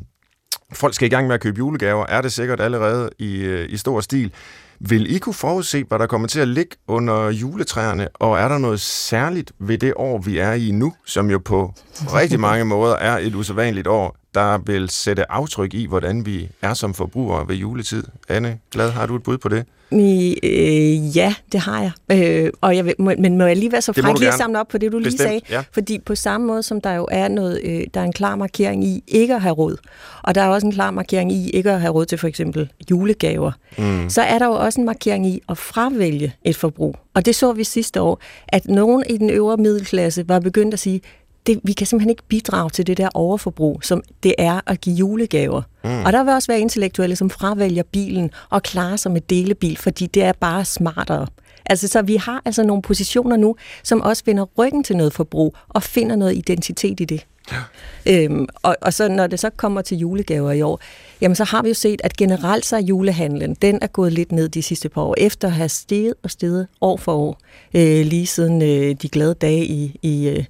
folk 0.73 0.95
skal 0.95 1.07
i 1.07 1.11
gang 1.11 1.27
med 1.27 1.35
at 1.35 1.41
købe 1.41 1.59
julegaver, 1.59 2.07
er 2.07 2.21
det 2.21 2.33
sikkert 2.33 2.61
allerede 2.61 3.11
i, 3.19 3.37
øh, 3.41 3.73
i 3.73 3.77
stor 3.77 4.01
stil. 4.01 4.33
Vil 4.81 5.15
I 5.15 5.19
kunne 5.19 5.35
forudse, 5.35 5.85
hvad 5.85 5.99
der 5.99 6.07
kommer 6.07 6.29
til 6.29 6.41
at 6.41 6.49
ligge 6.49 6.77
under 6.89 7.29
juletræerne, 7.31 8.09
og 8.15 8.39
er 8.39 8.49
der 8.49 8.59
noget 8.59 8.81
særligt 8.81 9.53
ved 9.59 9.79
det 9.79 9.93
år, 9.97 10.19
vi 10.19 10.39
er 10.39 10.53
i 10.53 10.71
nu, 10.71 10.95
som 11.07 11.31
jo 11.31 11.39
på 11.39 11.75
rigtig 12.15 12.41
mange 12.41 12.65
måder 12.65 12.97
er 12.97 13.19
et 13.19 13.35
usædvanligt 13.35 13.87
år? 13.87 14.17
Der 14.35 14.59
vil 14.59 14.91
sætte 14.91 15.33
aftryk 15.33 15.75
i, 15.75 15.87
hvordan 15.87 16.27
vi 16.27 16.49
er 16.63 16.75
som 16.75 16.95
forbrugere 16.95 17.49
ved 17.49 17.57
juletid? 17.57 18.05
Anne 18.29 18.59
Glad, 18.71 18.91
har 18.91 19.07
du 19.07 19.17
et 19.17 19.23
bud 19.23 19.39
på 19.39 19.49
det? 19.49 19.65
I, 19.91 20.39
øh, 20.43 21.17
ja, 21.17 21.35
det 21.53 21.61
har 21.61 21.83
jeg. 21.83 21.93
Øh, 22.13 22.51
og 22.61 22.77
jeg 22.77 22.85
vil, 22.85 22.95
må, 22.99 23.13
men 23.19 23.39
må 23.39 23.45
jeg 23.45 23.57
lige 23.57 23.73
være 23.73 23.83
så 23.83 23.93
fræk 23.93 24.19
lige 24.19 24.33
samle 24.33 24.61
op 24.61 24.69
på 24.69 24.79
det, 24.79 24.93
du 24.93 24.99
Bestemt, 24.99 25.11
lige 25.11 25.19
sagde? 25.19 25.41
Ja. 25.51 25.65
Fordi 25.73 25.99
på 25.99 26.15
samme 26.15 26.47
måde 26.47 26.63
som 26.63 26.81
der 26.81 26.93
jo 26.93 27.09
er 27.11 27.29
noget, 27.29 27.61
øh, 27.65 27.83
der 27.95 28.01
er 28.01 28.05
en 28.05 28.13
klar 28.13 28.37
markering 28.37 28.85
i 28.85 29.03
ikke 29.09 29.35
at 29.35 29.43
have 29.43 29.55
råd, 29.55 29.77
og 30.23 30.35
der 30.35 30.41
er 30.41 30.49
også 30.49 30.67
en 30.67 30.73
klar 30.73 30.91
markering 30.91 31.33
i 31.33 31.51
ikke 31.51 31.71
at 31.71 31.81
have 31.81 31.93
råd 31.93 32.07
til 32.07 32.19
for 32.19 32.29
eksempel 32.29 32.71
julegaver, 32.91 33.53
mm. 33.79 34.11
så 34.11 34.23
er 34.23 34.39
der 34.39 34.47
jo 34.47 34.53
også 34.53 34.81
en 34.81 34.87
markering 34.87 35.27
i 35.27 35.41
at 35.49 35.59
fravælge 35.59 36.35
et 36.45 36.57
forbrug. 36.57 36.97
Og 37.15 37.27
det 37.27 37.35
så 37.35 37.53
vi 37.53 37.65
sidste 37.65 38.01
år, 38.01 38.21
at 38.49 38.69
nogen 38.69 39.05
i 39.11 39.17
den 39.17 39.31
øvre 39.31 39.57
middelklasse 39.57 40.29
var 40.29 40.41
begyndt 40.41 40.75
at 40.75 40.81
sige, 40.81 41.01
det, 41.47 41.61
vi 41.63 41.73
kan 41.73 41.87
simpelthen 41.87 42.11
ikke 42.11 42.23
bidrage 42.29 42.71
til 42.71 42.87
det 42.87 42.97
der 42.97 43.09
overforbrug, 43.15 43.81
som 43.83 44.03
det 44.23 44.35
er 44.39 44.61
at 44.67 44.81
give 44.81 44.97
julegaver. 44.97 45.63
Mm. 45.85 46.05
Og 46.05 46.13
der 46.13 46.25
vil 46.25 46.33
også 46.33 46.53
være 46.53 46.61
intellektuelle, 46.61 47.17
som 47.17 47.31
fravælger 47.31 47.83
bilen 47.83 48.31
og 48.51 48.63
klarer 48.63 48.97
sig 48.97 49.13
med 49.13 49.21
delebil, 49.21 49.77
fordi 49.77 50.07
det 50.07 50.23
er 50.23 50.33
bare 50.33 50.65
smartere. 50.65 51.27
Altså, 51.67 51.89
så 51.89 52.03
vi 52.03 52.17
har 52.17 52.43
altså 52.45 52.63
nogle 52.63 52.83
positioner 52.83 53.37
nu, 53.37 53.57
som 53.83 54.01
også 54.01 54.23
vender 54.27 54.45
ryggen 54.59 54.85
til 54.85 54.97
noget 54.97 55.13
forbrug 55.13 55.57
og 55.69 55.83
finder 55.83 56.17
noget 56.17 56.37
identitet 56.37 57.01
i 57.01 57.05
det. 57.05 57.27
Ja. 57.53 58.25
Øhm, 58.25 58.47
og, 58.63 58.77
og 58.81 58.93
så 58.93 59.09
når 59.09 59.27
det 59.27 59.41
så 59.41 59.51
kommer 59.51 59.83
til 59.83 59.99
julegaver 59.99 60.53
i 60.53 60.63
år, 60.63 60.81
jamen 61.25 61.37
så 61.37 61.45
har 61.45 61.63
vi 61.63 61.69
jo 61.69 61.75
set, 61.75 62.01
at 62.05 62.17
generelt 62.17 62.67
så 62.67 62.77
er 62.77 62.81
julehandlen, 62.81 63.55
den 63.55 63.79
er 63.83 63.87
gået 63.87 64.13
lidt 64.13 64.33
ned 64.33 64.49
de 64.49 64.63
sidste 64.63 64.89
par 64.89 65.03
år, 65.03 65.15
efter 65.19 65.49
at 65.49 65.55
have 65.55 65.69
steget 65.69 66.15
og 66.23 66.31
steget 66.31 66.67
år 66.81 66.97
for 66.97 67.15
år, 67.15 67.39
øh, 67.75 68.07
lige 68.07 68.27
siden 68.27 68.63
øh, 68.63 68.95
de 69.03 69.09
glade 69.09 69.35
dage 69.35 69.65
i, 69.65 69.99
i, 70.03 70.29
øh, 70.29 70.45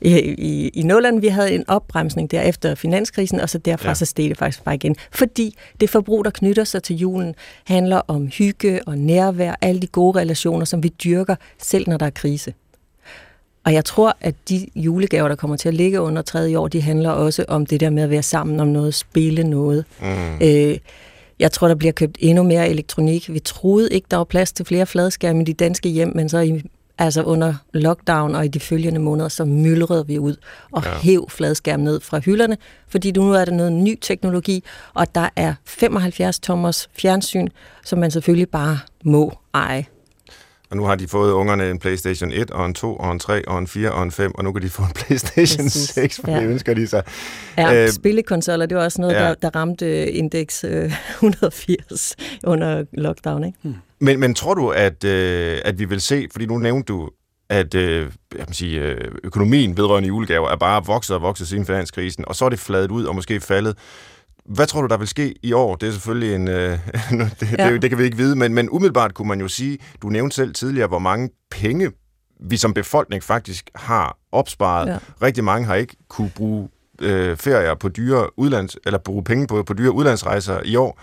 i, 0.00 0.68
i, 0.68 0.82
Nulland. 0.82 1.20
Vi 1.20 1.28
havde 1.28 1.52
en 1.52 1.64
opbremsning 1.68 2.30
der 2.30 2.42
efter 2.42 2.74
finanskrisen, 2.74 3.40
og 3.40 3.50
så 3.50 3.58
derfra 3.58 3.88
ja. 3.88 3.94
så 3.94 4.04
steg 4.04 4.28
det 4.28 4.38
faktisk 4.38 4.64
bare 4.64 4.74
igen. 4.74 4.96
Fordi 5.12 5.56
det 5.80 5.90
forbrug, 5.90 6.24
der 6.24 6.30
knytter 6.30 6.64
sig 6.64 6.82
til 6.82 6.96
julen, 6.96 7.34
handler 7.64 8.00
om 8.08 8.26
hygge 8.26 8.80
og 8.86 8.98
nærvær, 8.98 9.54
alle 9.60 9.80
de 9.80 9.86
gode 9.86 10.18
relationer, 10.18 10.64
som 10.64 10.82
vi 10.82 10.88
dyrker, 10.88 11.36
selv 11.58 11.88
når 11.88 11.96
der 11.96 12.06
er 12.06 12.10
krise. 12.10 12.54
Og 13.68 13.74
jeg 13.74 13.84
tror, 13.84 14.16
at 14.20 14.34
de 14.48 14.66
julegaver, 14.76 15.28
der 15.28 15.34
kommer 15.34 15.56
til 15.56 15.68
at 15.68 15.74
ligge 15.74 16.00
under 16.00 16.22
tredje 16.22 16.58
år, 16.58 16.68
de 16.68 16.80
handler 16.82 17.10
også 17.10 17.44
om 17.48 17.66
det 17.66 17.80
der 17.80 17.90
med 17.90 18.02
at 18.02 18.10
være 18.10 18.22
sammen 18.22 18.60
om 18.60 18.68
noget, 18.68 18.94
spille 18.94 19.44
noget. 19.44 19.84
Mm. 20.00 20.38
Øh, 20.42 20.78
jeg 21.38 21.52
tror, 21.52 21.68
der 21.68 21.74
bliver 21.74 21.92
købt 21.92 22.16
endnu 22.20 22.42
mere 22.42 22.68
elektronik. 22.68 23.32
Vi 23.32 23.38
troede 23.38 23.88
ikke, 23.92 24.06
der 24.10 24.16
var 24.16 24.24
plads 24.24 24.52
til 24.52 24.66
flere 24.66 24.86
fladskærme 24.86 25.40
i 25.40 25.44
de 25.44 25.52
danske 25.52 25.88
hjem, 25.88 26.12
men 26.14 26.28
så 26.28 26.38
i, 26.38 26.62
altså 26.98 27.22
under 27.22 27.54
lockdown 27.74 28.34
og 28.34 28.44
i 28.44 28.48
de 28.48 28.60
følgende 28.60 29.00
måneder, 29.00 29.28
så 29.28 29.44
myldrede 29.44 30.06
vi 30.06 30.18
ud 30.18 30.36
og 30.72 30.84
ja. 30.84 30.98
hæv 30.98 31.28
fladskærm 31.30 31.80
ned 31.80 32.00
fra 32.00 32.18
hylderne, 32.18 32.56
fordi 32.88 33.12
nu 33.12 33.32
er 33.32 33.44
der 33.44 33.52
noget 33.52 33.72
ny 33.72 33.98
teknologi, 34.00 34.64
og 34.94 35.14
der 35.14 35.28
er 35.36 35.54
75 35.64 36.40
tommers 36.40 36.88
fjernsyn, 36.92 37.48
som 37.84 37.98
man 37.98 38.10
selvfølgelig 38.10 38.48
bare 38.48 38.78
må 39.04 39.32
eje. 39.54 39.86
Og 40.70 40.76
nu 40.76 40.84
har 40.84 40.94
de 40.94 41.08
fået 41.08 41.32
ungerne 41.32 41.70
en 41.70 41.78
PlayStation 41.78 42.32
1, 42.32 42.50
og 42.50 42.66
en 42.66 42.74
2, 42.74 42.96
og 42.96 43.12
en 43.12 43.18
3, 43.18 43.48
og 43.48 43.58
en 43.58 43.66
4, 43.66 43.92
og 43.92 44.02
en 44.02 44.10
5, 44.10 44.34
og 44.34 44.44
nu 44.44 44.52
kan 44.52 44.62
de 44.62 44.68
få 44.68 44.82
en 44.82 44.92
PlayStation 44.94 45.64
Præcis. 45.64 45.88
6, 45.88 46.20
for 46.24 46.30
ja. 46.30 46.40
det 46.40 46.48
ønsker 46.48 46.74
de 46.74 46.86
sig. 46.86 47.02
Ja, 47.58 47.84
øh, 47.84 47.88
spillekonsoller, 47.88 48.66
det 48.66 48.76
var 48.76 48.84
også 48.84 49.00
noget, 49.00 49.14
ja. 49.14 49.20
der, 49.20 49.34
der 49.34 49.56
ramte 49.56 50.10
indeks 50.10 50.64
øh, 50.64 50.84
180 51.14 52.16
under 52.44 52.84
lockdown, 52.92 53.44
ikke? 53.44 53.58
Hmm. 53.62 53.74
Men, 54.00 54.20
men 54.20 54.34
tror 54.34 54.54
du, 54.54 54.68
at, 54.68 55.04
øh, 55.04 55.58
at 55.64 55.78
vi 55.78 55.84
vil 55.84 56.00
se, 56.00 56.28
fordi 56.32 56.46
nu 56.46 56.58
nævnte 56.58 56.92
du, 56.92 57.10
at 57.50 57.74
øh, 57.74 58.10
jeg 58.38 58.46
kan 58.46 58.54
sige, 58.54 58.80
øh, 58.80 59.10
økonomien 59.24 59.76
vedrørende 59.76 60.06
julegaver 60.06 60.48
er 60.48 60.56
bare 60.56 60.86
vokset 60.86 61.16
og 61.16 61.22
vokset 61.22 61.48
siden 61.48 61.66
finanskrisen, 61.66 62.24
og 62.28 62.36
så 62.36 62.44
er 62.44 62.48
det 62.48 62.58
fladet 62.58 62.90
ud 62.90 63.04
og 63.04 63.14
måske 63.14 63.40
faldet. 63.40 63.76
Hvad 64.48 64.66
tror 64.66 64.80
du, 64.80 64.86
der 64.86 64.96
vil 64.96 65.08
ske 65.08 65.34
i 65.42 65.52
år? 65.52 65.76
Det 65.76 65.88
er 65.88 65.92
selvfølgelig 65.92 66.34
en... 66.34 66.48
Øh, 66.48 66.70
det, 67.40 67.54
ja. 67.58 67.72
det, 67.72 67.82
det 67.82 67.90
kan 67.90 67.98
vi 67.98 68.04
ikke 68.04 68.16
vide, 68.16 68.36
men, 68.36 68.54
men 68.54 68.70
umiddelbart 68.70 69.14
kunne 69.14 69.28
man 69.28 69.40
jo 69.40 69.48
sige, 69.48 69.78
du 70.02 70.08
nævnte 70.08 70.36
selv 70.36 70.54
tidligere, 70.54 70.88
hvor 70.88 70.98
mange 70.98 71.30
penge 71.50 71.90
vi 72.40 72.56
som 72.56 72.74
befolkning 72.74 73.22
faktisk 73.22 73.70
har 73.74 74.18
opsparet. 74.32 74.88
Ja. 74.88 74.98
Rigtig 75.22 75.44
mange 75.44 75.66
har 75.66 75.74
ikke 75.74 75.96
kunne 76.08 76.30
bruge 76.36 76.68
øh, 77.00 77.36
ferier 77.36 77.74
på 77.74 77.88
dyre 77.88 78.38
udlands, 78.38 78.76
eller 78.86 78.98
bruge 78.98 79.24
penge 79.24 79.46
på, 79.46 79.62
på 79.62 79.74
dyre 79.74 79.92
udlandsrejser 79.92 80.60
i 80.64 80.76
år. 80.76 81.00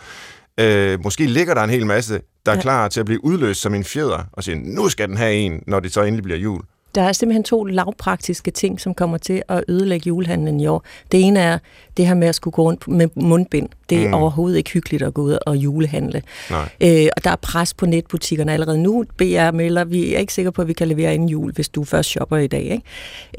Øh, 0.59 1.03
måske 1.03 1.25
ligger 1.25 1.53
der 1.53 1.61
en 1.63 1.69
hel 1.69 1.85
masse, 1.85 2.21
der 2.45 2.51
er 2.51 2.55
ja. 2.55 2.61
klar 2.61 2.87
til 2.87 2.99
at 2.99 3.05
blive 3.05 3.25
udløst 3.25 3.61
som 3.61 3.73
en 3.73 3.83
fjeder, 3.83 4.23
og 4.31 4.43
siger, 4.43 4.57
nu 4.63 4.89
skal 4.89 5.09
den 5.09 5.17
have 5.17 5.33
en, 5.33 5.63
når 5.67 5.79
det 5.79 5.93
så 5.93 6.01
endelig 6.01 6.23
bliver 6.23 6.39
jul. 6.39 6.61
Der 6.95 7.01
er 7.01 7.11
simpelthen 7.11 7.43
to 7.43 7.63
lavpraktiske 7.63 8.51
ting, 8.51 8.81
som 8.81 8.93
kommer 8.93 9.17
til 9.17 9.41
at 9.49 9.63
ødelægge 9.67 10.07
julehandlen 10.07 10.59
i 10.59 10.67
år. 10.67 10.83
Det 11.11 11.21
ene 11.21 11.39
er 11.39 11.57
det 11.97 12.07
her 12.07 12.13
med 12.13 12.27
at 12.27 12.35
skulle 12.35 12.51
gå 12.51 12.63
rundt 12.63 12.87
med 12.87 13.07
mundbind. 13.15 13.69
Det 13.89 14.03
er 14.03 14.07
mm. 14.07 14.13
overhovedet 14.13 14.57
ikke 14.57 14.71
hyggeligt 14.71 15.03
at 15.03 15.13
gå 15.13 15.21
ud 15.21 15.37
og 15.45 15.57
julehandle. 15.57 16.21
Nej. 16.49 16.69
Øh, 16.81 17.07
og 17.17 17.23
der 17.23 17.29
er 17.29 17.35
pres 17.35 17.73
på 17.73 17.85
netbutikkerne 17.85 18.53
allerede 18.53 18.77
nu. 18.77 19.05
BR 19.17 19.51
melder, 19.51 19.83
vi 19.83 20.13
er 20.13 20.19
ikke 20.19 20.33
sikre 20.33 20.51
på, 20.51 20.61
at 20.61 20.67
vi 20.67 20.73
kan 20.73 20.87
levere 20.87 21.13
inden 21.13 21.29
jul, 21.29 21.53
hvis 21.53 21.69
du 21.69 21.83
først 21.83 22.09
shopper 22.09 22.37
i 22.37 22.47
dag. 22.47 22.63
Ikke? 22.63 22.81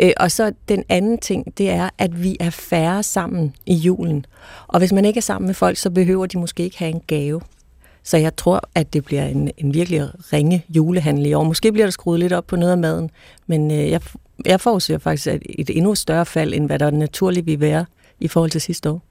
Øh, 0.01 0.12
og 0.16 0.31
så 0.31 0.53
den 0.69 0.85
anden 0.88 1.19
ting, 1.19 1.59
det 1.59 1.71
er, 1.71 1.90
at 1.99 2.23
vi 2.23 2.37
er 2.40 2.51
færre 2.51 3.03
sammen 3.03 3.55
i 3.66 3.75
julen. 3.75 4.27
Og 4.66 4.79
hvis 4.79 4.92
man 4.92 5.05
ikke 5.05 5.19
er 5.19 5.23
sammen 5.23 5.47
med 5.47 5.55
folk, 5.55 5.77
så 5.77 5.90
behøver 5.90 6.27
de 6.27 6.38
måske 6.38 6.62
ikke 6.62 6.79
have 6.79 6.90
en 6.90 7.03
gave. 7.07 7.40
Så 8.07 8.16
jeg 8.16 8.37
tror, 8.37 8.69
at 8.75 8.92
det 8.92 9.05
bliver 9.05 9.25
en, 9.25 9.51
en 9.59 9.75
virkelig 9.75 10.09
ringe 10.33 10.64
julehandel 10.69 11.27
i 11.27 11.33
år. 11.33 11.42
Måske 11.42 11.73
bliver 11.73 11.87
der 11.87 11.90
skruet 11.90 12.21
lidt 12.21 12.33
op 12.33 12.47
på 12.47 12.57
noget 12.57 12.73
af 12.73 12.79
maden, 12.79 13.11
men 13.47 13.71
øh, 13.71 13.90
jeg, 13.90 14.01
jeg 14.45 14.61
forudser 14.61 14.99
faktisk 14.99 15.27
at 15.27 15.42
et 15.49 15.71
endnu 15.71 15.95
større 15.95 16.27
fald, 16.27 16.55
end 16.55 16.66
hvad 16.66 16.79
der 16.79 16.90
naturligt 16.90 17.47
vil 17.47 17.61
være 17.61 17.87
i 18.21 18.29
forhold 18.29 18.51
til 18.51 18.61
sidste 18.61 18.90
år. 18.90 19.03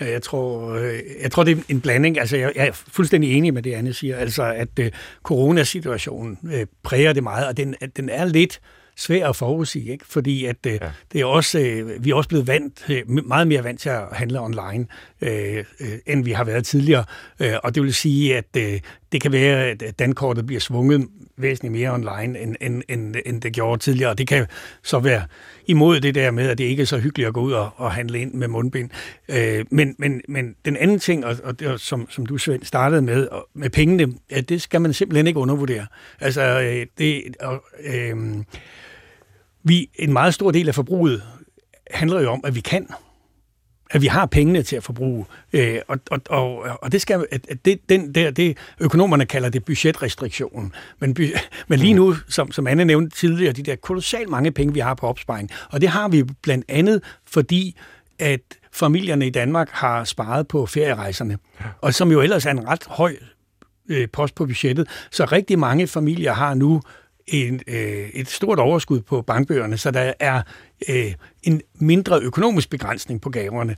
Ja, 0.00 0.10
jeg 0.10 0.22
tror, 0.22 0.74
øh, 0.74 0.98
jeg 1.22 1.30
tror, 1.30 1.44
det 1.44 1.58
er 1.58 1.62
en 1.68 1.80
blanding. 1.80 2.18
Altså, 2.18 2.36
jeg, 2.36 2.52
jeg 2.56 2.66
er 2.66 2.72
fuldstændig 2.72 3.32
enig 3.36 3.54
med 3.54 3.62
det, 3.62 3.72
Anne 3.72 3.92
siger. 3.92 4.16
Altså, 4.16 4.42
at 4.42 4.78
øh, 4.80 4.90
coronasituationen 5.22 6.38
øh, 6.52 6.66
præger 6.82 7.12
det 7.12 7.22
meget, 7.22 7.46
og 7.46 7.56
den, 7.56 7.74
at 7.80 7.96
den 7.96 8.08
er 8.08 8.24
lidt 8.24 8.60
svær 8.98 9.28
at 9.28 9.36
forudsige, 9.36 9.92
ikke? 9.92 10.04
fordi 10.08 10.44
at, 10.44 10.56
øh, 10.66 10.72
ja. 10.72 10.90
det 11.12 11.20
er 11.20 11.24
også, 11.24 11.58
øh, 11.58 12.04
vi 12.04 12.10
er 12.10 12.14
også 12.14 12.28
blevet 12.28 12.46
vant, 12.46 12.84
øh, 12.90 13.02
meget 13.26 13.48
mere 13.48 13.64
vant 13.64 13.80
til 13.80 13.88
at 13.88 14.02
handle 14.12 14.40
online, 14.40 14.86
øh, 15.20 15.64
øh, 15.80 15.88
end 16.06 16.24
vi 16.24 16.32
har 16.32 16.44
været 16.44 16.66
tidligere. 16.66 17.04
Øh, 17.40 17.52
og 17.62 17.74
det 17.74 17.82
vil 17.82 17.94
sige, 17.94 18.36
at 18.36 18.56
øh, 18.56 18.80
det 19.12 19.22
kan 19.22 19.32
være, 19.32 19.64
at 19.64 19.98
dankortet 19.98 20.46
bliver 20.46 20.60
svunget 20.60 21.08
væsentligt 21.36 21.72
mere 21.72 21.90
online, 21.90 22.40
end, 22.40 22.56
end, 22.60 22.82
end, 22.88 23.16
end 23.26 23.42
det 23.42 23.52
gjorde 23.52 23.82
tidligere. 23.82 24.10
Og 24.10 24.18
det 24.18 24.28
kan 24.28 24.46
så 24.82 24.98
være 24.98 25.22
imod 25.66 26.00
det 26.00 26.14
der 26.14 26.30
med, 26.30 26.48
at 26.48 26.58
det 26.58 26.64
ikke 26.64 26.80
er 26.80 26.86
så 26.86 26.98
hyggeligt 26.98 27.26
at 27.26 27.34
gå 27.34 27.40
ud 27.40 27.52
og, 27.52 27.70
og 27.76 27.92
handle 27.92 28.20
ind 28.20 28.34
med 28.34 28.48
mundbind. 28.48 28.90
Øh, 29.28 29.64
men, 29.70 29.94
men, 29.98 30.20
men 30.28 30.54
den 30.64 30.76
anden 30.76 30.98
ting, 30.98 31.24
og, 31.24 31.36
og 31.44 31.60
det, 31.60 31.80
som, 31.80 32.10
som 32.10 32.26
du 32.26 32.38
Svend, 32.38 32.62
startede 32.62 33.02
med, 33.02 33.26
og 33.26 33.48
med 33.54 33.70
pengene, 33.70 34.12
at 34.30 34.48
det 34.48 34.62
skal 34.62 34.80
man 34.80 34.92
simpelthen 34.92 35.26
ikke 35.26 35.40
undervurdere. 35.40 35.86
Altså, 36.20 36.42
øh, 36.42 36.86
det... 36.98 37.22
Øh, 37.84 38.16
vi, 39.68 39.90
en 39.94 40.12
meget 40.12 40.34
stor 40.34 40.50
del 40.50 40.68
af 40.68 40.74
forbruget 40.74 41.22
handler 41.90 42.20
jo 42.20 42.30
om, 42.30 42.40
at 42.44 42.54
vi 42.54 42.60
kan 42.60 42.86
at 43.90 44.02
vi 44.02 44.06
har 44.06 44.26
pengene 44.26 44.62
til 44.62 44.76
at 44.76 44.84
forbruge. 44.84 45.24
Øh, 45.52 45.78
og, 45.88 45.98
og, 46.10 46.20
og, 46.28 46.78
og 46.82 46.92
det 46.92 47.02
skal 47.02 47.26
at 47.30 47.64
det, 47.64 47.80
den 47.88 48.14
der, 48.14 48.30
det 48.30 48.58
økonomerne 48.80 49.26
kalder 49.26 49.48
det 49.48 49.64
budgetrestriktion. 49.64 50.72
Men, 50.98 51.14
by, 51.14 51.34
men 51.68 51.78
lige 51.78 51.94
nu, 51.94 52.14
som, 52.28 52.52
som 52.52 52.66
Anne 52.66 52.84
nævnte 52.84 53.16
tidligere, 53.16 53.52
de 53.52 53.62
der 53.62 53.76
kolossalt 53.76 54.28
mange 54.28 54.50
penge, 54.52 54.74
vi 54.74 54.80
har 54.80 54.94
på 54.94 55.06
opsparing. 55.06 55.50
Og 55.70 55.80
det 55.80 55.88
har 55.88 56.08
vi 56.08 56.22
blandt 56.42 56.64
andet, 56.68 57.02
fordi 57.26 57.76
at 58.18 58.40
familierne 58.72 59.26
i 59.26 59.30
Danmark 59.30 59.68
har 59.70 60.04
sparet 60.04 60.48
på 60.48 60.66
ferierejserne. 60.66 61.38
Og 61.80 61.94
som 61.94 62.12
jo 62.12 62.20
ellers 62.20 62.46
er 62.46 62.50
en 62.50 62.68
ret 62.68 62.84
høj 62.86 63.16
øh, 63.88 64.08
post 64.12 64.34
på 64.34 64.46
budgettet. 64.46 64.88
Så 65.10 65.24
rigtig 65.24 65.58
mange 65.58 65.86
familier 65.86 66.32
har 66.32 66.54
nu 66.54 66.82
en, 67.28 67.60
øh, 67.66 68.08
et 68.14 68.28
stort 68.28 68.58
overskud 68.58 69.00
på 69.00 69.22
bankbøgerne, 69.22 69.76
så 69.76 69.90
der 69.90 70.12
er 70.20 70.42
øh, 70.88 71.14
en 71.42 71.60
mindre 71.74 72.20
økonomisk 72.20 72.70
begrænsning 72.70 73.20
på 73.20 73.30
gaverne. 73.30 73.76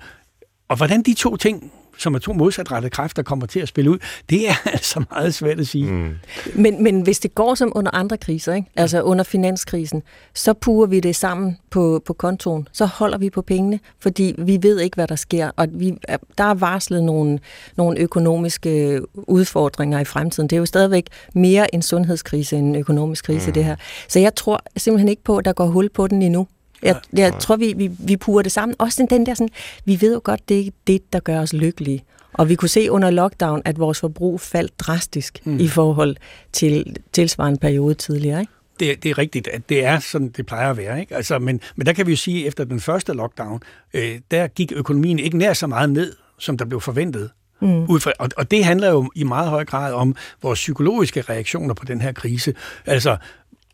Og 0.70 0.76
hvordan 0.76 1.02
de 1.02 1.14
to 1.14 1.36
ting 1.36 1.72
som 2.00 2.14
er 2.14 2.18
to 2.18 2.32
modsatrettede 2.32 2.90
kræfter, 2.90 3.22
kommer 3.22 3.46
til 3.46 3.60
at 3.60 3.68
spille 3.68 3.90
ud, 3.90 3.98
det 4.30 4.48
er 4.48 4.54
altså 4.72 5.04
meget 5.10 5.34
svært 5.34 5.60
at 5.60 5.66
sige. 5.66 5.92
Mm. 5.92 6.14
Men, 6.54 6.82
men 6.82 7.00
hvis 7.00 7.18
det 7.18 7.34
går 7.34 7.54
som 7.54 7.72
under 7.74 7.90
andre 7.94 8.16
kriser, 8.16 8.54
ikke? 8.54 8.70
altså 8.76 9.02
under 9.02 9.24
finanskrisen, 9.24 10.02
så 10.34 10.52
purer 10.52 10.86
vi 10.86 11.00
det 11.00 11.16
sammen 11.16 11.58
på, 11.70 12.02
på 12.06 12.12
kontoen. 12.12 12.68
Så 12.72 12.86
holder 12.86 13.18
vi 13.18 13.30
på 13.30 13.42
pengene, 13.42 13.80
fordi 13.98 14.34
vi 14.38 14.58
ved 14.62 14.80
ikke, 14.80 14.94
hvad 14.94 15.08
der 15.08 15.16
sker. 15.16 15.50
Og 15.56 15.66
vi, 15.70 15.94
der 16.38 16.44
er 16.44 16.54
varslet 16.54 17.04
nogle, 17.04 17.38
nogle 17.76 17.98
økonomiske 17.98 19.00
udfordringer 19.14 20.00
i 20.00 20.04
fremtiden. 20.04 20.48
Det 20.48 20.56
er 20.56 20.60
jo 20.60 20.66
stadigvæk 20.66 21.06
mere 21.34 21.74
en 21.74 21.82
sundhedskrise 21.82 22.56
end 22.56 22.66
en 22.68 22.76
økonomisk 22.76 23.24
krise, 23.24 23.46
mm. 23.46 23.52
det 23.52 23.64
her. 23.64 23.76
Så 24.08 24.18
jeg 24.18 24.34
tror 24.34 24.62
simpelthen 24.76 25.08
ikke 25.08 25.24
på, 25.24 25.36
at 25.36 25.44
der 25.44 25.52
går 25.52 25.66
hul 25.66 25.88
på 25.88 26.06
den 26.06 26.22
endnu. 26.22 26.46
Jeg, 26.82 27.00
jeg 27.12 27.34
tror, 27.40 27.56
vi, 27.56 27.74
vi, 27.76 27.90
vi 27.98 28.16
purer 28.16 28.42
det 28.42 28.52
sammen. 28.52 28.76
Også 28.78 29.06
den 29.10 29.26
der 29.26 29.34
sådan, 29.34 29.48
vi 29.84 30.00
ved 30.00 30.14
jo 30.14 30.20
godt, 30.24 30.48
det 30.48 30.66
er 30.66 30.70
det, 30.86 31.12
der 31.12 31.20
gør 31.20 31.40
os 31.40 31.52
lykkelige. 31.52 32.04
Og 32.32 32.48
vi 32.48 32.54
kunne 32.54 32.68
se 32.68 32.90
under 32.90 33.10
lockdown, 33.10 33.62
at 33.64 33.78
vores 33.78 34.00
forbrug 34.00 34.40
faldt 34.40 34.80
drastisk 34.80 35.38
mm. 35.44 35.58
i 35.58 35.68
forhold 35.68 36.16
til 36.52 36.96
tilsvarende 37.12 37.58
periode 37.58 37.94
tidligere. 37.94 38.40
Ikke? 38.40 38.52
det, 38.80 39.02
det 39.02 39.10
er 39.10 39.18
rigtigt, 39.18 39.48
at 39.48 39.68
det 39.68 39.84
er 39.84 39.98
sådan, 39.98 40.28
det 40.28 40.46
plejer 40.46 40.70
at 40.70 40.76
være. 40.76 41.00
Ikke? 41.00 41.16
Altså, 41.16 41.38
men, 41.38 41.60
men 41.76 41.86
der 41.86 41.92
kan 41.92 42.06
vi 42.06 42.12
jo 42.12 42.16
sige, 42.16 42.40
at 42.40 42.48
efter 42.48 42.64
den 42.64 42.80
første 42.80 43.12
lockdown, 43.12 43.60
øh, 43.94 44.18
der 44.30 44.46
gik 44.46 44.72
økonomien 44.76 45.18
ikke 45.18 45.38
nær 45.38 45.52
så 45.52 45.66
meget 45.66 45.90
ned, 45.90 46.16
som 46.38 46.58
der 46.58 46.64
blev 46.64 46.80
forventet. 46.80 47.30
Mm. 47.62 47.84
Ud 47.84 48.00
fra, 48.00 48.12
og, 48.18 48.28
og 48.36 48.50
det 48.50 48.64
handler 48.64 48.90
jo 48.90 49.10
i 49.14 49.24
meget 49.24 49.50
høj 49.50 49.64
grad 49.64 49.92
om 49.92 50.16
vores 50.42 50.58
psykologiske 50.58 51.20
reaktioner 51.20 51.74
på 51.74 51.84
den 51.84 52.00
her 52.00 52.12
krise. 52.12 52.54
Altså, 52.86 53.16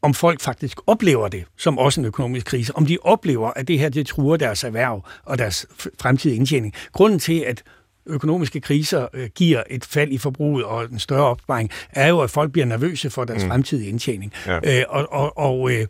om 0.03 0.15
folk 0.15 0.41
faktisk 0.41 0.79
oplever 0.87 1.29
det 1.29 1.45
som 1.57 1.79
også 1.79 2.01
en 2.01 2.05
økonomisk 2.05 2.47
krise, 2.47 2.77
om 2.77 2.87
de 2.87 2.99
oplever, 3.03 3.51
at 3.57 3.69
det 3.69 3.79
her 3.79 3.89
det 3.89 4.07
truer 4.07 4.37
deres 4.37 4.65
erhverv 4.65 5.05
og 5.25 5.39
deres 5.39 5.67
fremtidige 6.01 6.37
indtjening. 6.37 6.75
Grunden 6.93 7.19
til, 7.19 7.41
at 7.41 7.63
økonomiske 8.07 8.61
kriser 8.61 9.07
øh, 9.15 9.29
giver 9.35 9.63
et 9.71 9.85
fald 9.85 10.13
i 10.13 10.19
forbruget 10.19 10.65
og 10.65 10.85
en 10.85 10.99
større 10.99 11.25
opsparing, 11.25 11.71
er 11.91 12.09
jo, 12.09 12.21
at 12.21 12.31
folk 12.31 12.53
bliver 12.53 12.67
nervøse 12.67 13.11
for 13.11 13.25
deres 13.25 13.43
mm. 13.43 13.49
fremtidige 13.49 13.89
indtjening. 13.89 14.33
Ja. 14.47 14.79
Øh, 14.81 14.85
og 14.89 15.13
og, 15.13 15.39
og 15.39 15.73
øh, 15.73 15.87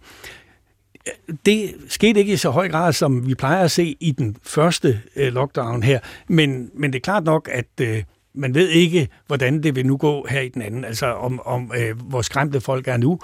det 1.47 1.75
skete 1.89 2.21
ikke 2.21 2.33
i 2.33 2.37
så 2.37 2.51
høj 2.51 2.69
grad, 2.69 2.93
som 2.93 3.27
vi 3.27 3.35
plejer 3.35 3.65
at 3.65 3.71
se 3.71 3.97
i 4.01 4.11
den 4.11 4.37
første 4.43 5.01
øh, 5.17 5.33
lockdown 5.33 5.83
her, 5.83 5.99
men, 6.29 6.71
men 6.75 6.93
det 6.93 6.99
er 6.99 7.03
klart 7.03 7.25
nok, 7.25 7.49
at 7.53 7.67
øh, 7.81 8.03
man 8.37 8.55
ved 8.55 8.69
ikke, 8.69 9.09
hvordan 9.27 9.63
det 9.63 9.77
vil 9.77 9.87
nu 9.87 9.97
gå 9.97 10.27
her 10.31 10.41
i 10.41 10.49
den 10.49 10.63
anden, 10.63 10.85
altså 10.85 11.07
om, 11.07 11.41
om 11.45 11.73
øh, 11.79 12.01
hvor 12.01 12.23
skræmte 12.23 12.61
folk 12.61 12.89
er 12.89 12.97
nu. 12.97 13.19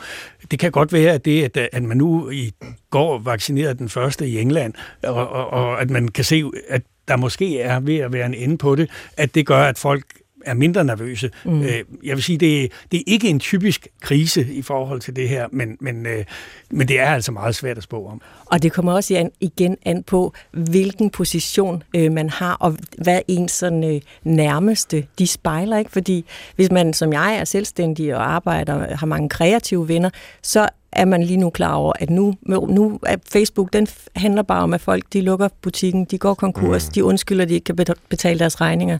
Det 0.51 0.59
kan 0.59 0.73
godt 0.73 0.93
være, 0.93 1.13
at 1.13 1.25
det, 1.25 1.45
at, 1.45 1.57
øh, 1.57 1.67
at 1.73 1.83
man 1.83 1.97
nu 1.97 2.31
i 2.31 2.53
går 2.91 3.19
vaccinerede 3.19 3.75
den 3.75 3.89
første 3.89 4.29
i 4.29 4.41
England, 4.41 4.75
og, 5.03 5.29
og, 5.29 5.51
og 5.51 5.81
at 5.81 5.91
man 5.91 6.09
kan 6.09 6.25
se, 6.25 6.45
at 6.69 6.83
der 7.09 7.17
måske 7.17 7.61
er 7.61 7.81
ved 7.81 7.97
at 7.97 8.13
være 8.13 8.27
en 8.27 8.35
ende 8.35 8.59
på 8.59 8.75
det, 8.75 8.91
at 9.17 9.35
det 9.35 9.47
gør, 9.47 9.63
at 9.63 9.79
folk 9.79 10.05
er 10.47 10.55
mindre 10.55 10.85
nervøse. 10.85 11.31
Mm. 11.45 11.63
Øh, 11.63 11.85
jeg 12.05 12.17
vil 12.17 12.23
sige, 12.23 12.39
det, 12.39 12.73
det 12.93 12.99
er 12.99 13.05
ikke 13.07 13.29
en 13.29 13.41
typisk 13.41 13.89
krise 14.01 14.47
i 14.53 14.63
forhold 14.63 15.01
til 15.01 15.17
det 15.17 15.29
her, 15.29 15.49
men, 15.53 15.77
men, 15.81 16.07
øh, 16.07 16.25
men 16.71 16.89
det 16.89 17.01
er 17.01 17.07
altså 17.07 17.33
meget 17.33 17.55
svært 17.55 17.77
at 17.77 17.83
spå 17.83 18.07
om. 18.07 18.21
Og 18.47 18.63
det 18.63 18.73
kommer 18.73 18.93
også 18.93 19.29
igen 19.41 19.77
an 19.85 20.03
på, 20.03 20.35
hvilken 20.51 21.11
position 21.11 21.83
øh, 21.97 22.13
man 22.13 22.31
har, 22.31 22.55
og 22.55 22.77
hvad 22.99 23.21
ens 23.29 23.53
sådan, 23.53 23.85
øh, 23.85 24.01
nærmeste 24.25 25.07
de 25.19 25.27
spejler. 25.27 25.79
Ikke? 25.79 25.91
Fordi 25.91 26.25
hvis 26.57 26.71
man 26.71 26.93
som 26.93 27.13
jeg 27.13 27.37
er 27.37 27.45
selvstændig 27.45 28.17
og 28.17 28.33
arbejder 28.33 28.97
har 28.97 29.07
mange 29.07 29.29
kreative 29.29 29.89
venner, 29.89 30.11
så 30.43 30.69
er 30.93 31.05
man 31.05 31.23
lige 31.23 31.37
nu 31.37 31.51
klar 31.51 31.75
over, 31.75 31.93
at 31.99 32.11
nu, 32.11 32.35
nu 32.69 32.99
er 33.03 33.17
Facebook, 33.33 33.73
den 33.73 33.87
handler 34.17 34.43
bare 34.43 34.63
om, 34.63 34.75
at 34.75 34.81
folk 34.81 35.05
de 35.13 35.21
lukker 35.21 35.49
butikken, 35.63 36.05
de 36.05 36.19
går 36.19 36.35
konkurs, 36.35 36.87
mm. 36.87 36.93
de 36.93 37.05
undskylder, 37.05 37.45
de 37.45 37.55
ikke 37.55 37.65
kan 37.65 37.97
betale 38.09 38.39
deres 38.39 38.61
regninger. 38.61 38.99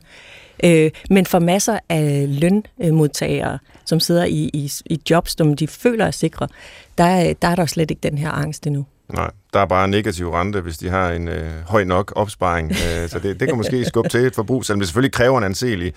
Øh, 0.63 0.91
men 1.09 1.25
for 1.25 1.39
masser 1.39 1.79
af 1.89 2.25
lønmodtagere, 2.27 3.59
som 3.85 3.99
sidder 3.99 4.23
i, 4.23 4.49
i, 4.53 4.71
i 4.85 4.99
jobs, 5.09 5.37
som 5.37 5.55
de 5.55 5.67
føler 5.67 6.05
er 6.05 6.11
sikre, 6.11 6.47
der, 6.97 7.33
der 7.41 7.47
er 7.47 7.55
der 7.55 7.65
slet 7.65 7.91
ikke 7.91 8.09
den 8.09 8.17
her 8.17 8.31
angst 8.31 8.67
endnu. 8.67 8.85
Nej, 9.13 9.31
der 9.53 9.59
er 9.59 9.65
bare 9.65 9.87
negativ 9.87 10.29
rente, 10.29 10.61
hvis 10.61 10.77
de 10.77 10.89
har 10.89 11.11
en 11.11 11.27
øh, 11.27 11.51
høj 11.67 11.83
nok 11.83 12.13
opsparing. 12.15 12.71
øh, 12.71 13.09
så 13.09 13.19
det, 13.19 13.39
det 13.39 13.47
kan 13.47 13.57
måske 13.57 13.85
skubbe 13.91 14.09
til 14.09 14.19
et 14.19 14.35
forbrug, 14.35 14.65
selvom 14.65 14.79
det 14.79 14.87
selvfølgelig 14.87 15.13
kræver 15.13 15.37
en 15.37 15.43
anselig 15.43 15.93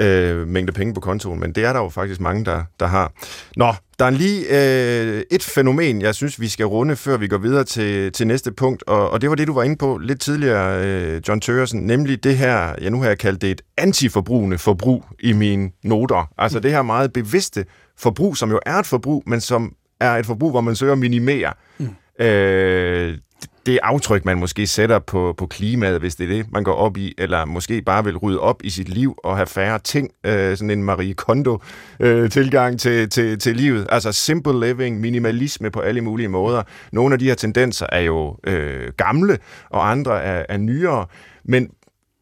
øh, 0.00 0.48
mængde 0.48 0.72
penge 0.72 0.94
på 0.94 1.00
kontoen, 1.00 1.40
men 1.40 1.52
det 1.52 1.64
er 1.64 1.72
der 1.72 1.80
jo 1.80 1.88
faktisk 1.88 2.20
mange, 2.20 2.44
der, 2.44 2.64
der 2.80 2.86
har. 2.86 3.12
Nå, 3.56 3.74
der 3.98 4.04
er 4.04 4.10
lige 4.10 4.44
øh, 4.50 5.22
et 5.30 5.42
fænomen, 5.42 6.02
jeg 6.02 6.14
synes, 6.14 6.40
vi 6.40 6.48
skal 6.48 6.66
runde, 6.66 6.96
før 6.96 7.16
vi 7.16 7.28
går 7.28 7.38
videre 7.38 7.64
til, 7.64 8.12
til 8.12 8.26
næste 8.26 8.52
punkt, 8.52 8.82
og, 8.86 9.10
og 9.10 9.20
det 9.20 9.30
var 9.30 9.36
det, 9.36 9.48
du 9.48 9.52
var 9.54 9.62
inde 9.62 9.76
på 9.76 9.98
lidt 9.98 10.20
tidligere, 10.20 10.84
øh, 10.86 11.22
John 11.28 11.40
Tørresen, 11.40 11.80
nemlig 11.80 12.24
det 12.24 12.36
her, 12.36 12.74
ja 12.80 12.88
nu 12.88 13.00
har 13.00 13.08
jeg 13.08 13.18
kaldt 13.18 13.42
det 13.42 13.50
et 13.50 13.62
antiforbrugende 13.76 14.58
forbrug 14.58 15.04
i 15.20 15.32
mine 15.32 15.70
noter. 15.84 16.30
Altså 16.38 16.60
det 16.60 16.70
her 16.70 16.82
meget 16.82 17.12
bevidste 17.12 17.64
forbrug, 17.98 18.36
som 18.36 18.50
jo 18.50 18.60
er 18.66 18.74
et 18.74 18.86
forbrug, 18.86 19.22
men 19.26 19.40
som 19.40 19.72
er 20.00 20.12
et 20.12 20.26
forbrug, 20.26 20.50
hvor 20.50 20.60
man 20.60 20.76
søger 20.76 20.92
at 20.92 20.98
minimere. 20.98 21.52
Mm. 21.78 21.88
Øh, 22.18 23.18
det 23.66 23.78
aftryk, 23.82 24.24
man 24.24 24.38
måske 24.38 24.66
sætter 24.66 24.98
på, 24.98 25.34
på 25.38 25.46
klimaet, 25.46 26.00
hvis 26.00 26.14
det 26.14 26.24
er 26.24 26.28
det, 26.28 26.52
man 26.52 26.64
går 26.64 26.74
op 26.74 26.96
i, 26.96 27.14
eller 27.18 27.44
måske 27.44 27.82
bare 27.82 28.04
vil 28.04 28.16
rydde 28.16 28.40
op 28.40 28.60
i 28.64 28.70
sit 28.70 28.88
liv 28.88 29.18
og 29.24 29.36
have 29.36 29.46
færre 29.46 29.78
ting, 29.78 30.10
øh, 30.26 30.56
sådan 30.56 30.70
en 30.70 30.84
Marie 30.84 31.14
Kondo-tilgang 31.14 32.72
øh, 32.72 32.78
til, 32.78 33.10
til, 33.10 33.38
til 33.38 33.56
livet. 33.56 33.86
Altså 33.90 34.12
simple 34.12 34.66
living, 34.66 35.00
minimalisme 35.00 35.70
på 35.70 35.80
alle 35.80 36.00
mulige 36.00 36.28
måder. 36.28 36.62
Nogle 36.92 37.12
af 37.12 37.18
de 37.18 37.24
her 37.24 37.34
tendenser 37.34 37.86
er 37.92 38.00
jo 38.00 38.36
øh, 38.46 38.92
gamle, 38.96 39.38
og 39.70 39.90
andre 39.90 40.22
er, 40.22 40.46
er 40.48 40.56
nyere, 40.56 41.06
men 41.44 41.70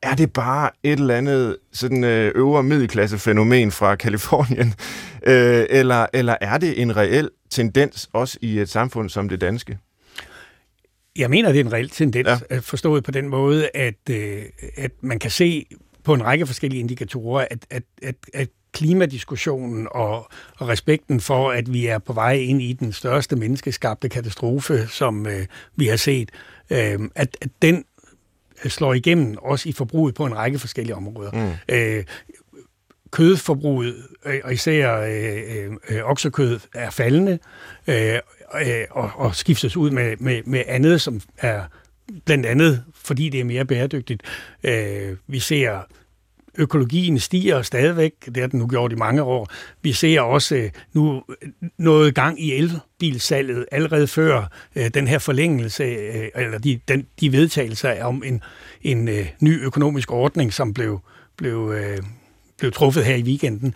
er 0.05 0.15
det 0.15 0.33
bare 0.33 0.71
et 0.83 0.99
eller 0.99 1.15
andet 1.15 1.57
sådan 1.73 2.05
øh, 2.05 2.33
øvre 2.35 2.63
middelklasse 2.63 3.19
fænomen 3.19 3.71
fra 3.71 3.97
Kalifornien, 3.97 4.75
øh, 5.33 5.67
eller, 5.71 6.07
eller 6.13 6.37
er 6.41 6.59
det 6.59 6.83
en 6.83 6.97
reel 6.97 7.31
tendens 7.51 8.11
også 8.13 8.39
i 8.43 8.59
et 8.59 8.69
samfund 8.69 9.09
som 9.09 9.29
det 9.29 9.41
danske? 9.41 9.79
Jeg 11.17 11.31
mener, 11.31 11.53
det 11.53 11.61
er 11.61 11.65
en 11.65 11.73
reel 11.73 11.89
tendens, 11.89 12.29
ja. 12.51 12.59
forstået 12.59 13.05
på 13.05 13.11
den 13.11 13.29
måde, 13.29 13.69
at, 13.75 14.11
øh, 14.11 14.43
at 14.77 14.91
man 15.01 15.19
kan 15.19 15.31
se 15.31 15.67
på 16.05 16.15
en 16.15 16.25
række 16.25 16.47
forskellige 16.47 16.81
indikatorer, 16.81 17.47
at, 17.51 17.67
at, 17.71 17.83
at, 18.03 18.17
at 18.35 18.49
klimadiskussionen 18.73 19.89
og, 19.91 20.29
og 20.59 20.69
respekten 20.69 21.21
for, 21.21 21.51
at 21.51 21.73
vi 21.73 21.87
er 21.87 21.99
på 21.99 22.13
vej 22.13 22.33
ind 22.33 22.63
i 22.63 22.73
den 22.73 22.93
største 22.93 23.37
menneskeskabte 23.37 24.09
katastrofe, 24.09 24.87
som 24.87 25.27
øh, 25.27 25.47
vi 25.77 25.87
har 25.87 25.97
set, 25.97 26.31
øh, 26.71 26.99
at, 27.15 27.37
at 27.41 27.49
den 27.63 27.85
slår 28.73 28.95
igennem 28.95 29.37
også 29.39 29.69
i 29.69 29.73
forbruget 29.73 30.15
på 30.15 30.27
en 30.27 30.37
række 30.37 30.59
forskellige 30.59 30.97
områder. 30.97 31.31
Mm. 31.33 31.75
Øh, 31.75 32.05
kødforbruget, 33.11 33.95
øh, 34.27 34.41
og 34.45 34.53
især 34.53 34.97
øh, 34.97 35.73
øh, 35.89 36.05
oksekød, 36.05 36.61
er 36.75 36.91
faldende, 36.91 37.39
øh, 37.87 38.15
øh, 38.61 38.85
og, 38.91 39.11
og 39.15 39.35
skiftes 39.35 39.77
ud 39.77 39.91
med, 39.91 40.17
med, 40.17 40.43
med 40.47 40.63
andet, 40.67 41.01
som 41.01 41.21
er 41.39 41.63
blandt 42.25 42.47
andet, 42.47 42.85
fordi 42.95 43.29
det 43.29 43.41
er 43.41 43.45
mere 43.45 43.65
bæredygtigt. 43.65 44.23
Øh, 44.65 45.17
vi 45.27 45.39
ser 45.39 45.81
økologien 46.59 47.19
stiger 47.19 47.63
stadigvæk, 47.63 48.13
det 48.27 48.37
har 48.37 48.47
den 48.47 48.61
nu 48.61 48.67
gjort 48.67 48.93
i 48.93 48.95
mange 48.95 49.23
år. 49.23 49.49
Vi 49.83 49.93
ser 49.93 50.21
også 50.21 50.57
øh, 50.57 50.71
nu 50.93 51.23
noget 51.79 52.15
gang 52.15 52.43
i 52.43 52.53
elbilsalget 52.53 53.67
allerede 53.73 54.07
før 54.07 54.49
øh, 54.77 54.91
den 54.95 55.09
her 55.09 55.19
forlængelse, 55.19 55.85
øh, 55.85 56.29
eller 56.35 56.59
de, 56.59 56.81
den, 56.89 57.07
de 57.21 57.33
vedtagelser 57.33 58.05
om 58.05 58.23
en, 58.27 58.43
en 58.83 59.09
ny 59.41 59.65
økonomisk 59.65 60.13
ordning, 60.13 60.53
som 60.53 60.75
blev, 60.75 61.01
blev 61.37 61.75
blev 62.59 62.73
truffet 62.73 63.05
her 63.05 63.17
i 63.17 63.23
weekenden. 63.23 63.75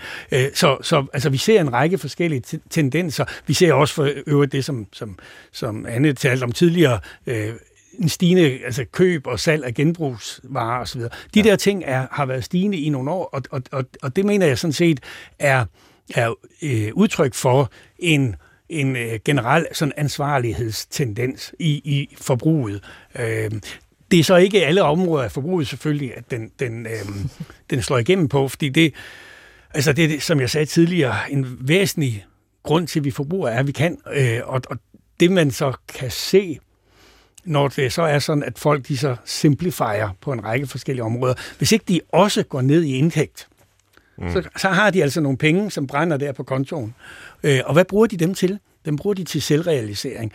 Så, 0.55 0.77
så 0.83 1.07
altså, 1.13 1.31
vi 1.31 1.37
ser 1.37 1.61
en 1.61 1.73
række 1.73 1.99
forskellige 1.99 2.61
tendenser. 2.71 3.25
Vi 3.47 3.55
ser 3.55 3.73
også 3.73 3.95
for 3.95 4.11
øvrigt 4.27 4.53
det, 4.53 4.65
som, 4.65 4.87
som, 4.93 5.19
som 5.53 5.87
Anne 5.89 6.13
talte 6.13 6.45
om 6.45 6.53
tidligere, 6.53 7.01
øh, 7.27 7.53
en 7.99 8.09
stigende 8.09 8.59
altså 8.65 8.85
køb 8.93 9.27
og 9.27 9.41
salg 9.41 9.65
af 9.65 9.75
genbrugsvarer 9.75 10.81
osv. 10.81 11.01
De 11.01 11.09
ja. 11.37 11.43
der 11.43 11.57
ting 11.57 11.83
er, 11.87 12.07
har 12.11 12.27
været 12.27 12.45
stigende 12.45 12.79
i 12.79 12.89
nogle 12.89 13.11
år, 13.11 13.25
og, 13.25 13.43
og, 13.51 13.63
og, 13.73 13.85
og 14.03 14.17
det 14.17 14.25
mener 14.25 14.47
jeg 14.47 14.59
sådan 14.59 14.73
set 14.73 15.01
er, 15.39 15.65
er 16.15 16.35
øh, 16.63 16.91
udtryk 16.95 17.35
for 17.35 17.71
en 17.99 18.37
en 18.69 18.97
øh, 18.97 19.19
generel 19.25 19.67
sådan 19.73 19.93
ansvarlighedstendens 19.97 21.55
i, 21.59 21.71
i 21.71 22.17
forbruget. 22.19 22.85
Øh, 23.19 23.51
det 24.11 24.19
er 24.19 24.25
så 24.25 24.37
ikke 24.37 24.67
alle 24.67 24.83
områder 24.83 25.25
af 25.25 25.33
forbruget 25.33 25.69
selvfølgelig, 25.69 26.17
at 26.17 26.31
den, 26.31 26.51
den, 26.59 26.87
øh, 26.87 27.07
den 27.71 27.83
slår 27.83 27.99
igennem 27.99 28.29
på, 28.29 28.49
fordi 28.49 28.69
det, 28.69 28.95
altså 29.75 29.93
det, 29.93 30.23
som 30.23 30.41
jeg 30.41 30.51
sagde 30.51 30.67
tidligere, 30.67 31.33
en 31.33 31.59
væsentlig 31.61 32.27
grund 32.63 32.87
til, 32.87 33.01
at 33.01 33.05
vi 33.05 33.11
forbruger, 33.11 33.49
er, 33.49 33.59
at 33.59 33.67
vi 33.67 33.73
kan. 33.73 33.99
Øh, 34.13 34.41
og, 34.45 34.63
og 34.71 34.79
det 35.21 35.33
man 35.33 35.51
så 35.51 35.73
kan 35.89 36.11
se, 36.11 36.59
når 37.49 37.69
det 37.69 37.93
så 37.93 38.03
er 38.03 38.19
sådan, 38.19 38.43
at 38.43 38.59
folk 38.59 38.89
de 38.89 38.97
så 38.97 39.17
simplifier 39.25 40.17
på 40.21 40.33
en 40.33 40.45
række 40.45 40.67
forskellige 40.67 41.05
områder, 41.05 41.35
hvis 41.59 41.73
ikke 41.73 41.85
de 41.89 42.01
også 42.13 42.43
går 42.43 42.61
ned 42.61 42.83
i 42.83 42.93
indtægt, 42.93 43.49
mm. 44.19 44.33
så, 44.33 44.49
så 44.57 44.69
har 44.69 44.91
de 44.91 45.03
altså 45.03 45.21
nogle 45.21 45.39
penge, 45.39 45.71
som 45.71 45.87
brænder 45.87 46.17
der 46.17 46.33
på 46.33 46.43
kontoen. 46.43 46.95
Øh, 47.43 47.61
og 47.65 47.73
hvad 47.73 47.85
bruger 47.85 48.07
de 48.07 48.17
dem 48.17 48.35
til? 48.35 48.59
Dem 48.85 48.97
bruger 48.97 49.15
de 49.15 49.25
til 49.25 49.43
selvrealisering. 49.43 50.33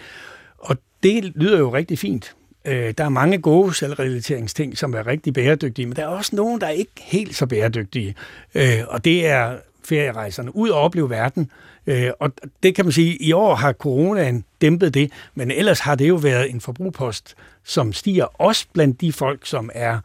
Og 0.58 0.78
det 1.04 1.24
lyder 1.36 1.58
jo 1.58 1.74
rigtig 1.74 2.00
fint. 2.00 2.36
Øh, 2.66 2.94
der 2.98 3.04
er 3.04 3.10
mange 3.10 3.38
gode 3.38 3.74
selvrealiseringsting, 3.74 4.78
som 4.78 4.94
er 4.94 5.08
rigtig 5.08 5.34
bæredygtige, 5.34 5.86
men 5.86 5.96
der 5.96 6.04
er 6.04 6.08
også 6.08 6.36
nogle, 6.36 6.60
der 6.60 6.68
er 6.68 6.72
ikke 6.72 6.92
helt 7.02 7.36
så 7.36 7.46
bæredygtige. 7.46 8.16
Øh, 8.56 8.80
og 8.88 9.06
det 9.06 9.28
er 9.28 9.58
ferierejserne 9.86 10.56
ud 10.56 10.70
og 10.70 10.82
opleve 10.82 11.10
verden. 11.10 11.52
Øh, 11.88 12.12
og 12.20 12.32
det 12.64 12.76
kan 12.76 12.86
man 12.86 12.92
sige, 12.92 13.16
i 13.16 13.32
år 13.32 13.56
har 13.56 13.74
coronaen 13.74 14.46
dæmpet 14.62 14.94
det, 14.94 15.12
men 15.36 15.52
ellers 15.52 15.80
har 15.80 15.96
det 15.96 16.10
jo 16.10 16.16
været 16.16 16.50
en 16.50 16.62
forbrugpost, 16.62 17.36
som 17.64 17.94
stiger 17.94 18.26
også 18.42 18.66
blandt 18.74 19.02
de 19.02 19.14
folk, 19.14 19.46
som 19.46 19.70
er 19.74 20.00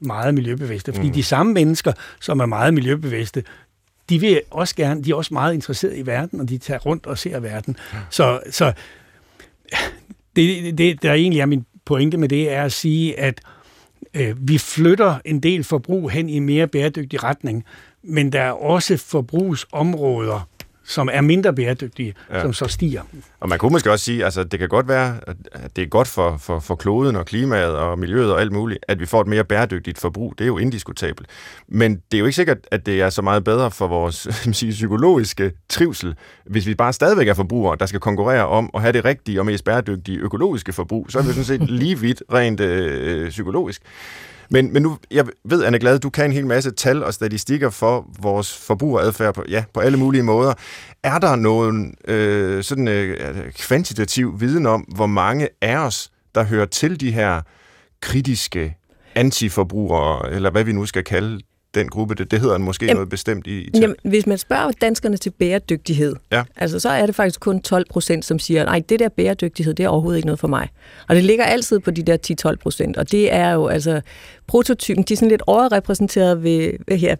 meget 0.00 0.34
miljøbevidste. 0.34 0.92
Fordi 0.92 1.06
mm. 1.06 1.12
de 1.14 1.22
samme 1.22 1.52
mennesker, 1.52 1.92
som 2.20 2.40
er 2.40 2.46
meget 2.46 2.74
miljøbevidste, 2.74 3.44
de 4.08 4.18
vil 4.18 4.40
også 4.50 4.76
gerne, 4.76 5.04
de 5.04 5.10
er 5.10 5.14
også 5.14 5.34
meget 5.34 5.54
interesserede 5.54 5.98
i 5.98 6.06
verden, 6.06 6.40
og 6.40 6.48
de 6.48 6.58
tager 6.58 6.80
rundt 6.80 7.06
og 7.06 7.18
ser 7.18 7.40
verden. 7.40 7.76
Ja. 7.92 7.98
Så, 8.10 8.40
så 8.50 8.72
det, 10.36 10.78
det, 10.78 11.02
der 11.02 11.12
egentlig 11.12 11.40
er 11.40 11.46
min 11.46 11.66
pointe 11.84 12.16
med 12.16 12.28
det 12.28 12.52
er 12.52 12.62
at 12.62 12.72
sige, 12.72 13.20
at 13.20 13.40
øh, 14.14 14.48
vi 14.48 14.58
flytter 14.58 15.16
en 15.24 15.40
del 15.40 15.64
forbrug 15.64 16.10
hen 16.10 16.28
i 16.28 16.36
en 16.36 16.46
mere 16.46 16.66
bæredygtig 16.66 17.24
retning, 17.24 17.64
men 18.02 18.32
der 18.32 18.40
er 18.40 18.52
også 18.52 18.96
forbrugsområder, 18.96 20.48
som 20.84 21.08
er 21.12 21.20
mindre 21.20 21.54
bæredygtige, 21.54 22.14
ja. 22.30 22.42
som 22.42 22.52
så 22.52 22.68
stiger. 22.68 23.02
Og 23.40 23.48
man 23.48 23.58
kunne 23.58 23.72
måske 23.72 23.90
også 23.90 24.04
sige, 24.04 24.24
altså 24.24 24.44
det 24.44 24.58
kan 24.58 24.68
godt 24.68 24.88
være, 24.88 25.16
at 25.26 25.36
det 25.76 25.82
er 25.82 25.86
godt 25.86 26.08
for, 26.08 26.36
for, 26.36 26.58
for 26.58 26.74
kloden 26.74 27.16
og 27.16 27.26
klimaet 27.26 27.76
og 27.76 27.98
miljøet 27.98 28.32
og 28.32 28.40
alt 28.40 28.52
muligt, 28.52 28.84
at 28.88 29.00
vi 29.00 29.06
får 29.06 29.20
et 29.20 29.26
mere 29.26 29.44
bæredygtigt 29.44 29.98
forbrug. 29.98 30.34
Det 30.38 30.44
er 30.44 30.48
jo 30.48 30.58
indiskutabelt. 30.58 31.28
Men 31.68 31.94
det 31.94 32.14
er 32.14 32.18
jo 32.18 32.24
ikke 32.24 32.36
sikkert, 32.36 32.58
at 32.70 32.86
det 32.86 33.00
er 33.00 33.10
så 33.10 33.22
meget 33.22 33.44
bedre 33.44 33.70
for 33.70 33.86
vores 33.86 34.28
sige, 34.52 34.72
psykologiske 34.72 35.52
trivsel, 35.68 36.14
hvis 36.46 36.66
vi 36.66 36.74
bare 36.74 36.92
stadigvæk 36.92 37.28
er 37.28 37.34
forbrugere, 37.34 37.76
der 37.80 37.86
skal 37.86 38.00
konkurrere 38.00 38.46
om 38.46 38.70
at 38.74 38.80
have 38.80 38.92
det 38.92 39.04
rigtige 39.04 39.40
og 39.40 39.46
mest 39.46 39.64
bæredygtige 39.64 40.18
økologiske 40.18 40.72
forbrug. 40.72 41.06
Så 41.10 41.18
er 41.18 41.22
vi 41.22 41.28
sådan 41.28 41.44
set 41.44 41.70
lige 41.80 41.98
vidt 41.98 42.22
rent 42.32 42.60
øh, 42.60 43.28
psykologisk. 43.30 43.82
Men, 44.50 44.72
men 44.72 44.82
nu, 44.82 44.98
jeg 45.10 45.26
ved, 45.44 45.64
Anne 45.64 45.78
Glad, 45.78 45.98
du 45.98 46.10
kan 46.10 46.24
en 46.24 46.32
hel 46.32 46.46
masse 46.46 46.70
tal 46.70 47.04
og 47.04 47.14
statistikker 47.14 47.70
for 47.70 48.10
vores 48.20 48.56
forbrugeradfærd 48.56 49.34
på, 49.34 49.44
ja, 49.48 49.64
på 49.74 49.80
alle 49.80 49.98
mulige 49.98 50.22
måder. 50.22 50.54
Er 51.02 51.18
der 51.18 51.36
nogen 51.36 51.94
øh, 52.08 52.64
sådan 52.64 52.88
øh, 52.88 53.52
kvantitativ 53.52 54.40
viden 54.40 54.66
om, 54.66 54.80
hvor 54.80 55.06
mange 55.06 55.48
af 55.62 55.76
os, 55.76 56.10
der 56.34 56.44
hører 56.44 56.66
til 56.66 57.00
de 57.00 57.12
her 57.12 57.40
kritiske 58.00 58.76
antiforbrugere, 59.14 60.32
eller 60.32 60.50
hvad 60.50 60.64
vi 60.64 60.72
nu 60.72 60.86
skal 60.86 61.04
kalde 61.04 61.40
den 61.74 61.88
gruppe, 61.88 62.14
det, 62.14 62.30
det 62.30 62.40
hedder 62.40 62.58
måske 62.58 62.86
jamen, 62.86 62.96
noget 62.96 63.08
bestemt 63.08 63.46
i, 63.46 63.50
i 63.50 63.70
jamen, 63.74 63.96
Hvis 64.04 64.26
man 64.26 64.38
spørger 64.38 64.70
danskerne 64.80 65.16
til 65.16 65.30
bæredygtighed, 65.30 66.16
ja. 66.32 66.42
altså, 66.56 66.80
så 66.80 66.88
er 66.88 67.06
det 67.06 67.14
faktisk 67.14 67.40
kun 67.40 67.62
12 67.62 67.86
procent, 67.90 68.24
som 68.24 68.38
siger, 68.38 68.64
nej, 68.64 68.82
det 68.88 69.00
der 69.00 69.08
bæredygtighed, 69.08 69.74
det 69.74 69.84
er 69.84 69.88
overhovedet 69.88 70.18
ikke 70.18 70.26
noget 70.26 70.38
for 70.38 70.48
mig. 70.48 70.68
Og 71.08 71.14
det 71.14 71.24
ligger 71.24 71.44
altid 71.44 71.80
på 71.80 71.90
de 71.90 72.02
der 72.02 72.50
10-12 72.50 72.56
procent, 72.56 72.96
og 72.96 73.10
det 73.10 73.32
er 73.32 73.50
jo 73.50 73.66
altså 73.66 74.00
prototypen, 74.46 75.04
de 75.04 75.12
er 75.12 75.16
sådan 75.16 75.28
lidt 75.28 75.42
overrepræsenteret 75.46 76.42
ved, 76.42 76.72
her, 76.96 77.16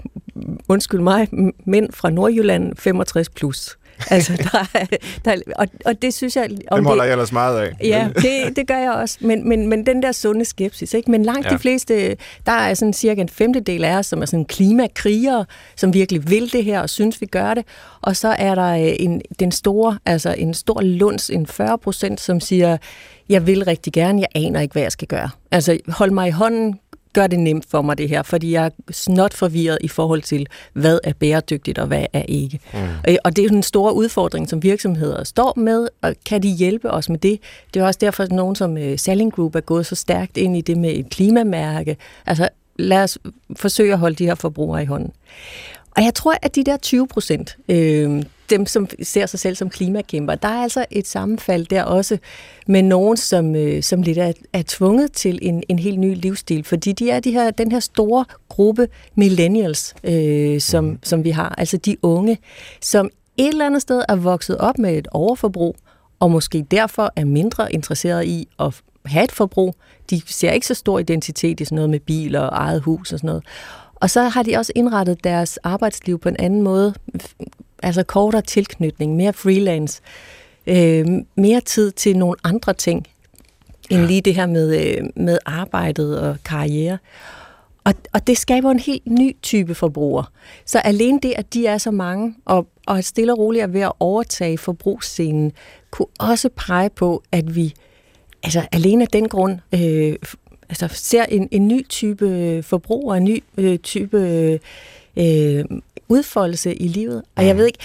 undskyld 0.68 1.00
mig, 1.00 1.28
mænd 1.66 1.92
fra 1.92 2.10
Nordjylland 2.10 2.76
65 2.76 3.28
plus. 3.28 3.76
Altså, 4.10 4.32
der, 4.52 4.86
der, 5.24 5.36
og, 5.56 5.66
og 5.84 6.02
det 6.02 6.14
synes 6.14 6.36
jeg... 6.36 6.48
Om 6.70 6.78
Dem 6.78 6.86
holder 6.86 7.02
det, 7.02 7.08
jeg 7.08 7.14
ellers 7.14 7.32
meget 7.32 7.60
af. 7.60 7.72
Ja, 7.82 8.08
det, 8.16 8.56
det 8.56 8.68
gør 8.68 8.78
jeg 8.78 8.92
også. 8.92 9.18
Men, 9.20 9.48
men, 9.48 9.68
men 9.68 9.86
den 9.86 10.02
der 10.02 10.12
sunde 10.12 10.44
skepsis, 10.44 10.94
ikke? 10.94 11.10
Men 11.10 11.22
langt 11.22 11.46
ja. 11.46 11.50
de 11.50 11.58
fleste, 11.58 12.16
der 12.46 12.52
er 12.52 12.74
sådan 12.74 12.92
cirka 12.92 13.20
en 13.20 13.28
femtedel 13.28 13.84
af 13.84 13.96
os, 13.96 14.06
som 14.06 14.22
er 14.22 14.26
sådan 14.26 14.44
klimakrigere, 14.44 15.44
som 15.76 15.94
virkelig 15.94 16.30
vil 16.30 16.52
det 16.52 16.64
her 16.64 16.80
og 16.80 16.90
synes, 16.90 17.20
vi 17.20 17.26
gør 17.26 17.54
det. 17.54 17.64
Og 18.00 18.16
så 18.16 18.28
er 18.28 18.54
der 18.54 18.72
øh, 18.72 18.92
en, 18.98 19.22
den 19.38 19.52
store, 19.52 19.98
altså 20.06 20.34
en 20.38 20.54
stor 20.54 20.80
lunds, 20.80 21.30
en 21.30 21.46
40 21.46 21.78
procent, 21.78 22.20
som 22.20 22.40
siger, 22.40 22.76
jeg 23.28 23.46
vil 23.46 23.64
rigtig 23.64 23.92
gerne, 23.92 24.20
jeg 24.20 24.28
aner 24.42 24.60
ikke, 24.60 24.72
hvad 24.72 24.82
jeg 24.82 24.92
skal 24.92 25.08
gøre. 25.08 25.30
Altså, 25.50 25.78
hold 25.88 26.10
mig 26.10 26.28
i 26.28 26.30
hånden, 26.30 26.78
gør 27.14 27.26
det 27.26 27.38
nemt 27.38 27.66
for 27.70 27.82
mig 27.82 27.98
det 27.98 28.08
her, 28.08 28.22
fordi 28.22 28.52
jeg 28.52 28.64
er 28.66 28.70
snot 28.90 29.34
forvirret 29.34 29.78
i 29.80 29.88
forhold 29.88 30.22
til, 30.22 30.46
hvad 30.72 30.98
er 31.04 31.12
bæredygtigt 31.12 31.78
og 31.78 31.86
hvad 31.86 32.06
er 32.12 32.22
ikke. 32.28 32.60
Mm. 32.74 32.78
Og 33.24 33.36
det 33.36 33.42
er 33.42 33.46
jo 33.46 33.54
den 33.54 33.62
store 33.62 33.94
udfordring, 33.94 34.48
som 34.48 34.62
virksomheder 34.62 35.24
står 35.24 35.52
med, 35.56 35.88
og 36.02 36.14
kan 36.26 36.42
de 36.42 36.48
hjælpe 36.48 36.90
os 36.90 37.08
med 37.08 37.18
det? 37.18 37.40
Det 37.74 37.82
er 37.82 37.86
også 37.86 37.98
derfor, 38.00 38.22
at 38.22 38.32
nogen 38.32 38.56
som 38.56 38.72
uh, 38.72 38.96
Selling 38.96 39.32
Group 39.32 39.54
er 39.54 39.60
gået 39.60 39.86
så 39.86 39.94
stærkt 39.94 40.36
ind 40.36 40.56
i 40.56 40.60
det 40.60 40.78
med 40.78 40.90
et 40.90 41.10
klimamærke. 41.10 41.96
Altså, 42.26 42.48
lad 42.76 43.02
os 43.02 43.18
forsøge 43.56 43.92
at 43.92 43.98
holde 43.98 44.16
de 44.16 44.24
her 44.24 44.34
forbrugere 44.34 44.82
i 44.82 44.86
hånden. 44.86 45.12
Og 45.96 46.04
jeg 46.04 46.14
tror, 46.14 46.34
at 46.42 46.54
de 46.54 46.64
der 46.64 46.76
20 46.76 47.08
procent, 47.08 47.56
øh, 47.68 48.22
dem 48.50 48.66
som 48.66 48.88
ser 49.02 49.26
sig 49.26 49.40
selv 49.40 49.56
som 49.56 49.70
klimakæmper, 49.70 50.34
der 50.34 50.48
er 50.48 50.62
altså 50.62 50.84
et 50.90 51.06
sammenfald 51.06 51.66
der 51.66 51.82
også 51.82 52.18
med 52.66 52.82
nogen, 52.82 53.16
som, 53.16 53.56
øh, 53.56 53.82
som 53.82 54.02
lidt 54.02 54.18
er, 54.18 54.32
er 54.52 54.62
tvunget 54.66 55.12
til 55.12 55.38
en, 55.42 55.62
en 55.68 55.78
helt 55.78 55.98
ny 55.98 56.14
livsstil, 56.14 56.64
fordi 56.64 56.92
de 56.92 57.10
er 57.10 57.20
de 57.20 57.30
her, 57.30 57.50
den 57.50 57.72
her 57.72 57.80
store 57.80 58.24
gruppe 58.48 58.88
millennials, 59.14 59.94
øh, 60.04 60.60
som, 60.60 60.84
mm. 60.84 60.98
som 61.02 61.24
vi 61.24 61.30
har, 61.30 61.54
altså 61.58 61.76
de 61.76 61.96
unge, 62.02 62.38
som 62.80 63.10
et 63.36 63.48
eller 63.48 63.66
andet 63.66 63.82
sted 63.82 64.02
er 64.08 64.16
vokset 64.16 64.58
op 64.58 64.78
med 64.78 64.98
et 64.98 65.08
overforbrug, 65.10 65.76
og 66.20 66.30
måske 66.30 66.66
derfor 66.70 67.12
er 67.16 67.24
mindre 67.24 67.72
interesseret 67.72 68.26
i 68.26 68.48
at 68.60 68.82
have 69.06 69.24
et 69.24 69.32
forbrug. 69.32 69.74
De 70.10 70.22
ser 70.26 70.50
ikke 70.50 70.66
så 70.66 70.74
stor 70.74 70.98
identitet 70.98 71.60
i 71.60 71.64
sådan 71.64 71.76
noget 71.76 71.90
med 71.90 72.00
biler 72.00 72.40
og 72.40 72.50
eget 72.52 72.80
hus 72.80 73.12
og 73.12 73.18
sådan 73.18 73.28
noget. 73.28 73.44
Og 73.94 74.10
så 74.10 74.22
har 74.22 74.42
de 74.42 74.56
også 74.56 74.72
indrettet 74.74 75.24
deres 75.24 75.56
arbejdsliv 75.56 76.18
på 76.18 76.28
en 76.28 76.36
anden 76.38 76.62
måde. 76.62 76.94
Altså 77.84 78.02
kortere 78.02 78.42
tilknytning, 78.42 79.16
mere 79.16 79.32
freelance, 79.32 80.00
øh, 80.66 81.06
mere 81.36 81.60
tid 81.60 81.90
til 81.92 82.16
nogle 82.16 82.36
andre 82.44 82.72
ting, 82.72 83.06
end 83.90 84.00
lige 84.00 84.20
det 84.20 84.34
her 84.34 84.46
med, 84.46 84.86
øh, 84.86 85.04
med 85.16 85.38
arbejdet 85.46 86.20
og 86.20 86.36
karriere. 86.44 86.98
Og, 87.84 87.94
og 88.12 88.26
det 88.26 88.38
skaber 88.38 88.70
en 88.70 88.78
helt 88.78 89.06
ny 89.06 89.36
type 89.42 89.74
forbruger. 89.74 90.32
Så 90.66 90.78
alene 90.78 91.20
det, 91.22 91.32
at 91.36 91.54
de 91.54 91.66
er 91.66 91.78
så 91.78 91.90
mange, 91.90 92.34
og, 92.44 92.66
og 92.86 93.04
stille 93.04 93.32
og 93.32 93.38
roligt 93.38 93.62
er 93.62 93.66
ved 93.66 93.80
at 93.80 93.92
overtage 94.00 94.58
forbrugsscenen, 94.58 95.52
kunne 95.90 96.06
også 96.18 96.48
pege 96.56 96.90
på, 96.90 97.22
at 97.32 97.56
vi 97.56 97.74
altså 98.42 98.62
alene 98.72 99.02
af 99.02 99.08
den 99.08 99.28
grund 99.28 99.58
øh, 99.74 100.16
altså 100.68 100.88
ser 100.92 101.24
en, 101.24 101.48
en 101.50 101.68
ny 101.68 101.88
type 101.88 102.62
forbrug 102.62 103.10
og 103.10 103.16
en 103.16 103.24
ny 103.24 103.42
øh, 103.58 103.78
type 103.78 104.18
øh, 105.16 105.64
udfoldelse 106.08 106.74
i 106.74 106.88
livet. 106.88 107.22
Og 107.36 107.46
jeg 107.46 107.54
mm. 107.54 107.58
ved 107.58 107.66
ikke, 107.66 107.78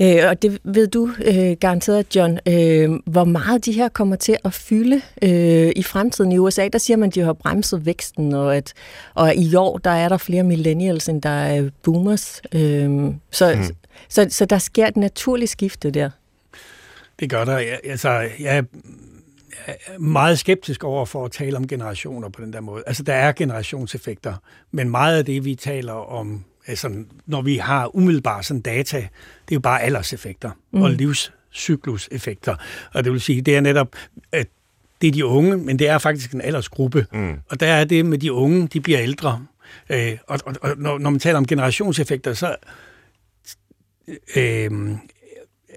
øh, 0.00 0.28
og 0.28 0.42
det 0.42 0.58
ved 0.64 0.86
du 0.86 1.10
øh, 1.24 1.56
garanteret, 1.60 2.16
John, 2.16 2.38
øh, 2.48 2.90
hvor 3.06 3.24
meget 3.24 3.64
de 3.64 3.72
her 3.72 3.88
kommer 3.88 4.16
til 4.16 4.36
at 4.44 4.54
fylde 4.54 5.00
øh, 5.22 5.72
i 5.76 5.82
fremtiden 5.82 6.32
i 6.32 6.38
USA. 6.38 6.68
Der 6.68 6.78
siger 6.78 6.96
man, 6.96 7.08
at 7.08 7.14
de 7.14 7.20
har 7.20 7.32
bremset 7.32 7.86
væksten, 7.86 8.32
og 8.32 8.56
at 8.56 8.72
og 9.14 9.34
i 9.34 9.54
år 9.54 9.78
der 9.78 9.90
er 9.90 10.08
der 10.08 10.16
flere 10.16 10.42
millennials, 10.42 11.08
end 11.08 11.22
der 11.22 11.28
er 11.28 11.70
boomers. 11.82 12.42
Øh, 12.54 12.60
så, 13.30 13.54
mm. 13.54 13.62
så, 13.62 13.72
så, 14.08 14.26
så 14.30 14.44
der 14.44 14.58
sker 14.58 14.86
et 14.86 14.96
naturligt 14.96 15.50
skifte 15.50 15.90
der. 15.90 16.10
Det 17.20 17.30
gør 17.30 17.44
der. 17.44 17.76
Altså, 17.84 18.28
jeg 18.40 18.64
meget 19.98 20.38
skeptisk 20.38 20.84
over 20.84 21.04
for 21.06 21.24
at 21.24 21.32
tale 21.32 21.56
om 21.56 21.68
generationer 21.68 22.28
på 22.28 22.42
den 22.42 22.52
der 22.52 22.60
måde. 22.60 22.82
Altså, 22.86 23.02
der 23.02 23.14
er 23.14 23.32
generationseffekter, 23.32 24.34
men 24.70 24.90
meget 24.90 25.18
af 25.18 25.24
det, 25.24 25.44
vi 25.44 25.54
taler 25.54 25.92
om, 25.92 26.44
altså, 26.66 27.04
når 27.26 27.42
vi 27.42 27.56
har 27.56 27.96
umiddelbart 27.96 28.44
sådan 28.44 28.60
data, 28.60 28.96
det 28.96 29.52
er 29.52 29.56
jo 29.56 29.60
bare 29.60 29.82
alderseffekter 29.82 30.50
mm. 30.72 30.82
og 30.82 30.90
livscykluseffekter. 30.90 32.56
Og 32.94 33.04
det 33.04 33.12
vil 33.12 33.20
sige, 33.20 33.40
det 33.40 33.56
er 33.56 33.60
netop, 33.60 33.96
at 34.32 34.48
det 35.00 35.08
er 35.08 35.12
de 35.12 35.26
unge, 35.26 35.56
men 35.56 35.78
det 35.78 35.88
er 35.88 35.98
faktisk 35.98 36.32
en 36.32 36.40
aldersgruppe. 36.40 37.06
Mm. 37.12 37.34
Og 37.48 37.60
der 37.60 37.66
er 37.66 37.84
det 37.84 38.06
med 38.06 38.18
de 38.18 38.32
unge, 38.32 38.68
de 38.68 38.80
bliver 38.80 39.00
ældre. 39.00 39.46
Øh, 39.90 40.18
og, 40.26 40.38
og, 40.46 40.54
og 40.62 40.74
når, 40.76 40.98
når 40.98 41.10
man 41.10 41.20
taler 41.20 41.38
om 41.38 41.46
generationseffekter, 41.46 42.34
så 42.34 42.56
øh, 44.36 44.70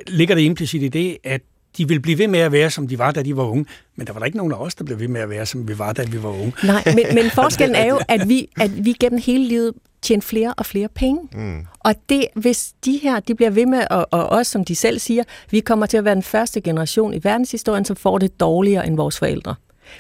ligger 0.07 0.35
det 0.35 0.41
implicit 0.41 0.83
i 0.83 0.87
det, 0.87 1.17
at 1.23 1.41
de 1.77 1.87
vil 1.87 1.99
blive 1.99 2.17
ved 2.17 2.27
med 2.27 2.39
at 2.39 2.51
være, 2.51 2.69
som 2.69 2.87
de 2.87 2.99
var, 2.99 3.11
da 3.11 3.23
de 3.23 3.37
var 3.37 3.43
unge. 3.43 3.65
Men 3.95 4.07
der 4.07 4.13
var 4.13 4.19
der 4.19 4.25
ikke 4.25 4.37
nogen 4.37 4.53
af 4.53 4.57
os, 4.57 4.75
der 4.75 4.83
blev 4.83 4.99
ved 4.99 5.07
med 5.07 5.21
at 5.21 5.29
være, 5.29 5.45
som 5.45 5.67
vi 5.67 5.79
var, 5.79 5.93
da 5.93 6.03
vi 6.03 6.23
var 6.23 6.29
unge. 6.29 6.53
Nej, 6.63 6.83
men, 6.85 7.15
men 7.15 7.31
forskellen 7.41 7.75
er 7.75 7.85
jo, 7.85 7.99
at 8.07 8.29
vi, 8.29 8.49
at 8.59 8.85
vi 8.85 8.93
gennem 8.99 9.21
hele 9.25 9.47
livet 9.47 9.73
tjener 10.01 10.21
flere 10.21 10.53
og 10.57 10.65
flere 10.65 10.87
penge. 10.87 11.21
Mm. 11.33 11.65
Og 11.79 11.95
det, 12.09 12.27
hvis 12.35 12.73
de 12.85 12.99
her, 13.03 13.19
de 13.19 13.35
bliver 13.35 13.49
ved 13.49 13.65
med, 13.65 13.83
og, 13.89 14.07
og 14.11 14.29
også 14.29 14.51
som 14.51 14.65
de 14.65 14.75
selv 14.75 14.99
siger, 14.99 15.23
vi 15.49 15.59
kommer 15.59 15.85
til 15.85 15.97
at 15.97 16.05
være 16.05 16.15
den 16.15 16.23
første 16.23 16.61
generation 16.61 17.13
i 17.13 17.19
verdenshistorien, 17.23 17.85
som 17.85 17.95
får 17.95 18.17
det 18.17 18.39
dårligere 18.39 18.87
end 18.87 18.95
vores 18.95 19.19
forældre. 19.19 19.55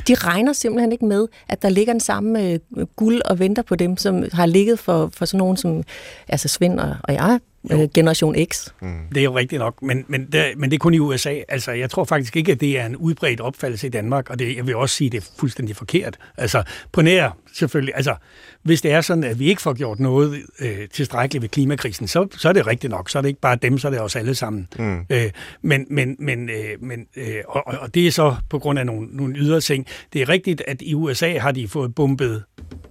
De 0.07 0.15
regner 0.15 0.53
simpelthen 0.53 0.91
ikke 0.91 1.05
med, 1.05 1.27
at 1.49 1.61
der 1.61 1.69
ligger 1.69 1.93
den 1.93 1.99
samme 1.99 2.49
øh, 2.49 2.59
guld 2.95 3.21
og 3.25 3.39
venter 3.39 3.61
på 3.61 3.75
dem, 3.75 3.97
som 3.97 4.23
har 4.33 4.45
ligget 4.45 4.79
for, 4.79 5.09
for 5.13 5.25
sådan 5.25 5.37
nogen 5.37 5.57
som 5.57 5.83
altså 6.27 6.47
Svend 6.47 6.79
og, 6.79 6.95
og 7.03 7.13
jeg, 7.13 7.39
øh, 7.71 7.89
Generation 7.93 8.35
X. 8.51 8.67
Mm. 8.81 8.93
Det 9.09 9.17
er 9.17 9.23
jo 9.23 9.37
rigtigt 9.37 9.59
nok, 9.59 9.81
men, 9.81 10.05
men, 10.07 10.25
det, 10.31 10.45
men 10.57 10.71
det 10.71 10.77
er 10.77 10.79
kun 10.79 10.93
i 10.93 10.99
USA. 10.99 11.35
Altså, 11.47 11.71
jeg 11.71 11.89
tror 11.89 12.03
faktisk 12.03 12.35
ikke, 12.35 12.51
at 12.51 12.61
det 12.61 12.79
er 12.79 12.85
en 12.85 12.95
udbredt 12.95 13.41
opfattelse 13.41 13.87
i 13.87 13.89
Danmark, 13.89 14.29
og 14.29 14.39
det, 14.39 14.55
jeg 14.55 14.67
vil 14.67 14.75
også 14.75 14.95
sige, 14.95 15.05
at 15.05 15.11
det 15.11 15.17
er 15.17 15.31
fuldstændig 15.39 15.75
forkert. 15.75 16.17
Altså, 16.37 16.63
på 16.91 17.01
nær 17.01 17.37
selvfølgelig, 17.53 17.93
altså, 17.95 18.15
hvis 18.63 18.81
det 18.81 18.91
er 18.91 19.01
sådan, 19.01 19.23
at 19.23 19.39
vi 19.39 19.45
ikke 19.45 19.61
får 19.61 19.73
gjort 19.73 19.99
noget 19.99 20.41
øh, 20.59 20.89
tilstrækkeligt 20.93 21.41
ved 21.41 21.49
klimakrisen, 21.49 22.07
så, 22.07 22.27
så 22.37 22.49
er 22.49 22.53
det 22.53 22.67
rigtigt 22.67 22.91
nok. 22.91 23.09
Så 23.09 23.17
er 23.17 23.21
det 23.21 23.29
ikke 23.29 23.41
bare 23.41 23.55
dem, 23.55 23.77
så 23.77 23.87
er 23.87 23.91
det 23.91 24.01
os 24.01 24.15
alle 24.15 24.35
sammen. 24.35 24.67
Mm. 24.79 25.05
Øh, 25.09 25.31
men, 25.61 25.85
men, 25.89 26.15
men, 26.19 26.49
øh, 26.49 26.81
men 26.81 27.07
øh, 27.15 27.35
og, 27.47 27.63
og 27.65 27.95
det 27.95 28.07
er 28.07 28.11
så 28.11 28.35
på 28.49 28.59
grund 28.59 28.79
af 28.79 28.85
nogle, 28.85 29.07
nogle 29.11 29.35
ydre 29.37 29.61
ting. 29.61 29.87
Det 30.13 30.21
er 30.21 30.29
rigtigt, 30.29 30.63
at 30.67 30.81
i 30.81 30.93
USA 30.93 31.37
har 31.39 31.51
de 31.51 31.67
fået 31.67 31.95
bumpet 31.95 32.43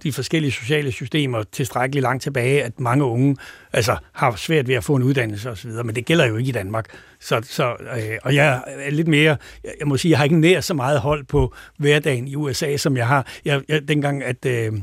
de 0.03 0.13
forskellige 0.13 0.51
sociale 0.51 0.91
systemer 0.91 1.43
tilstrækkeligt 1.51 2.03
langt 2.03 2.23
tilbage, 2.23 2.63
at 2.63 2.79
mange 2.79 3.03
unge 3.03 3.37
altså, 3.73 3.97
har 4.11 4.35
svært 4.35 4.67
ved 4.67 4.75
at 4.75 4.83
få 4.83 4.95
en 4.95 5.03
uddannelse 5.03 5.51
osv., 5.51 5.71
men 5.71 5.95
det 5.95 6.05
gælder 6.05 6.25
jo 6.25 6.37
ikke 6.37 6.49
i 6.49 6.51
Danmark. 6.51 6.85
Så, 7.19 7.41
så, 7.43 7.75
øh, 7.95 8.17
og 8.23 8.35
jeg 8.35 8.63
er 8.67 8.91
lidt 8.91 9.07
mere, 9.07 9.37
jeg 9.79 9.87
må 9.87 9.97
sige, 9.97 10.09
jeg 10.09 10.19
har 10.19 10.23
ikke 10.23 10.39
nær 10.39 10.61
så 10.61 10.73
meget 10.73 10.99
hold 10.99 11.23
på 11.23 11.53
hverdagen 11.77 12.27
i 12.27 12.35
USA, 12.35 12.77
som 12.77 12.97
jeg 12.97 13.07
har. 13.07 13.27
Jeg, 13.45 13.61
jeg, 13.69 13.87
dengang, 13.87 14.23
at 14.23 14.45
øh, 14.45 14.73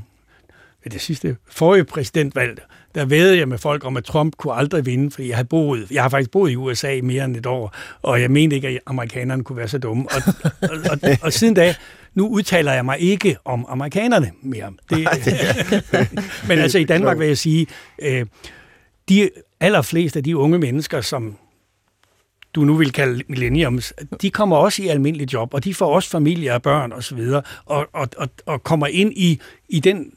det 0.85 1.01
sidste 1.01 1.37
forrige 1.51 1.85
præsidentvalg, 1.85 2.63
der 2.95 3.05
vædede 3.05 3.39
jeg 3.39 3.49
med 3.49 3.59
folk 3.59 3.85
om, 3.85 3.97
at 3.97 4.05
Trump 4.05 4.37
kunne 4.37 4.55
aldrig 4.55 4.87
vinde, 4.87 5.11
fordi 5.11 5.29
jeg 5.29 5.37
har 5.37 5.45
boet, 5.45 5.91
jeg 5.91 6.03
har 6.03 6.09
faktisk 6.09 6.31
boet 6.31 6.51
i 6.51 6.57
USA 6.57 6.93
i 6.95 7.01
mere 7.01 7.25
end 7.25 7.37
et 7.37 7.47
år, 7.47 7.75
og 8.03 8.21
jeg 8.21 8.31
mente 8.31 8.57
ikke, 8.57 8.69
at 8.69 8.79
amerikanerne 8.87 9.45
kunne 9.45 9.57
være 9.57 9.69
så 9.69 9.79
dumme. 9.79 10.07
Og, 10.11 10.23
og, 10.45 10.69
og, 10.91 10.99
og, 11.03 11.11
og 11.23 11.33
siden 11.33 11.55
da, 11.55 11.75
nu 12.15 12.29
udtaler 12.29 12.73
jeg 12.73 12.85
mig 12.85 12.99
ikke 12.99 13.37
om 13.45 13.67
amerikanerne 13.69 14.33
mere. 14.43 14.73
Det, 14.91 15.09
men 16.49 16.59
altså 16.59 16.79
i 16.79 16.85
Danmark 16.85 17.19
vil 17.19 17.27
jeg 17.27 17.39
sige, 17.39 17.67
øh, 18.03 18.27
de 19.09 19.31
allerfleste 19.61 20.19
af 20.19 20.25
de 20.25 20.37
unge 20.37 20.59
mennesker, 20.59 21.01
som 21.01 21.37
du 22.55 22.65
nu 22.65 22.75
vil 22.75 22.93
kalde 22.93 23.23
millenniums, 23.29 23.95
de 24.23 24.31
kommer 24.31 24.57
også 24.57 24.83
i 24.83 24.89
almindelig 24.89 25.33
job, 25.33 25.55
og 25.55 25.65
de 25.65 25.75
får 25.75 25.95
også 25.95 26.11
familie 26.11 26.55
og 26.55 26.63
børn 26.63 26.93
osv., 26.93 27.19
og, 27.65 27.87
og, 27.93 28.09
og, 28.17 28.29
og 28.47 28.63
kommer 28.63 28.87
ind 28.87 29.13
i, 29.17 29.41
i 29.69 29.81
den 29.81 30.13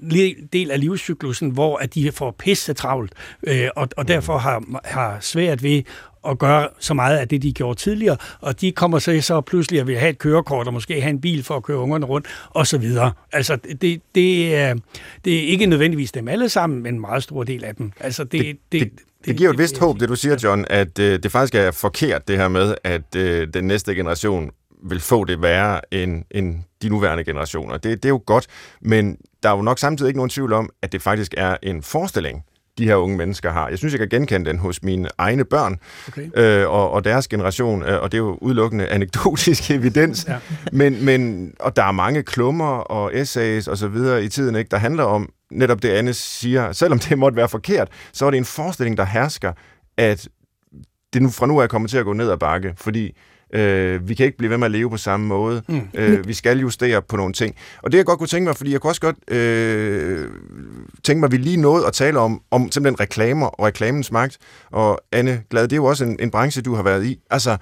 del 0.53 0.71
af 0.71 0.79
livscyklusen, 0.79 1.49
hvor 1.49 1.77
at 1.77 1.93
de 1.93 2.11
får 2.11 2.31
pisse 2.31 2.73
travlt, 2.73 3.13
øh, 3.47 3.67
og, 3.75 3.89
og 3.97 4.07
derfor 4.07 4.37
har, 4.37 4.63
har 4.85 5.17
svært 5.21 5.63
ved 5.63 5.83
at 6.27 6.39
gøre 6.39 6.67
så 6.79 6.93
meget 6.93 7.17
af 7.17 7.27
det, 7.27 7.41
de 7.41 7.53
gjorde 7.53 7.79
tidligere, 7.79 8.17
og 8.41 8.61
de 8.61 8.71
kommer 8.71 8.99
så, 8.99 9.21
så 9.21 9.41
pludselig 9.41 9.79
at 9.79 9.87
vil 9.87 9.97
have 9.97 10.09
et 10.09 10.17
kørekort, 10.17 10.67
og 10.67 10.73
måske 10.73 11.01
have 11.01 11.09
en 11.09 11.21
bil 11.21 11.43
for 11.43 11.55
at 11.55 11.63
køre 11.63 11.77
ungerne 11.77 12.05
rundt, 12.05 12.27
og 12.49 12.67
så 12.67 12.77
videre. 12.77 13.11
Altså, 13.31 13.57
det, 13.81 14.01
det, 14.15 14.55
er, 14.55 14.75
det 15.25 15.35
er 15.35 15.47
ikke 15.47 15.65
nødvendigvis 15.65 16.11
dem 16.11 16.27
alle 16.27 16.49
sammen, 16.49 16.83
men 16.83 16.93
en 16.93 17.01
meget 17.01 17.23
stor 17.23 17.43
del 17.43 17.63
af 17.63 17.75
dem. 17.75 17.91
Altså, 17.99 18.23
det, 18.23 18.31
det, 18.31 18.57
det, 18.71 18.81
det, 18.81 18.91
det 19.25 19.37
giver 19.37 19.51
et 19.51 19.57
vist 19.57 19.79
håb, 19.79 19.99
det 19.99 20.09
du 20.09 20.15
siger, 20.15 20.37
John, 20.43 20.65
at 20.69 20.99
øh, 20.99 21.19
det 21.23 21.31
faktisk 21.31 21.55
er 21.55 21.71
forkert, 21.71 22.27
det 22.27 22.37
her 22.37 22.47
med, 22.47 22.75
at 22.83 23.15
øh, 23.15 23.47
den 23.53 23.63
næste 23.63 23.95
generation 23.95 24.51
vil 24.83 24.99
få 24.99 25.23
det 25.23 25.41
værre 25.41 25.93
end, 25.93 26.23
end 26.31 26.55
de 26.81 26.89
nuværende 26.89 27.23
generationer. 27.23 27.77
Det, 27.77 28.03
det 28.03 28.05
er 28.05 28.09
jo 28.09 28.23
godt, 28.25 28.47
men 28.81 29.17
der 29.43 29.49
er 29.49 29.55
jo 29.55 29.61
nok 29.61 29.79
samtidig 29.79 30.09
ikke 30.09 30.17
nogen 30.17 30.29
tvivl 30.29 30.53
om, 30.53 30.69
at 30.81 30.91
det 30.91 31.01
faktisk 31.01 31.33
er 31.37 31.57
en 31.63 31.83
forestilling, 31.83 32.43
de 32.77 32.85
her 32.85 32.95
unge 32.95 33.17
mennesker 33.17 33.51
har. 33.51 33.69
Jeg 33.69 33.77
synes, 33.77 33.93
jeg 33.93 33.99
kan 33.99 34.09
genkende 34.09 34.49
den 34.49 34.59
hos 34.59 34.83
mine 34.83 35.09
egne 35.17 35.45
børn 35.45 35.79
okay. 36.07 36.29
øh, 36.35 36.69
og, 36.69 36.91
og 36.91 37.03
deres 37.03 37.27
generation, 37.27 37.83
øh, 37.83 38.01
og 38.01 38.11
det 38.11 38.17
er 38.17 38.21
jo 38.21 38.37
udelukkende 38.41 38.87
anekdotisk 38.87 39.71
evidens. 39.71 40.25
ja. 40.27 40.37
men, 40.71 41.05
men, 41.05 41.53
og 41.59 41.75
der 41.75 41.83
er 41.83 41.91
mange 41.91 42.23
klummer 42.23 42.77
og 42.77 43.17
essays 43.17 43.67
og 43.67 43.77
så 43.77 43.87
videre 43.87 44.23
i 44.23 44.29
tiden, 44.29 44.55
ikke, 44.55 44.69
der 44.69 44.77
handler 44.77 45.03
om 45.03 45.29
netop 45.51 45.83
det, 45.83 45.89
Anne 45.89 46.13
siger. 46.13 46.71
Selvom 46.71 46.99
det 46.99 47.17
måtte 47.17 47.35
være 47.35 47.49
forkert, 47.49 47.87
så 48.13 48.25
er 48.25 48.31
det 48.31 48.37
en 48.37 48.45
forestilling, 48.45 48.97
der 48.97 49.05
hersker, 49.05 49.53
at 49.97 50.27
det 51.13 51.21
nu 51.21 51.29
fra 51.29 51.47
nu 51.47 51.57
er 51.57 51.67
kommet 51.67 51.89
til 51.89 51.97
at 51.97 52.05
gå 52.05 52.13
ned 52.13 52.31
ad 52.31 52.37
bakke, 52.37 52.73
fordi 52.77 53.17
Øh, 53.53 54.09
vi 54.09 54.13
kan 54.13 54.25
ikke 54.25 54.37
blive 54.37 54.49
ved 54.49 54.57
med 54.57 54.65
at 54.65 54.71
leve 54.71 54.89
på 54.89 54.97
samme 54.97 55.25
måde. 55.25 55.61
Mm. 55.67 55.81
Øh, 55.93 56.27
vi 56.27 56.33
skal 56.33 56.59
justere 56.59 57.01
på 57.01 57.17
nogle 57.17 57.33
ting. 57.33 57.55
Og 57.83 57.91
det 57.91 57.97
jeg 57.97 58.05
godt 58.05 58.19
kunne 58.19 58.27
tænke 58.27 58.47
mig, 58.47 58.55
fordi 58.55 58.71
jeg 58.71 58.81
kunne 58.81 58.91
også 58.91 59.01
godt 59.01 59.31
øh, 59.31 60.27
tænke 61.03 61.19
mig, 61.19 61.27
at 61.27 61.31
vi 61.31 61.37
lige 61.37 61.57
nåede 61.57 61.87
at 61.87 61.93
tale 61.93 62.19
om, 62.19 62.41
om 62.51 62.71
simpelthen 62.71 62.99
reklamer 62.99 63.47
og 63.47 63.65
reklamens 63.65 64.11
magt. 64.11 64.37
Og 64.71 64.99
Anne 65.11 65.43
Glad, 65.49 65.63
det 65.63 65.73
er 65.73 65.77
jo 65.77 65.85
også 65.85 66.05
en, 66.05 66.17
en 66.19 66.31
branche, 66.31 66.61
du 66.61 66.75
har 66.75 66.83
været 66.83 67.05
i. 67.05 67.19
Altså, 67.29 67.57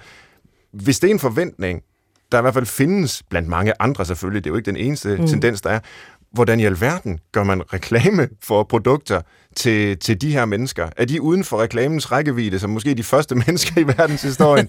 hvis 0.72 1.00
det 1.00 1.08
er 1.08 1.14
en 1.14 1.18
forventning, 1.18 1.82
der 2.32 2.38
i 2.38 2.40
hvert 2.40 2.54
fald 2.54 2.66
findes 2.66 3.22
blandt 3.30 3.48
mange 3.48 3.72
andre 3.80 4.04
selvfølgelig, 4.04 4.44
det 4.44 4.50
er 4.50 4.52
jo 4.52 4.56
ikke 4.56 4.70
den 4.70 4.76
eneste 4.76 5.16
mm. 5.16 5.26
tendens, 5.26 5.60
der 5.60 5.70
er, 5.70 5.80
hvordan 6.32 6.60
i 6.60 6.64
alverden 6.64 7.18
gør 7.32 7.44
man 7.44 7.62
reklame 7.72 8.28
for 8.42 8.62
produkter 8.62 9.20
til, 9.56 9.98
til 9.98 10.20
de 10.20 10.32
her 10.32 10.44
mennesker? 10.44 10.88
Er 10.96 11.04
de 11.04 11.22
uden 11.22 11.44
for 11.44 11.62
reklamens 11.62 12.12
rækkevidde, 12.12 12.58
som 12.58 12.70
måske 12.70 12.94
de 12.94 13.02
første 13.02 13.34
mennesker 13.46 13.80
i 13.80 13.86
verdenshistorien? 13.86 14.68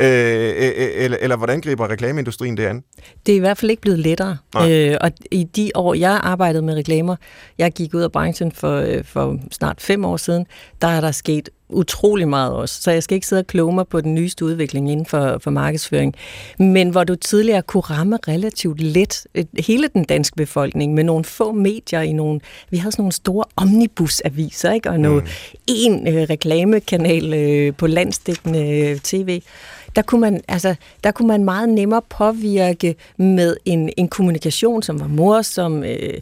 øh, 0.00 0.06
øh, 0.06 0.72
øh, 0.76 0.88
eller, 0.94 1.16
eller 1.20 1.36
hvordan 1.36 1.60
griber 1.60 1.90
reklameindustrien 1.90 2.56
det 2.56 2.66
an? 2.66 2.84
Det 3.26 3.32
er 3.32 3.36
i 3.36 3.40
hvert 3.40 3.58
fald 3.58 3.70
ikke 3.70 3.82
blevet 3.82 3.98
lettere. 3.98 4.36
Øh, 4.56 4.96
og 5.00 5.10
i 5.30 5.44
de 5.44 5.70
år, 5.74 5.94
jeg 5.94 6.20
arbejdede 6.22 6.62
med 6.62 6.74
reklamer, 6.74 7.16
jeg 7.58 7.72
gik 7.72 7.94
ud 7.94 8.02
af 8.02 8.12
branchen 8.12 8.52
for, 8.52 8.76
øh, 8.76 9.04
for 9.04 9.38
snart 9.50 9.80
fem 9.80 10.04
år 10.04 10.16
siden, 10.16 10.46
der 10.82 10.88
er 10.88 11.00
der 11.00 11.10
sket 11.10 11.48
utrolig 11.70 12.28
meget 12.28 12.52
også. 12.52 12.82
Så 12.82 12.90
jeg 12.90 13.02
skal 13.02 13.14
ikke 13.14 13.26
sidde 13.26 13.40
og 13.40 13.46
kloge 13.46 13.74
mig 13.74 13.88
på 13.88 14.00
den 14.00 14.14
nyeste 14.14 14.44
udvikling 14.44 14.90
inden 14.90 15.06
for, 15.06 15.38
for 15.40 15.50
markedsføring. 15.50 16.14
Men 16.58 16.90
hvor 16.90 17.04
du 17.04 17.14
tidligere 17.14 17.62
kunne 17.62 17.80
ramme 17.80 18.18
relativt 18.28 18.80
let 18.80 19.26
hele 19.58 19.88
den 19.94 20.04
danske 20.04 20.36
befolkning 20.36 20.94
med 20.94 21.04
nogle 21.04 21.24
få 21.24 21.52
medier 21.52 22.00
i 22.00 22.12
nogle... 22.12 22.40
Vi 22.70 22.76
havde 22.76 22.92
sådan 22.92 23.02
nogle 23.02 23.12
store 23.12 23.44
omnibusaviser, 23.56 24.72
ikke? 24.72 24.90
Og 24.90 25.00
noget, 25.00 25.22
mm. 25.24 25.58
en 25.66 26.08
øh, 26.08 26.22
reklamekanal 26.30 27.34
øh, 27.34 27.74
på 27.74 27.86
landsdækkende 27.86 28.68
øh, 28.68 28.98
tv 28.98 29.42
der 29.96 30.02
kunne 30.02 30.20
man, 30.20 30.40
altså, 30.48 30.74
der 31.04 31.10
kunne 31.10 31.28
man 31.28 31.44
meget 31.44 31.68
nemmere 31.68 32.02
påvirke 32.08 32.96
med 33.16 33.56
en, 33.64 33.90
en 33.96 34.08
kommunikation, 34.08 34.82
som 34.82 35.00
var 35.00 35.06
morsom, 35.06 35.84
øh, 35.84 36.14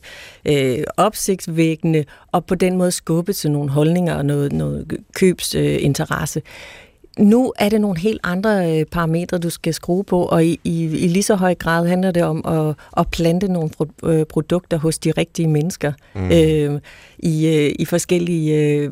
øh, 0.45 0.79
opsigtsvækkende, 0.97 2.05
og 2.33 2.45
på 2.45 2.55
den 2.55 2.77
måde 2.77 2.91
skubbe 2.91 3.33
til 3.33 3.51
nogle 3.51 3.71
holdninger 3.71 4.14
og 4.14 4.25
noget, 4.25 4.53
noget 4.53 4.97
købsinteresse. 5.14 6.39
Øh, 6.41 6.86
nu 7.19 7.53
er 7.59 7.69
det 7.69 7.81
nogle 7.81 7.99
helt 7.99 8.21
andre 8.25 8.79
øh, 8.79 8.85
parametre, 8.85 9.39
du 9.39 9.51
skal 9.51 9.75
skrue 9.75 10.05
på, 10.05 10.23
og 10.23 10.45
i, 10.45 10.61
i, 10.64 10.85
i 10.85 11.09
lige 11.09 11.23
så 11.23 11.35
høj 11.35 11.55
grad 11.55 11.87
handler 11.87 12.11
det 12.11 12.23
om 12.23 12.45
at, 12.47 12.75
at 12.97 13.09
plante 13.09 13.49
nogle 13.49 13.71
pro, 13.71 13.87
øh, 14.05 14.27
produkter 14.27 14.79
hos 14.79 14.99
de 14.99 15.11
rigtige 15.11 15.49
mennesker 15.49 15.93
mm. 16.14 16.31
øh, 16.31 16.81
i, 17.19 17.47
øh, 17.47 17.75
i 17.79 17.85
forskellige 17.85 18.55
øh, 18.55 18.91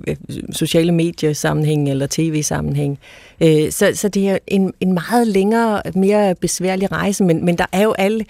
sociale 0.53 0.93
mediesammenhæng 0.93 1.91
eller 1.91 2.07
tv-sammenhæng. 2.11 2.99
Øh, 3.41 3.71
så, 3.71 3.91
så 3.95 4.09
det 4.09 4.29
er 4.29 4.39
en, 4.47 4.73
en 4.81 4.93
meget 4.93 5.27
længere, 5.27 5.83
mere 5.95 6.35
besværlig 6.35 6.93
rejse, 6.93 7.25
men, 7.25 7.45
men 7.45 7.59
der 7.59 7.67
er 7.73 7.83
jo 7.83 7.93
alle 7.93 8.25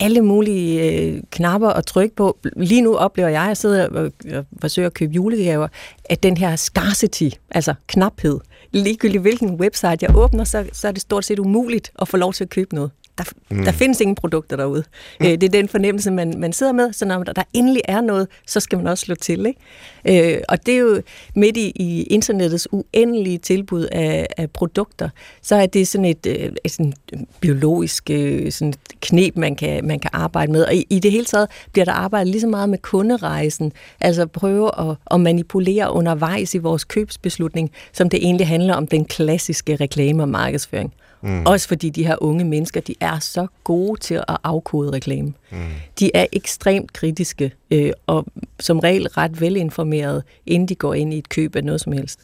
alle 0.00 0.20
mulige 0.22 0.92
øh, 0.92 1.22
knapper 1.30 1.68
at 1.68 1.86
trykke 1.86 2.16
på. 2.16 2.38
Lige 2.56 2.82
nu 2.82 2.96
oplever 2.96 3.28
jeg, 3.28 3.42
at 3.42 3.48
jeg 3.48 3.56
sidder 3.56 3.88
og, 3.88 4.12
og 4.34 4.44
forsøger 4.60 4.86
at 4.86 4.94
købe 4.94 5.12
julegaver, 5.12 5.68
at 6.04 6.22
den 6.22 6.36
her 6.36 6.56
scarcity, 6.56 7.28
altså 7.50 7.74
knaphed, 7.86 8.38
ligegyldigt 8.72 9.20
hvilken 9.20 9.54
website 9.54 9.98
jeg 10.00 10.16
åbner, 10.16 10.44
så, 10.44 10.68
så 10.72 10.88
er 10.88 10.92
det 10.92 11.02
stort 11.02 11.24
set 11.24 11.38
umuligt 11.38 11.92
at 12.00 12.08
få 12.08 12.16
lov 12.16 12.32
til 12.32 12.44
at 12.44 12.50
købe 12.50 12.74
noget. 12.74 12.90
Der, 13.18 13.24
mm. 13.50 13.64
der 13.64 13.72
findes 13.72 14.00
ingen 14.00 14.14
produkter 14.14 14.56
derude. 14.56 14.84
Mm. 15.20 15.26
Øh, 15.26 15.32
det 15.32 15.42
er 15.42 15.48
den 15.48 15.68
fornemmelse, 15.68 16.10
man, 16.10 16.34
man 16.36 16.52
sidder 16.52 16.72
med, 16.72 16.92
så 16.92 17.04
når 17.04 17.24
der, 17.24 17.32
der 17.32 17.42
endelig 17.52 17.82
er 17.84 18.00
noget, 18.00 18.28
så 18.46 18.60
skal 18.60 18.78
man 18.78 18.86
også 18.86 19.04
slå 19.04 19.14
til. 19.14 19.46
Ikke? 19.46 20.34
Øh, 20.34 20.40
og 20.48 20.66
det 20.66 20.74
er 20.74 20.78
jo 20.78 21.02
midt 21.34 21.56
i, 21.56 21.72
i 21.76 22.02
internettets 22.02 22.68
uendelige 22.72 23.38
tilbud 23.38 23.84
af, 23.92 24.26
af 24.36 24.50
produkter, 24.50 25.08
så 25.42 25.54
er 25.54 25.66
det 25.66 25.88
sådan 25.88 26.04
et, 26.04 26.26
øh, 26.26 26.52
et 26.64 26.70
sådan 26.70 26.92
biologisk 27.40 28.10
øh, 28.10 28.52
sådan 28.52 28.74
knep, 29.00 29.36
man 29.36 29.56
kan, 29.56 29.86
man 29.86 29.98
kan 29.98 30.10
arbejde 30.12 30.52
med. 30.52 30.64
Og 30.64 30.74
i, 30.74 30.86
i 30.90 30.98
det 30.98 31.12
hele 31.12 31.24
taget 31.24 31.48
bliver 31.72 31.84
der 31.84 31.92
arbejdet 31.92 32.28
lige 32.30 32.40
så 32.40 32.46
meget 32.46 32.68
med 32.68 32.78
kunderejsen, 32.78 33.72
altså 34.00 34.26
prøve 34.26 34.90
at, 34.90 34.96
at 35.10 35.20
manipulere 35.20 35.92
undervejs 35.92 36.54
i 36.54 36.58
vores 36.58 36.84
købsbeslutning, 36.84 37.70
som 37.92 38.10
det 38.10 38.24
egentlig 38.24 38.46
handler 38.46 38.74
om 38.74 38.86
den 38.86 39.04
klassiske 39.04 39.76
reklame 39.76 40.22
og 40.22 40.28
markedsføring. 40.28 40.92
Mm. 41.22 41.46
Også 41.46 41.68
fordi 41.68 41.90
de 41.90 42.06
her 42.06 42.16
unge 42.20 42.44
mennesker, 42.44 42.80
de 42.80 42.94
er 43.00 43.18
så 43.18 43.46
gode 43.64 44.00
til 44.00 44.14
at 44.14 44.36
afkode 44.44 44.90
reklame. 44.90 45.32
Mm. 45.50 45.58
De 45.98 46.10
er 46.14 46.26
ekstremt 46.32 46.92
kritiske 46.92 47.52
øh, 47.70 47.92
og 48.06 48.26
som 48.60 48.78
regel 48.78 49.08
ret 49.08 49.40
velinformerede, 49.40 50.22
inden 50.46 50.68
de 50.68 50.74
går 50.74 50.94
ind 50.94 51.14
i 51.14 51.18
et 51.18 51.28
køb 51.28 51.56
af 51.56 51.64
noget 51.64 51.80
som 51.80 51.92
helst. 51.92 52.20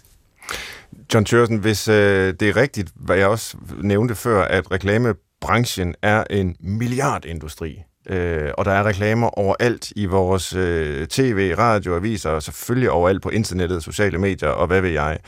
John 1.15 1.25
Thørsen, 1.25 1.57
hvis 1.57 1.89
øh, 1.89 2.35
det 2.41 2.49
er 2.49 2.57
rigtigt, 2.57 2.91
hvad 2.95 3.17
jeg 3.17 3.27
også 3.27 3.57
nævnte 3.83 4.15
før, 4.15 4.43
at 4.43 4.71
reklamebranchen 4.71 5.95
er 6.03 6.25
en 6.31 6.57
milliardindustri, 6.61 7.83
øh, 8.09 8.51
og 8.59 8.65
der 8.65 8.71
er 8.71 8.85
reklamer 8.85 9.39
overalt 9.39 9.93
i 9.97 10.07
vores 10.07 10.55
øh, 10.55 11.07
tv, 11.07 11.55
radio, 11.59 11.97
aviser, 11.97 12.31
og 12.31 12.43
selvfølgelig 12.43 12.91
overalt 12.91 13.23
på 13.23 13.29
internettet, 13.29 13.83
sociale 13.83 14.19
medier 14.19 14.49
og 14.49 14.67
hvad 14.67 14.81
ved 14.81 14.91
jeg, 14.91 15.19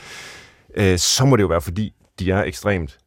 øh, 0.77 0.97
så 0.97 1.25
må 1.25 1.35
det 1.35 1.43
jo 1.43 1.47
være 1.47 1.61
fordi, 1.61 1.93
de 2.19 2.31
er 2.31 2.43
ekstremt 2.43 2.97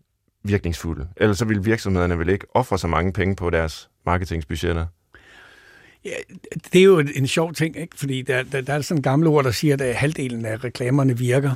virkningsfulde. 0.45 1.09
Ellers 1.17 1.39
så 1.39 1.45
vil 1.45 1.65
virksomhederne 1.65 2.19
vel 2.19 2.29
ikke 2.29 2.47
ofre 2.55 2.79
så 2.79 2.87
mange 2.87 3.13
penge 3.13 3.37
på 3.37 3.51
deres 3.51 3.91
marketingsbudgetter. 4.07 4.87
Ja, 6.05 6.11
det 6.73 6.81
er 6.81 6.85
jo 6.85 6.99
en 6.99 7.27
sjov 7.27 7.53
ting, 7.53 7.77
ikke? 7.77 7.99
fordi 7.99 8.23
der, 8.23 8.43
der, 8.43 8.61
der 8.61 8.75
er 8.75 8.81
sådan 8.81 8.99
en 8.99 9.03
gammel 9.03 9.29
ord, 9.29 9.45
der 9.45 9.51
siger, 9.51 9.77
at 9.81 9.95
halvdelen 9.95 10.45
af 10.45 10.65
reklamerne 10.65 11.19
virker. 11.19 11.55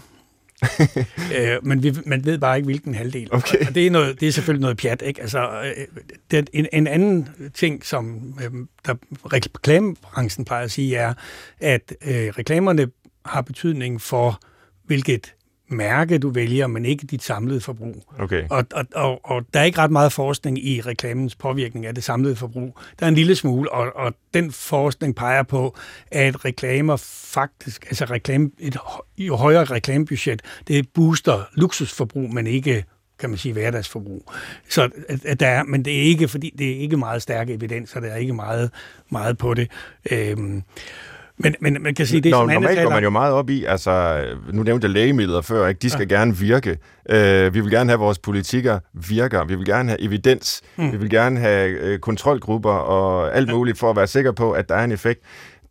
øh, 1.38 1.56
men 1.62 1.82
vi, 1.82 1.92
man 2.06 2.24
ved 2.24 2.38
bare 2.38 2.56
ikke, 2.56 2.66
hvilken 2.66 2.94
halvdel. 2.94 3.28
Okay. 3.32 3.66
Og 3.66 3.74
det 3.74 3.86
er, 3.86 3.90
noget, 3.90 4.20
det 4.20 4.28
er 4.28 4.32
selvfølgelig 4.32 4.60
noget 4.60 4.76
pjat. 4.76 5.02
Ikke? 5.02 5.20
Altså, 5.20 5.62
øh, 5.62 5.86
det, 6.30 6.50
en, 6.52 6.66
en 6.72 6.86
anden 6.86 7.28
ting, 7.54 7.84
som 7.84 8.34
øh, 8.44 8.50
der 8.86 8.94
reklamebranchen 9.32 10.44
plejer 10.44 10.64
at 10.64 10.70
sige, 10.70 10.96
er, 10.96 11.14
at 11.60 11.94
øh, 12.06 12.12
reklamerne 12.12 12.86
har 13.24 13.40
betydning 13.40 14.00
for, 14.00 14.40
hvilket 14.84 15.34
mærke, 15.68 16.18
du 16.18 16.30
vælger, 16.30 16.66
men 16.66 16.84
ikke 16.84 17.06
dit 17.06 17.22
samlede 17.22 17.60
forbrug. 17.60 18.04
Okay. 18.18 18.44
Og, 18.50 18.64
og, 18.72 18.84
og, 18.94 19.20
og 19.24 19.42
der 19.54 19.60
er 19.60 19.64
ikke 19.64 19.78
ret 19.78 19.90
meget 19.90 20.12
forskning 20.12 20.66
i 20.66 20.80
reklamens 20.80 21.34
påvirkning 21.34 21.86
af 21.86 21.94
det 21.94 22.04
samlede 22.04 22.36
forbrug. 22.36 22.78
Der 22.98 23.06
er 23.06 23.08
en 23.08 23.14
lille 23.14 23.36
smule, 23.36 23.72
og, 23.72 23.96
og 23.96 24.14
den 24.34 24.52
forskning 24.52 25.16
peger 25.16 25.42
på, 25.42 25.76
at 26.10 26.44
reklamer 26.44 26.96
faktisk, 27.34 27.86
altså 27.86 28.04
reklame, 28.04 28.50
et 28.58 28.76
jo 29.18 29.36
højere 29.36 29.64
reklamebudget, 29.64 30.42
det 30.68 30.88
booster 30.94 31.42
luksusforbrug, 31.54 32.34
men 32.34 32.46
ikke 32.46 32.84
kan 33.18 33.30
man 33.30 33.38
sige, 33.38 33.52
hverdagsforbrug. 33.52 34.32
Så 34.68 34.90
at 35.24 35.40
der 35.40 35.48
er, 35.48 35.62
men 35.62 35.84
det 35.84 35.96
er 35.96 36.02
ikke, 36.02 36.28
fordi 36.28 36.54
det 36.58 36.70
er 36.70 36.76
ikke 36.76 36.96
meget 36.96 37.22
stærke 37.22 37.52
evidens, 37.52 37.96
og 37.96 38.02
der 38.02 38.08
er 38.08 38.16
ikke 38.16 38.32
meget, 38.32 38.70
meget 39.10 39.38
på 39.38 39.54
det. 39.54 39.70
Øhm, 40.10 40.62
men, 41.38 41.54
men 41.60 41.82
man 41.82 41.94
kan 41.94 42.06
sige, 42.06 42.20
det 42.20 42.30
Nå, 42.30 42.36
som 42.36 42.48
normalt 42.48 42.82
går 42.82 42.90
man 42.90 43.02
jo 43.02 43.10
meget 43.10 43.32
op 43.32 43.50
i, 43.50 43.64
altså, 43.64 44.24
nu 44.52 44.62
nævnte 44.62 44.84
jeg 44.84 44.90
lægemidler 44.90 45.40
før, 45.40 45.66
ikke? 45.66 45.78
de 45.78 45.90
skal 45.90 46.06
ja. 46.10 46.16
gerne 46.16 46.36
virke. 46.36 46.78
Uh, 47.10 47.54
vi 47.54 47.60
vil 47.60 47.70
gerne 47.70 47.90
have, 47.90 47.94
at 47.94 48.00
vores 48.00 48.18
politikker 48.18 48.78
virker. 48.92 49.44
Vi 49.44 49.54
vil 49.54 49.66
gerne 49.66 49.88
have 49.88 50.02
evidens. 50.02 50.62
Mm. 50.76 50.92
Vi 50.92 50.96
vil 50.96 51.10
gerne 51.10 51.40
have 51.40 51.92
uh, 51.92 51.98
kontrolgrupper 51.98 52.70
og 52.70 53.36
alt 53.36 53.50
muligt 53.50 53.78
for 53.78 53.90
at 53.90 53.96
være 53.96 54.06
sikker 54.06 54.32
på, 54.32 54.52
at 54.52 54.68
der 54.68 54.74
er 54.74 54.84
en 54.84 54.92
effekt. 54.92 55.20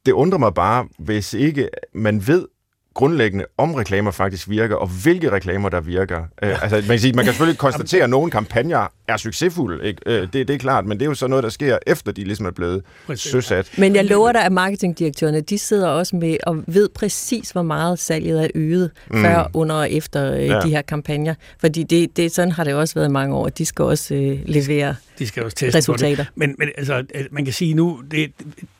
Det 0.05 0.11
undrer 0.11 0.39
mig 0.39 0.53
bare, 0.53 0.87
hvis 0.99 1.33
ikke 1.33 1.69
man 1.93 2.27
ved, 2.27 2.47
grundlæggende, 2.93 3.45
om 3.57 3.75
reklamer 3.75 4.11
faktisk 4.11 4.49
virker, 4.49 4.75
og 4.75 4.87
hvilke 5.03 5.31
reklamer, 5.31 5.69
der 5.69 5.81
virker. 5.81 6.23
Ja. 6.41 6.49
Øh, 6.49 6.63
altså, 6.63 6.75
man, 6.75 6.83
kan 6.83 6.99
sige, 6.99 7.13
man 7.13 7.25
kan 7.25 7.33
selvfølgelig 7.33 7.59
konstatere, 7.59 8.03
at 8.03 8.09
nogle 8.09 8.31
kampagner 8.31 8.87
er 9.07 9.17
succesfulde. 9.17 9.87
Ikke? 9.87 10.01
Øh, 10.05 10.21
det, 10.21 10.47
det 10.47 10.49
er 10.49 10.57
klart, 10.57 10.85
men 10.85 10.99
det 10.99 11.05
er 11.05 11.09
jo 11.09 11.13
så 11.13 11.27
noget, 11.27 11.43
der 11.43 11.49
sker, 11.49 11.77
efter 11.87 12.11
de 12.11 12.23
ligesom 12.23 12.45
er 12.45 12.51
blevet 12.51 12.83
præcis. 13.07 13.31
søsat. 13.31 13.71
Men 13.77 13.95
jeg 13.95 14.05
lover 14.05 14.31
dig, 14.31 14.45
at 14.45 14.51
marketingdirektørerne, 14.51 15.41
de 15.41 15.57
sidder 15.57 15.87
også 15.87 16.15
med 16.15 16.37
og 16.43 16.63
ved 16.67 16.89
præcis, 16.89 17.51
hvor 17.51 17.61
meget 17.61 17.99
salget 17.99 18.43
er 18.43 18.47
øget 18.55 18.91
mm. 19.11 19.21
før, 19.21 19.49
under 19.53 19.75
og 19.75 19.91
efter 19.91 20.33
øh, 20.33 20.47
ja. 20.47 20.59
de 20.59 20.69
her 20.69 20.81
kampagner. 20.81 21.35
Fordi 21.59 21.83
det, 21.83 22.17
det, 22.17 22.31
sådan 22.31 22.51
har 22.51 22.63
det 22.63 22.73
også 22.73 22.95
været 22.95 23.11
mange 23.11 23.35
år. 23.35 23.49
De 23.49 23.65
skal 23.65 23.85
også 23.85 24.15
øh, 24.15 24.39
levere 24.45 24.95
de 25.19 25.27
skal 25.27 25.43
også 25.43 25.55
teste 25.55 25.77
resultater. 25.77 26.25
Men, 26.35 26.55
men 26.59 26.69
altså, 26.77 27.05
man 27.31 27.45
kan 27.45 27.53
sige 27.53 27.73
nu, 27.73 28.01
det, 28.11 28.31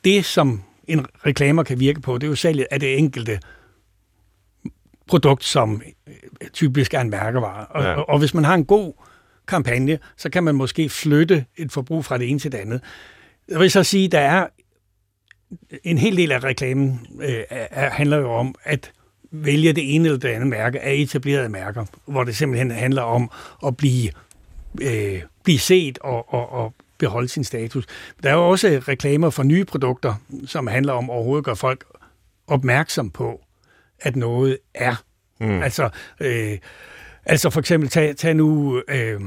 det 0.03 0.25
som 0.25 0.61
en 0.87 1.05
reklamer 1.25 1.63
kan 1.63 1.79
virke 1.79 2.01
på, 2.01 2.17
det 2.17 2.23
er 2.23 2.27
jo 2.27 2.35
salget 2.35 2.67
af 2.71 2.79
det 2.79 2.97
enkelte 2.97 3.39
produkt, 5.07 5.43
som 5.43 5.81
øh, 6.07 6.49
typisk 6.49 6.93
er 6.93 7.01
en 7.01 7.09
mærkevare. 7.09 7.65
Og, 7.65 7.83
ja. 7.83 7.93
og, 7.93 8.09
og 8.09 8.19
hvis 8.19 8.33
man 8.33 8.43
har 8.43 8.53
en 8.53 8.65
god 8.65 8.93
kampagne, 9.47 9.99
så 10.17 10.29
kan 10.29 10.43
man 10.43 10.55
måske 10.55 10.89
flytte 10.89 11.45
et 11.57 11.71
forbrug 11.71 12.05
fra 12.05 12.17
det 12.17 12.29
ene 12.29 12.39
til 12.39 12.51
det 12.51 12.57
andet. 12.57 12.81
Jeg 13.49 13.59
vil 13.59 13.71
så 13.71 13.83
sige, 13.83 14.07
der 14.07 14.19
er 14.19 14.47
en 15.83 15.97
hel 15.97 16.17
del 16.17 16.31
af 16.31 16.43
reklamen 16.43 17.07
øh, 17.21 17.43
er, 17.49 17.89
handler 17.89 18.17
jo 18.17 18.31
om 18.31 18.55
at 18.63 18.91
vælge 19.31 19.73
det 19.73 19.95
ene 19.95 20.05
eller 20.05 20.19
det 20.19 20.29
andet 20.29 20.47
mærke 20.47 20.79
af 20.79 20.93
etablerede 20.93 21.49
mærker, 21.49 21.85
hvor 22.05 22.23
det 22.23 22.35
simpelthen 22.35 22.71
handler 22.71 23.01
om 23.01 23.31
at 23.65 23.77
blive, 23.77 24.11
øh, 24.81 25.21
blive 25.43 25.59
set 25.59 25.99
og, 25.99 26.33
og, 26.33 26.51
og 26.51 26.73
beholde 26.97 27.27
sin 27.27 27.43
status. 27.43 27.85
Der 28.23 28.29
er 28.29 28.33
jo 28.33 28.49
også 28.49 28.83
reklamer 28.87 29.29
for 29.29 29.43
nye 29.43 29.65
produkter, 29.65 30.15
som 30.45 30.67
handler 30.67 30.93
om 30.93 31.09
overhovedet 31.09 31.41
at 31.41 31.45
gøre 31.45 31.55
folk 31.55 31.85
opmærksom 32.47 33.09
på, 33.09 33.41
at 34.03 34.15
noget 34.15 34.57
er. 34.73 35.03
Mm. 35.39 35.61
Altså, 35.61 35.89
øh, 36.19 36.57
altså 37.25 37.49
for 37.49 37.59
eksempel, 37.59 37.89
tag, 37.89 38.15
tag 38.15 38.35
nu... 38.35 38.81
Øh, 38.87 39.21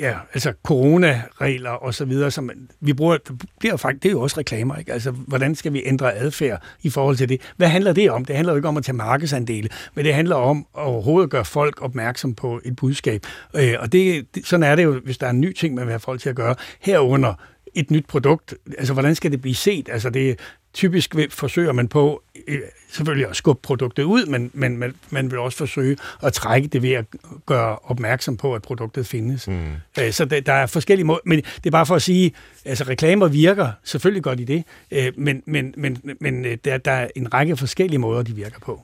ja, 0.00 0.14
altså 0.34 0.52
coronaregler 0.62 1.70
og 1.70 1.94
så 1.94 2.04
videre, 2.04 2.30
som 2.30 2.50
vi 2.80 2.92
bruger, 2.92 3.16
det, 3.16 3.44
bliver 3.60 3.76
faktisk, 3.76 4.02
det 4.02 4.08
er 4.08 4.12
jo 4.12 4.20
også 4.20 4.38
reklamer, 4.38 4.76
ikke? 4.76 4.92
Altså, 4.92 5.10
hvordan 5.10 5.54
skal 5.54 5.72
vi 5.72 5.82
ændre 5.86 6.14
adfærd 6.14 6.62
i 6.82 6.90
forhold 6.90 7.16
til 7.16 7.28
det? 7.28 7.52
Hvad 7.56 7.68
handler 7.68 7.92
det 7.92 8.10
om? 8.10 8.24
Det 8.24 8.36
handler 8.36 8.52
jo 8.52 8.56
ikke 8.56 8.68
om 8.68 8.76
at 8.76 8.84
tage 8.84 8.96
markedsandele, 8.96 9.68
men 9.94 10.04
det 10.04 10.14
handler 10.14 10.36
om 10.36 10.66
at 10.76 10.82
overhovedet 10.82 11.30
gøre 11.30 11.44
folk 11.44 11.82
opmærksom 11.82 12.34
på 12.34 12.60
et 12.64 12.76
budskab. 12.76 13.26
Øh, 13.56 13.74
og 13.78 13.92
det, 13.92 14.26
sådan 14.44 14.62
er 14.62 14.76
det 14.76 14.84
jo, 14.84 15.00
hvis 15.04 15.18
der 15.18 15.26
er 15.26 15.30
en 15.30 15.40
ny 15.40 15.52
ting, 15.52 15.74
man 15.74 15.84
vil 15.84 15.92
have 15.92 16.00
folk 16.00 16.20
til 16.20 16.28
at 16.28 16.36
gøre, 16.36 16.54
herunder 16.80 17.34
et 17.74 17.90
nyt 17.90 18.06
produkt, 18.06 18.54
altså 18.78 18.92
hvordan 18.92 19.14
skal 19.14 19.30
det 19.30 19.40
blive 19.40 19.54
set? 19.54 19.88
Altså 19.92 20.10
det, 20.10 20.38
typisk 20.74 21.14
forsøger 21.30 21.72
man 21.72 21.88
på 21.88 22.22
øh, 22.48 22.58
selvfølgelig 22.90 23.28
at 23.28 23.36
skubbe 23.36 23.62
produktet 23.62 24.02
ud, 24.02 24.26
men, 24.26 24.50
men 24.54 24.76
man, 24.76 24.94
man 25.10 25.30
vil 25.30 25.38
også 25.38 25.58
forsøge 25.58 25.96
at 26.22 26.32
trække 26.32 26.68
det 26.68 26.82
ved 26.82 26.92
at 26.92 27.04
gøre 27.46 27.76
opmærksom 27.76 28.36
på, 28.36 28.54
at 28.54 28.62
produktet 28.62 29.06
findes. 29.06 29.48
Mm. 29.48 29.66
Øh, 30.00 30.12
så 30.12 30.24
der, 30.24 30.40
der 30.40 30.52
er 30.52 30.66
forskellige 30.66 31.06
måder, 31.06 31.20
men 31.24 31.38
det 31.38 31.66
er 31.66 31.70
bare 31.70 31.86
for 31.86 31.94
at 31.94 32.02
sige, 32.02 32.32
altså 32.64 32.84
reklamer 32.84 33.28
virker, 33.28 33.72
selvfølgelig 33.84 34.22
godt 34.22 34.40
i 34.40 34.44
det, 34.44 34.64
øh, 34.90 35.12
men, 35.16 35.42
men, 35.46 35.74
men, 35.76 35.98
men 36.20 36.44
der, 36.64 36.78
der 36.78 36.92
er 36.92 37.08
en 37.16 37.34
række 37.34 37.56
forskellige 37.56 37.98
måder, 37.98 38.22
de 38.22 38.32
virker 38.32 38.58
på. 38.60 38.82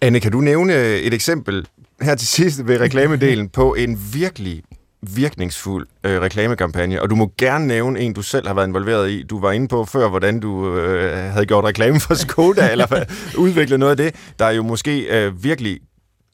Anne, 0.00 0.20
kan 0.20 0.32
du 0.32 0.40
nævne 0.40 0.74
et 0.74 1.14
eksempel 1.14 1.66
her 2.02 2.14
til 2.14 2.28
sidst 2.28 2.66
ved 2.66 2.80
reklamedelen 2.80 3.48
på 3.58 3.74
en 3.74 3.98
virkelig 4.12 4.62
virkningsfuld 5.02 5.86
øh, 6.04 6.20
reklamekampagne, 6.20 7.02
og 7.02 7.10
du 7.10 7.14
må 7.14 7.32
gerne 7.38 7.66
nævne 7.66 8.00
en, 8.00 8.12
du 8.12 8.22
selv 8.22 8.46
har 8.46 8.54
været 8.54 8.66
involveret 8.66 9.10
i. 9.10 9.22
Du 9.22 9.40
var 9.40 9.52
inde 9.52 9.68
på 9.68 9.84
før, 9.84 10.08
hvordan 10.08 10.40
du 10.40 10.76
øh, 10.76 11.32
havde 11.32 11.46
gjort 11.46 11.64
reklame 11.64 12.00
for 12.00 12.14
Skoda, 12.28 12.72
eller 12.72 13.04
udviklet 13.38 13.80
noget 13.80 13.90
af 13.90 13.96
det, 13.96 14.32
der 14.38 14.50
jo 14.50 14.62
måske 14.62 15.00
øh, 15.00 15.44
virkelig 15.44 15.80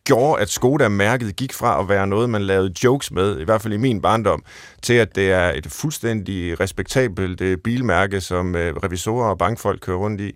gjorde, 0.05 0.43
at 0.43 0.49
Skoda-mærket 0.49 1.37
gik 1.37 1.53
fra 1.53 1.81
at 1.81 1.89
være 1.89 2.07
noget, 2.07 2.31
man 2.31 2.43
lavede 2.43 2.75
jokes 2.85 3.11
med, 3.11 3.41
i 3.41 3.45
hvert 3.45 3.63
fald 3.63 3.75
i 3.75 3.77
min 3.77 4.03
barndom, 4.03 4.45
til 4.83 4.95
at 4.95 5.17
det 5.17 5.31
er 5.33 5.53
et 5.55 5.67
fuldstændig 5.71 6.61
respektabelt 6.61 7.41
øh, 7.41 7.59
bilmærke, 7.59 8.21
som 8.21 8.55
øh, 8.55 8.77
revisorer 8.77 9.31
og 9.31 9.39
bankfolk 9.39 9.81
kører 9.81 9.97
rundt 9.97 10.21
i. 10.21 10.33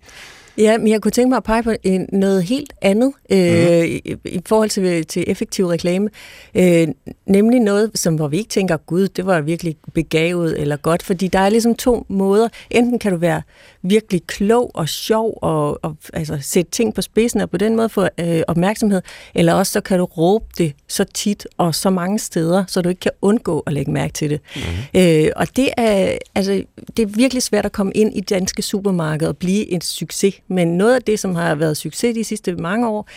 Ja, 0.61 0.77
men 0.77 0.87
jeg 0.87 1.01
kunne 1.01 1.11
tænke 1.11 1.29
mig 1.29 1.37
at 1.37 1.43
pege 1.43 1.63
på 1.63 1.73
en, 1.83 2.09
noget 2.11 2.43
helt 2.43 2.73
andet 2.81 3.13
øh, 3.29 3.79
mm. 3.79 3.85
i, 3.85 4.15
i 4.25 4.41
forhold 4.45 4.69
til, 4.69 5.05
til 5.05 5.23
effektiv 5.27 5.67
reklame. 5.67 6.09
Øh, 6.55 6.87
nemlig 7.25 7.59
noget, 7.59 7.91
som 7.95 8.15
hvor 8.15 8.27
vi 8.27 8.37
ikke 8.37 8.49
tænker, 8.49 8.77
gud, 8.77 9.07
det 9.07 9.25
var 9.25 9.41
virkelig 9.41 9.75
begavet 9.93 10.59
eller 10.59 10.75
godt, 10.75 11.03
fordi 11.03 11.27
der 11.27 11.39
er 11.39 11.49
ligesom 11.49 11.75
to 11.75 12.05
måder. 12.09 12.49
Enten 12.69 12.99
kan 12.99 13.11
du 13.11 13.17
være 13.17 13.41
virkelig 13.81 14.21
klog 14.27 14.71
og 14.73 14.89
sjov 14.89 15.39
og, 15.41 15.85
og 15.85 15.95
altså, 16.13 16.37
sætte 16.41 16.71
ting 16.71 16.93
på 16.93 17.01
spidsen 17.01 17.41
og 17.41 17.49
på 17.49 17.57
den 17.57 17.75
måde 17.75 17.89
få 17.89 18.07
øh, 18.19 18.41
opmærksomhed, 18.47 19.01
eller 19.35 19.53
også 19.53 19.71
så 19.71 19.81
kan 19.81 19.99
du 19.99 20.05
råbe 20.05 20.45
det 20.57 20.73
så 20.87 21.03
tit 21.03 21.47
og 21.57 21.75
så 21.75 21.89
mange 21.89 22.19
steder, 22.19 22.63
så 22.67 22.81
du 22.81 22.89
ikke 22.89 22.99
kan 22.99 23.11
undgå 23.21 23.59
at 23.59 23.73
lægge 23.73 23.91
mærke 23.91 24.13
til 24.13 24.29
det. 24.29 24.41
Mm. 24.55 24.99
Øh, 24.99 25.31
og 25.35 25.55
det 25.55 25.69
er, 25.77 26.17
altså, 26.35 26.63
det 26.97 27.03
er 27.03 27.07
virkelig 27.07 27.43
svært 27.43 27.65
at 27.65 27.71
komme 27.71 27.91
ind 27.95 28.17
i 28.17 28.21
danske 28.21 28.61
supermarked 28.61 29.27
og 29.27 29.37
blive 29.37 29.71
en 29.71 29.81
succes 29.81 30.35
men 30.51 30.77
noget 30.77 30.95
af 30.95 31.01
det, 31.01 31.19
som 31.19 31.35
har 31.35 31.55
været 31.55 31.77
succes 31.77 32.15
de 32.15 32.23
sidste 32.23 32.55
mange 32.55 32.87
år, 32.87 33.07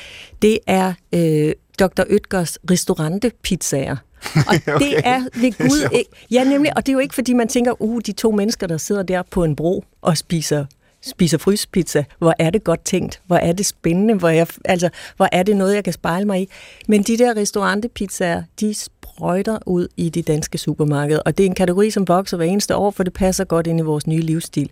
det 0.43 0.59
er 0.67 0.93
øh, 1.15 1.53
Dr. 1.79 2.03
Ytgers 2.11 2.59
restaurante 2.71 3.33
pizzaer. 3.43 3.97
Og 4.49 4.55
okay. 4.75 4.79
det 4.79 5.01
er 5.05 5.21
ved 5.35 5.69
Gud 5.69 5.89
ikke... 5.93 6.11
Ja, 6.31 6.45
nemlig, 6.45 6.77
og 6.77 6.87
det 6.87 6.93
er 6.93 6.93
jo 6.93 6.99
ikke, 6.99 7.15
fordi 7.15 7.33
man 7.33 7.49
tænker, 7.49 7.83
uh, 7.83 8.01
de 8.07 8.13
to 8.13 8.31
mennesker, 8.31 8.67
der 8.67 8.77
sidder 8.77 9.03
der 9.03 9.23
på 9.31 9.45
en 9.45 9.57
bro 9.57 9.85
og 10.03 10.19
spiser 10.19 10.65
spiser 11.07 11.39
fryspizza. 11.39 12.05
Hvor 12.19 12.35
er 12.39 12.51
det 12.51 12.65
godt 12.65 12.85
tænkt? 12.85 13.21
Hvor 13.27 13.37
er 13.37 13.53
det 13.53 13.67
spændende? 13.67 14.15
Hvor 14.15 14.29
er, 14.29 14.45
altså, 14.65 14.89
hvor 15.17 15.29
er 15.33 15.43
det 15.43 15.57
noget, 15.57 15.75
jeg 15.75 15.85
kan 15.85 15.93
spejle 15.93 16.27
mig 16.27 16.43
i? 16.43 16.49
Men 16.89 17.03
de 17.03 17.19
der 17.19 17.37
restaurantepizzaer, 17.37 18.43
de 18.61 18.75
sprøjter 18.75 19.59
ud 19.67 19.89
i 19.97 20.09
de 20.09 20.23
danske 20.23 20.59
supermarkeder, 20.59 21.21
og 21.21 21.39
det 21.39 21.45
er 21.45 21.49
en 21.49 21.55
kategori, 21.55 21.91
som 21.91 22.09
vokser 22.09 22.37
hver 22.37 22.47
eneste 22.47 22.77
år, 22.77 22.91
for 22.91 23.03
det 23.03 23.13
passer 23.13 23.45
godt 23.45 23.67
ind 23.67 23.81
i 23.81 23.83
vores 23.83 24.07
nye 24.07 24.21
livsstil. 24.21 24.71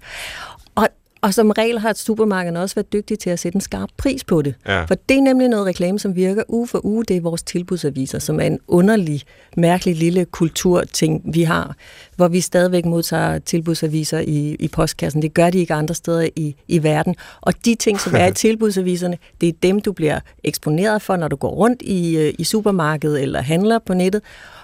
Og 1.22 1.34
som 1.34 1.50
regel 1.50 1.78
har 1.78 1.92
supermarkederne 1.92 2.60
også 2.60 2.74
været 2.74 2.92
dygtige 2.92 3.16
til 3.16 3.30
at 3.30 3.38
sætte 3.38 3.56
en 3.56 3.60
skarp 3.60 3.88
pris 3.96 4.24
på 4.24 4.42
det. 4.42 4.54
Ja. 4.66 4.84
For 4.84 4.94
det 4.94 5.16
er 5.16 5.20
nemlig 5.20 5.48
noget 5.48 5.66
reklame, 5.66 5.98
som 5.98 6.16
virker 6.16 6.42
uge 6.48 6.66
for 6.66 6.86
uge. 6.86 7.04
Det 7.04 7.16
er 7.16 7.20
vores 7.20 7.42
tilbudsaviser, 7.42 8.18
som 8.18 8.40
er 8.40 8.44
en 8.44 8.58
underlig, 8.68 9.22
mærkelig 9.56 9.96
lille 9.96 10.24
kulturting, 10.24 11.22
vi 11.34 11.42
har, 11.42 11.76
hvor 12.16 12.28
vi 12.28 12.40
stadigvæk 12.40 12.84
modtager 12.84 13.38
tilbudsaviser 13.38 14.18
i, 14.18 14.56
i 14.60 14.68
postkassen. 14.68 15.22
Det 15.22 15.34
gør 15.34 15.50
de 15.50 15.58
ikke 15.58 15.74
andre 15.74 15.94
steder 15.94 16.28
i, 16.36 16.54
i 16.68 16.82
verden. 16.82 17.16
Og 17.40 17.64
de 17.64 17.74
ting, 17.74 18.00
som 18.00 18.14
er 18.14 18.26
i 18.26 18.34
tilbudsaviserne, 18.44 19.18
det 19.40 19.48
er 19.48 19.52
dem, 19.62 19.80
du 19.80 19.92
bliver 19.92 20.20
eksponeret 20.44 21.02
for, 21.02 21.16
når 21.16 21.28
du 21.28 21.36
går 21.36 21.50
rundt 21.50 21.82
i, 21.82 22.16
øh, 22.16 22.34
i 22.38 22.44
supermarkedet 22.44 23.22
eller 23.22 23.42
handler 23.42 23.78
på 23.86 23.94
nettet. 23.94 24.22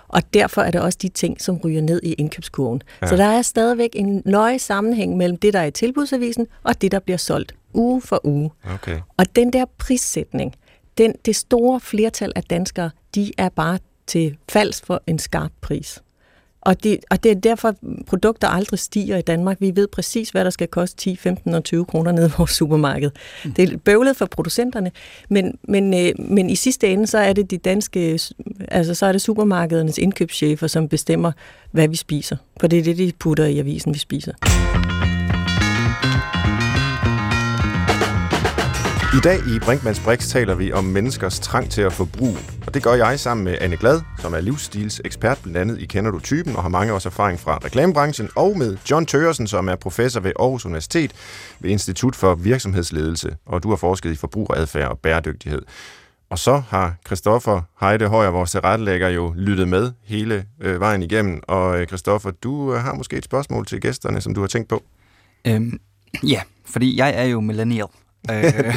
Og 0.08 0.34
derfor 0.34 0.62
er 0.62 0.70
det 0.70 0.80
også 0.80 0.98
de 1.02 1.08
ting, 1.08 1.40
som 1.40 1.56
ryger 1.56 1.82
ned 1.82 2.00
i 2.02 2.12
indkøbskurven. 2.12 2.82
Ja. 3.02 3.06
Så 3.06 3.16
der 3.16 3.24
er 3.24 3.42
stadigvæk 3.42 3.90
en 3.92 4.22
nøje 4.24 4.58
sammenhæng 4.58 5.16
mellem 5.16 5.36
det, 5.36 5.52
der 5.52 5.60
er 5.60 5.64
i 5.64 5.70
tilbudsavisen, 5.70 6.46
og 6.62 6.80
det, 6.80 6.92
der 6.92 6.98
bliver 6.98 7.16
solgt 7.16 7.54
uge 7.74 8.02
for 8.02 8.20
uge. 8.24 8.50
Okay. 8.74 9.00
Og 9.16 9.36
den 9.36 9.52
der 9.52 9.64
prissætning, 9.78 10.54
den, 10.98 11.14
det 11.24 11.36
store 11.36 11.80
flertal 11.80 12.32
af 12.36 12.42
danskere, 12.42 12.90
de 13.14 13.32
er 13.38 13.48
bare 13.48 13.78
til 14.06 14.36
falds 14.48 14.80
for 14.80 15.02
en 15.06 15.18
skarp 15.18 15.52
pris. 15.60 16.02
Og 16.60 16.84
det, 16.84 16.98
og 17.10 17.22
det 17.22 17.30
er 17.30 17.34
derfor, 17.34 17.74
produkter 18.06 18.48
aldrig 18.48 18.78
stiger 18.78 19.16
i 19.16 19.22
Danmark. 19.22 19.56
Vi 19.60 19.72
ved 19.76 19.88
præcis, 19.88 20.30
hvad 20.30 20.44
der 20.44 20.50
skal 20.50 20.68
koste 20.68 20.96
10, 20.96 21.16
15 21.16 21.54
og 21.54 21.64
20 21.64 21.84
kroner 21.84 22.12
nede 22.12 22.26
i 22.26 22.30
vores 22.38 22.50
supermarked. 22.50 23.10
Mm. 23.44 23.52
Det 23.52 23.72
er 23.72 23.76
bøvlet 23.76 24.16
for 24.16 24.26
producenterne, 24.26 24.90
men, 25.28 25.58
men, 25.62 25.94
øh, 25.94 26.12
men 26.18 26.50
i 26.50 26.56
sidste 26.56 26.88
ende, 26.88 27.06
så 27.06 27.18
er 27.18 27.32
det 27.32 27.50
de 27.50 27.58
danske, 27.58 28.20
altså 28.68 28.94
så 28.94 29.06
er 29.06 29.12
det 29.12 29.20
supermarkedernes 29.22 29.98
indkøbschefer, 29.98 30.66
som 30.66 30.88
bestemmer, 30.88 31.32
hvad 31.70 31.88
vi 31.88 31.96
spiser. 31.96 32.36
For 32.60 32.66
det 32.66 32.78
er 32.78 32.82
det, 32.82 32.98
de 32.98 33.12
putter 33.18 33.44
i 33.44 33.58
avisen, 33.58 33.94
vi 33.94 33.98
spiser. 33.98 34.32
I 39.14 39.20
dag 39.24 39.38
i 39.38 39.58
Brinkmanns 39.58 40.00
Brix 40.00 40.28
taler 40.28 40.54
vi 40.54 40.72
om 40.72 40.84
menneskers 40.84 41.40
trang 41.40 41.70
til 41.70 41.82
at 41.82 41.92
forbruge. 41.92 42.38
Og 42.66 42.74
det 42.74 42.82
gør 42.82 42.94
jeg 42.94 43.20
sammen 43.20 43.44
med 43.44 43.58
Anne 43.60 43.76
Glad, 43.76 44.00
som 44.18 44.34
er 44.34 44.40
livsstilsekspert 44.40 45.38
blandt 45.42 45.58
andet 45.58 45.80
i 45.80 45.86
Kender 45.86 46.10
du 46.10 46.20
typen 46.20 46.56
og 46.56 46.62
har 46.62 46.68
mange 46.68 46.92
års 46.92 47.06
erfaring 47.06 47.40
fra 47.40 47.58
reklamebranchen, 47.64 48.28
og 48.36 48.58
med 48.58 48.76
John 48.90 49.06
Tøresen, 49.06 49.46
som 49.46 49.68
er 49.68 49.76
professor 49.76 50.20
ved 50.20 50.32
Aarhus 50.38 50.66
Universitet 50.66 51.12
ved 51.60 51.70
Institut 51.70 52.16
for 52.16 52.34
Virksomhedsledelse, 52.34 53.36
og 53.46 53.62
du 53.62 53.68
har 53.68 53.76
forsket 53.76 54.12
i 54.12 54.16
forbrugeradfærd 54.16 54.90
og 54.90 54.98
bæredygtighed. 54.98 55.62
Og 56.30 56.38
så 56.38 56.62
har 56.68 56.94
Christoffer 57.06 57.62
Heide 57.80 58.08
Højer, 58.08 58.30
vores 58.30 58.50
tilrettelægger, 58.50 59.08
jo 59.08 59.34
lyttet 59.36 59.68
med 59.68 59.92
hele 60.04 60.44
øh, 60.60 60.80
vejen 60.80 61.02
igennem. 61.02 61.42
Og 61.48 61.80
øh, 61.80 61.86
Christoffer, 61.86 62.30
du 62.30 62.74
øh, 62.74 62.80
har 62.80 62.94
måske 62.94 63.16
et 63.16 63.24
spørgsmål 63.24 63.66
til 63.66 63.80
gæsterne, 63.80 64.20
som 64.20 64.34
du 64.34 64.40
har 64.40 64.48
tænkt 64.48 64.68
på? 64.68 64.82
Øhm, 65.46 65.80
ja, 66.22 66.40
fordi 66.66 66.98
jeg 66.98 67.12
er 67.16 67.24
jo 67.24 67.40
millennial, 67.40 67.88
øh, 68.30 68.74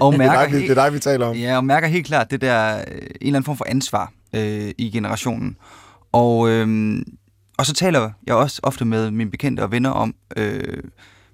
og 0.00 0.14
mærker 0.18 0.32
det, 0.32 0.38
er 0.38 0.42
dig, 0.42 0.50
helt, 0.50 0.70
det 0.70 0.78
er 0.78 0.84
dig, 0.84 0.92
vi 0.94 0.98
taler 0.98 1.26
om. 1.26 1.36
Ja, 1.36 1.56
og 1.56 1.64
mærker 1.64 1.88
helt 1.88 2.06
klart 2.06 2.30
det 2.30 2.40
der, 2.40 2.76
øh, 2.76 2.84
en 2.84 3.06
eller 3.20 3.26
anden 3.26 3.44
form 3.44 3.56
for 3.56 3.66
ansvar 3.68 4.12
øh, 4.34 4.70
i 4.78 4.90
generationen. 4.90 5.56
Og, 6.12 6.48
øh, 6.48 6.98
og 7.58 7.66
så 7.66 7.72
taler 7.72 8.10
jeg 8.26 8.34
også 8.34 8.60
ofte 8.62 8.84
med 8.84 9.10
mine 9.10 9.30
bekendte 9.30 9.60
og 9.60 9.72
venner 9.72 9.90
om, 9.90 10.14
øh, 10.36 10.82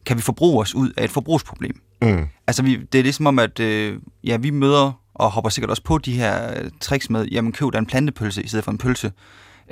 kan 0.06 0.16
vi 0.16 0.22
forbruge 0.22 0.60
os 0.60 0.74
ud 0.74 0.92
af 0.96 1.04
et 1.04 1.10
forbrugsproblem. 1.10 1.80
Mm. 2.02 2.26
Altså, 2.46 2.62
vi, 2.62 2.76
det 2.76 2.98
er 2.98 3.02
ligesom 3.02 3.26
om, 3.26 3.38
at 3.38 3.60
øh, 3.60 3.98
ja, 4.24 4.36
vi 4.36 4.50
møder 4.50 5.00
og 5.14 5.30
hopper 5.30 5.50
sikkert 5.50 5.70
også 5.70 5.82
på 5.82 5.98
de 5.98 6.12
her 6.12 6.60
øh, 6.60 6.70
tricks 6.80 7.10
med, 7.10 7.26
jamen 7.26 7.52
køb 7.52 7.72
da 7.72 7.78
en 7.78 7.86
plantepølse 7.86 8.42
i 8.42 8.48
stedet 8.48 8.64
for 8.64 8.72
en 8.72 8.78
pølse. 8.78 9.12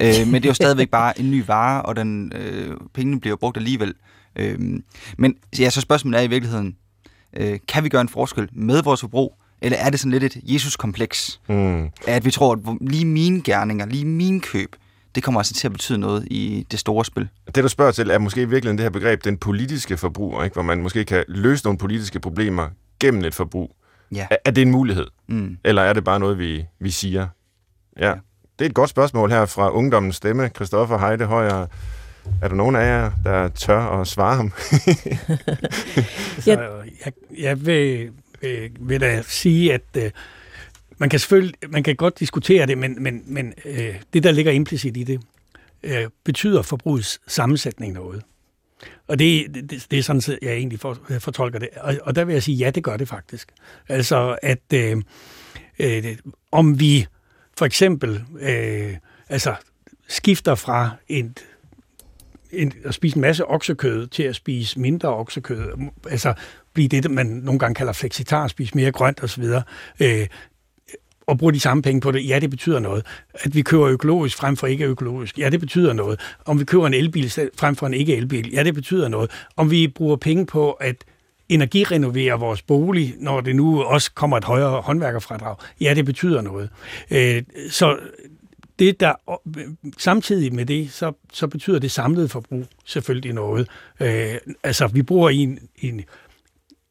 Øh, 0.00 0.26
men 0.26 0.34
det 0.34 0.44
er 0.44 0.50
jo 0.50 0.54
stadigvæk 0.64 0.90
bare 0.90 1.20
en 1.20 1.30
ny 1.30 1.44
vare, 1.46 1.82
og 1.82 1.96
den 1.96 2.32
øh, 2.34 2.76
pengene 2.94 3.20
bliver 3.20 3.36
brugt 3.36 3.56
alligevel. 3.56 3.94
Øh, 4.36 4.58
men 5.18 5.34
ja, 5.58 5.70
så 5.70 5.80
spørgsmålet 5.80 6.18
er 6.20 6.24
i 6.24 6.26
virkeligheden, 6.26 6.76
øh, 7.36 7.58
kan 7.68 7.84
vi 7.84 7.88
gøre 7.88 8.00
en 8.00 8.08
forskel 8.08 8.48
med 8.52 8.82
vores 8.82 9.00
forbrug, 9.00 9.38
eller 9.62 9.78
er 9.78 9.90
det 9.90 10.00
sådan 10.00 10.12
lidt 10.12 10.24
et 10.24 10.36
Jesus-kompleks? 10.42 11.40
Mm. 11.48 11.90
At 12.06 12.24
vi 12.24 12.30
tror, 12.30 12.52
at 12.52 12.58
lige 12.80 13.04
mine 13.04 13.42
gerninger, 13.42 13.86
lige 13.86 14.04
mine 14.04 14.40
køb, 14.40 14.76
det 15.14 15.22
kommer 15.22 15.40
altså 15.40 15.54
til 15.54 15.68
at 15.68 15.72
betyde 15.72 15.98
noget 15.98 16.28
i 16.30 16.66
det 16.70 16.78
store 16.78 17.04
spil. 17.04 17.28
Det, 17.54 17.64
du 17.64 17.68
spørger 17.68 17.92
til, 17.92 18.10
er 18.10 18.18
måske 18.18 18.42
i 18.42 18.44
virkeligheden 18.44 18.78
det 18.78 18.84
her 18.84 18.90
begreb, 18.90 19.24
den 19.24 19.36
politiske 19.36 19.96
forbruger, 19.96 20.44
ikke? 20.44 20.54
hvor 20.54 20.62
man 20.62 20.82
måske 20.82 21.04
kan 21.04 21.24
løse 21.28 21.64
nogle 21.64 21.78
politiske 21.78 22.20
problemer 22.20 22.68
gennem 23.00 23.24
et 23.24 23.34
forbrug. 23.34 23.76
Ja. 24.14 24.26
Er, 24.30 24.36
er 24.44 24.50
det 24.50 24.62
en 24.62 24.70
mulighed? 24.70 25.06
Mm. 25.28 25.58
Eller 25.64 25.82
er 25.82 25.92
det 25.92 26.04
bare 26.04 26.20
noget, 26.20 26.38
vi, 26.38 26.64
vi 26.80 26.90
siger? 26.90 27.28
Ja. 28.00 28.14
Det 28.58 28.64
er 28.64 28.68
et 28.68 28.74
godt 28.74 28.90
spørgsmål 28.90 29.30
her 29.30 29.46
fra 29.46 29.70
Ungdommens 29.70 30.16
Stemme. 30.16 30.48
Christoffer 30.48 30.98
Heide 30.98 31.24
Højer. 31.24 31.66
Er 32.42 32.48
der 32.48 32.54
nogen 32.54 32.76
af 32.76 32.86
jer, 32.86 33.10
der 33.24 33.48
tør 33.48 34.00
at 34.00 34.06
svare 34.06 34.36
ham? 34.36 34.52
Så 36.44 36.82
jeg, 37.06 37.12
jeg 37.38 37.66
vil, 37.66 38.12
vil, 38.40 38.70
vil 38.80 39.00
da 39.00 39.22
sige, 39.22 39.74
at 39.74 39.82
øh, 39.96 40.10
man 40.98 41.08
kan 41.08 41.18
selvfølgelig 41.18 41.54
man 41.68 41.82
kan 41.82 41.96
godt 41.96 42.18
diskutere 42.18 42.66
det, 42.66 42.78
men, 42.78 43.02
men, 43.02 43.22
men 43.26 43.54
øh, 43.64 43.94
det, 44.12 44.22
der 44.22 44.32
ligger 44.32 44.52
implicit 44.52 44.96
i 44.96 45.02
det, 45.02 45.20
øh, 45.82 46.06
betyder 46.24 46.62
forbrugets 46.62 47.20
sammensætning 47.26 47.92
noget. 47.92 48.22
Og 49.08 49.18
det, 49.18 49.54
det, 49.54 49.86
det 49.90 49.98
er 49.98 50.02
sådan, 50.02 50.38
jeg 50.42 50.52
egentlig 50.52 50.80
for, 50.80 50.98
øh, 51.10 51.20
fortolker 51.20 51.58
det. 51.58 51.68
Og, 51.80 51.94
og 52.02 52.14
der 52.14 52.24
vil 52.24 52.32
jeg 52.32 52.42
sige, 52.42 52.56
ja, 52.56 52.70
det 52.70 52.84
gør 52.84 52.96
det 52.96 53.08
faktisk. 53.08 53.52
Altså, 53.88 54.38
at 54.42 54.72
øh, 54.74 55.02
øh, 55.78 56.16
om 56.52 56.80
vi 56.80 57.06
for 57.58 57.66
eksempel 57.66 58.24
øh, 58.40 58.96
altså, 59.28 59.54
skifter 60.08 60.54
fra 60.54 60.90
en, 61.08 61.36
en, 62.52 62.72
at 62.84 62.94
spise 62.94 63.16
en 63.16 63.20
masse 63.20 63.46
oksekød 63.46 64.06
til 64.06 64.22
at 64.22 64.36
spise 64.36 64.80
mindre 64.80 65.08
oksekød, 65.08 65.72
altså 66.10 66.34
blive 66.76 66.88
det, 66.88 67.10
man 67.10 67.26
nogle 67.26 67.58
gange 67.58 67.74
kalder 67.74 67.92
flexitar, 67.92 68.48
spise 68.48 68.74
mere 68.74 68.92
grønt 68.92 69.22
osv., 69.22 69.44
øh, 70.00 70.26
og 71.26 71.38
bruger 71.38 71.50
de 71.50 71.60
samme 71.60 71.82
penge 71.82 72.00
på 72.00 72.10
det, 72.10 72.28
ja, 72.28 72.38
det 72.38 72.50
betyder 72.50 72.78
noget. 72.78 73.06
At 73.34 73.54
vi 73.54 73.62
køber 73.62 73.86
økologisk 73.86 74.36
frem 74.36 74.56
for 74.56 74.66
ikke 74.66 74.84
økologisk, 74.84 75.38
ja, 75.38 75.48
det 75.50 75.60
betyder 75.60 75.92
noget. 75.92 76.20
Om 76.44 76.60
vi 76.60 76.64
køber 76.64 76.86
en 76.86 76.94
elbil 76.94 77.30
frem 77.56 77.76
for 77.76 77.86
en 77.86 77.94
ikke 77.94 78.16
elbil, 78.16 78.52
ja, 78.52 78.62
det 78.62 78.74
betyder 78.74 79.08
noget. 79.08 79.30
Om 79.56 79.70
vi 79.70 79.88
bruger 79.88 80.16
penge 80.16 80.46
på 80.46 80.72
at 80.72 80.96
energirenovere 81.48 82.40
vores 82.40 82.62
bolig, 82.62 83.14
når 83.18 83.40
det 83.40 83.56
nu 83.56 83.82
også 83.82 84.12
kommer 84.14 84.36
et 84.36 84.44
højere 84.44 84.80
håndværkerfradrag, 84.80 85.56
ja, 85.80 85.94
det 85.94 86.04
betyder 86.04 86.42
noget. 86.42 86.70
Øh, 87.10 87.42
så 87.70 87.98
det 88.78 89.00
der 89.00 89.40
samtidig 89.98 90.54
med 90.54 90.66
det, 90.66 90.92
så, 90.92 91.12
så 91.32 91.46
betyder 91.46 91.78
det 91.78 91.90
samlede 91.90 92.28
forbrug 92.28 92.66
selvfølgelig 92.84 93.32
noget. 93.32 93.68
Øh, 94.00 94.34
altså, 94.62 94.86
vi 94.86 95.02
bruger 95.02 95.30
en, 95.30 95.58
en, 95.78 96.04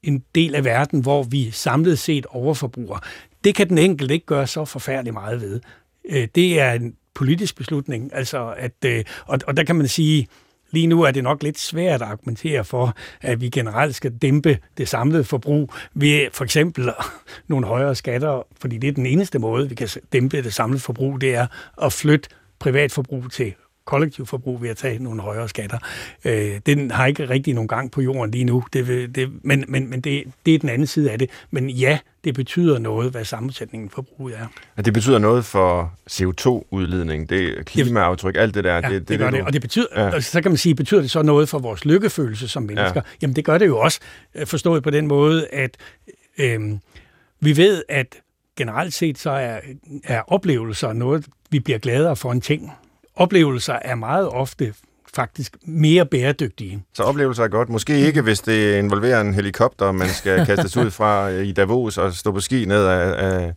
en 0.08 0.24
del 0.36 0.56
af 0.56 0.66
verden, 0.66 0.99
hvor 0.99 1.24
vi 1.24 1.51
samlet 1.51 1.99
set 1.99 2.26
overforbruger. 2.26 2.99
Det 3.43 3.56
kan 3.56 3.70
den 3.70 3.78
enkelte 3.78 4.14
ikke 4.14 4.26
gøre 4.26 4.47
så 4.47 4.66
forfærdeligt 4.66 5.14
meget 5.14 5.41
ved. 5.41 5.62
Øh, 6.10 6.28
det 6.36 6.60
er 6.60 6.72
en 6.72 6.95
politisk 7.14 7.58
beslutning, 7.58 8.12
altså 8.14 8.53
at, 8.58 8.86
øh, 8.86 9.03
og, 9.26 9.39
og 9.47 9.58
der 9.58 9.64
kan 9.64 9.76
man 9.76 9.88
sige, 9.88 10.28
Lige 10.72 10.88
nu 10.88 11.01
er 11.01 11.12
det 11.12 11.24
nok 11.24 11.43
lidt 11.43 11.60
svært 11.60 12.01
at 12.01 12.08
argumentere 12.08 12.66
for, 12.66 12.95
at 13.22 13.41
vi 13.41 13.49
generelt 13.49 13.95
skal 13.95 14.12
dæmpe 14.12 14.58
det 14.78 14.88
samlede 14.88 15.24
forbrug 15.24 15.74
ved 15.93 16.28
for 16.32 16.43
eksempel 16.43 16.89
nogle 17.47 17.68
højere 17.68 17.95
skatter, 17.95 18.47
fordi 18.62 18.78
det 18.78 18.88
er 18.88 18.91
den 18.91 19.06
eneste 19.06 19.39
måde, 19.39 19.70
vi 19.70 19.76
kan 19.76 19.89
dæmpe 20.14 20.41
det 20.41 20.53
samlede 20.53 20.80
forbrug, 20.80 21.22
det 21.22 21.36
er 21.36 21.47
at 21.82 21.93
flytte 21.93 22.30
privatforbrug 22.60 23.32
til 23.32 23.53
kollektiv 23.86 24.25
forbrug 24.25 24.61
ved 24.61 24.69
at 24.69 24.77
tage 24.77 25.03
nogle 25.03 25.21
højere 25.21 25.49
skatter. 25.49 25.77
Øh, 26.25 26.59
den 26.65 26.91
har 26.91 27.05
ikke 27.05 27.29
rigtig 27.29 27.53
nogen 27.53 27.67
gang 27.67 27.91
på 27.91 28.01
jorden 28.01 28.31
lige 28.31 28.43
nu, 28.43 28.63
det, 28.73 29.15
det, 29.15 29.29
men, 29.43 29.65
men, 29.67 29.89
men 29.89 30.01
det, 30.01 30.23
det 30.45 30.55
er 30.55 30.59
den 30.59 30.69
anden 30.69 30.88
side 30.88 31.11
af 31.11 31.19
det. 31.19 31.29
Men 31.51 31.69
ja, 31.69 31.99
det 32.23 32.36
betyder 32.36 32.79
noget, 32.79 33.11
hvad 33.11 33.25
sammensætningen 33.25 33.89
for 33.89 33.95
forbruget 33.95 34.36
er. 34.39 34.47
Ja, 34.77 34.81
det 34.81 34.93
betyder 34.93 35.19
noget 35.19 35.45
for 35.45 35.93
CO2-udledning, 36.11 37.29
det 37.29 37.65
klimaaftryk, 37.65 38.36
alt 38.38 38.55
det 38.55 38.63
der. 38.63 38.73
Ja, 38.73 38.81
det, 38.81 38.91
det, 38.91 39.07
det, 39.07 39.19
gør 39.19 39.29
det, 39.29 39.38
det. 39.38 39.45
Og 39.45 39.53
det 39.53 39.61
betyder, 39.61 39.88
ja. 39.95 40.19
så 40.19 40.41
kan 40.41 40.51
man 40.51 40.57
sige, 40.57 40.75
betyder 40.75 41.01
det 41.01 41.11
så 41.11 41.21
noget 41.21 41.49
for 41.49 41.59
vores 41.59 41.86
lykkefølelse 41.86 42.47
som 42.47 42.63
mennesker? 42.63 43.01
Ja. 43.05 43.17
Jamen 43.21 43.36
det 43.36 43.45
gør 43.45 43.57
det 43.57 43.65
jo 43.65 43.79
også, 43.79 43.99
øh, 44.36 44.47
forstået 44.47 44.83
på 44.83 44.89
den 44.89 45.07
måde, 45.07 45.47
at 45.47 45.77
øh, 46.38 46.59
vi 47.39 47.57
ved, 47.57 47.83
at 47.89 48.15
generelt 48.57 48.93
set 48.93 49.17
så 49.17 49.31
er, 49.31 49.59
er 50.03 50.21
oplevelser 50.27 50.93
noget, 50.93 51.25
vi 51.49 51.59
bliver 51.59 51.79
gladere 51.79 52.15
for 52.15 52.31
en 52.31 52.41
ting 52.41 52.71
oplevelser 53.16 53.74
er 53.82 53.95
meget 53.95 54.30
ofte 54.30 54.74
faktisk 55.16 55.57
mere 55.66 56.05
bæredygtige. 56.05 56.84
Så 56.93 57.03
oplevelser 57.03 57.43
er 57.43 57.47
godt. 57.47 57.70
Måske 57.70 57.99
ikke, 57.99 58.22
hvis 58.22 58.39
det 58.39 58.78
involverer 58.78 59.22
en 59.22 59.34
helikopter, 59.34 59.91
man 59.91 60.09
skal 60.09 60.45
kastes 60.45 60.78
ud 60.78 60.91
fra 60.91 61.28
i 61.28 61.51
Davos 61.51 61.97
og 61.97 62.13
stå 62.13 62.32
på 62.32 62.39
ski 62.39 62.66
ned 62.66 62.86
af, 62.86 63.26
af, 63.26 63.53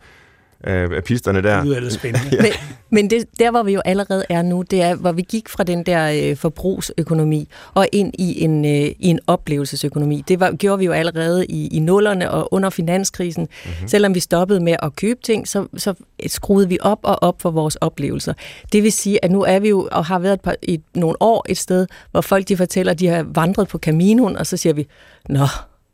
af 0.64 1.04
pisterne 1.04 1.42
der. 1.42 1.56
Det 1.56 1.64
lyder 1.64 1.76
ellers 1.76 1.92
spændende. 1.92 2.28
ja. 2.36 2.42
Men, 2.42 2.52
men 2.90 3.10
det, 3.10 3.24
der, 3.38 3.50
hvor 3.50 3.62
vi 3.62 3.72
jo 3.72 3.80
allerede 3.84 4.24
er 4.28 4.42
nu, 4.42 4.62
det 4.62 4.82
er, 4.82 4.94
hvor 4.94 5.12
vi 5.12 5.22
gik 5.22 5.48
fra 5.48 5.64
den 5.64 5.82
der 5.82 6.30
øh, 6.30 6.36
forbrugsøkonomi 6.36 7.48
og 7.74 7.86
ind 7.92 8.14
i 8.18 8.44
en, 8.44 8.64
øh, 8.64 8.70
i 8.98 9.06
en 9.06 9.20
oplevelsesøkonomi. 9.26 10.24
Det 10.28 10.40
var, 10.40 10.52
gjorde 10.52 10.78
vi 10.78 10.84
jo 10.84 10.92
allerede 10.92 11.46
i, 11.46 11.66
i 11.66 11.78
nullerne 11.78 12.30
og 12.30 12.54
under 12.54 12.70
finanskrisen. 12.70 13.42
Mm-hmm. 13.42 13.88
Selvom 13.88 14.14
vi 14.14 14.20
stoppede 14.20 14.60
med 14.60 14.76
at 14.82 14.96
købe 14.96 15.20
ting, 15.22 15.48
så, 15.48 15.66
så 15.76 15.94
skruede 16.26 16.68
vi 16.68 16.78
op 16.80 16.98
og 17.02 17.22
op 17.22 17.42
for 17.42 17.50
vores 17.50 17.76
oplevelser. 17.76 18.32
Det 18.72 18.82
vil 18.82 18.92
sige, 18.92 19.24
at 19.24 19.30
nu 19.30 19.42
er 19.42 19.58
vi 19.58 19.68
jo 19.68 19.88
og 19.92 20.04
har 20.04 20.18
været 20.18 20.34
et 20.34 20.40
par, 20.40 20.54
i 20.62 20.80
nogle 20.94 21.16
år 21.20 21.46
et 21.48 21.58
sted, 21.58 21.86
hvor 22.10 22.20
folk 22.20 22.48
de 22.48 22.56
fortæller, 22.56 22.92
at 22.92 22.98
de 22.98 23.06
har 23.06 23.22
vandret 23.22 23.68
på 23.68 23.78
Caminoen, 23.78 24.36
og 24.36 24.46
så 24.46 24.56
siger 24.56 24.72
vi, 24.72 24.86
nå, 25.28 25.46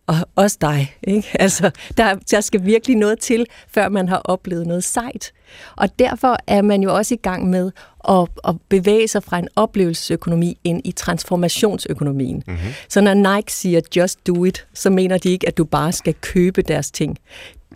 og 0.06 0.14
også 0.34 0.58
dig. 0.60 0.96
Ikke? 1.02 1.28
Altså, 1.34 1.70
der, 1.96 2.14
der 2.30 2.40
skal 2.40 2.64
virkelig 2.64 2.96
noget 2.96 3.18
til, 3.18 3.46
før 3.68 3.88
man 3.88 4.08
har 4.08 4.16
oplevet 4.24 4.66
noget 4.66 4.84
sejt. 4.84 5.32
Og 5.76 5.98
derfor 5.98 6.36
er 6.46 6.62
man 6.62 6.82
jo 6.82 6.94
også 6.94 7.14
i 7.14 7.20
gang 7.22 7.50
med 7.50 7.70
at, 8.08 8.28
at 8.48 8.54
bevæge 8.68 9.08
sig 9.08 9.22
fra 9.22 9.38
en 9.38 9.48
oplevelsesøkonomi 9.56 10.58
ind 10.64 10.80
i 10.84 10.92
transformationsøkonomien. 10.92 12.42
Mm-hmm. 12.46 12.72
Så 12.88 13.00
når 13.00 13.14
Nike 13.14 13.52
siger 13.52 13.80
just 13.96 14.26
do 14.26 14.44
it, 14.44 14.66
så 14.74 14.90
mener 14.90 15.18
de 15.18 15.30
ikke, 15.30 15.48
at 15.48 15.56
du 15.58 15.64
bare 15.64 15.92
skal 15.92 16.14
købe 16.20 16.62
deres 16.62 16.90
ting. 16.90 17.18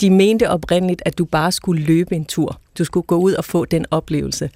De 0.00 0.10
mente 0.10 0.50
oprindeligt, 0.50 1.02
at 1.06 1.18
du 1.18 1.24
bare 1.24 1.52
skulle 1.52 1.82
løbe 1.82 2.16
en 2.16 2.24
tur. 2.24 2.60
Du 2.78 2.84
skulle 2.84 3.06
gå 3.06 3.16
ud 3.16 3.32
og 3.32 3.44
få 3.44 3.64
den 3.64 3.86
oplevelse. 3.90 4.50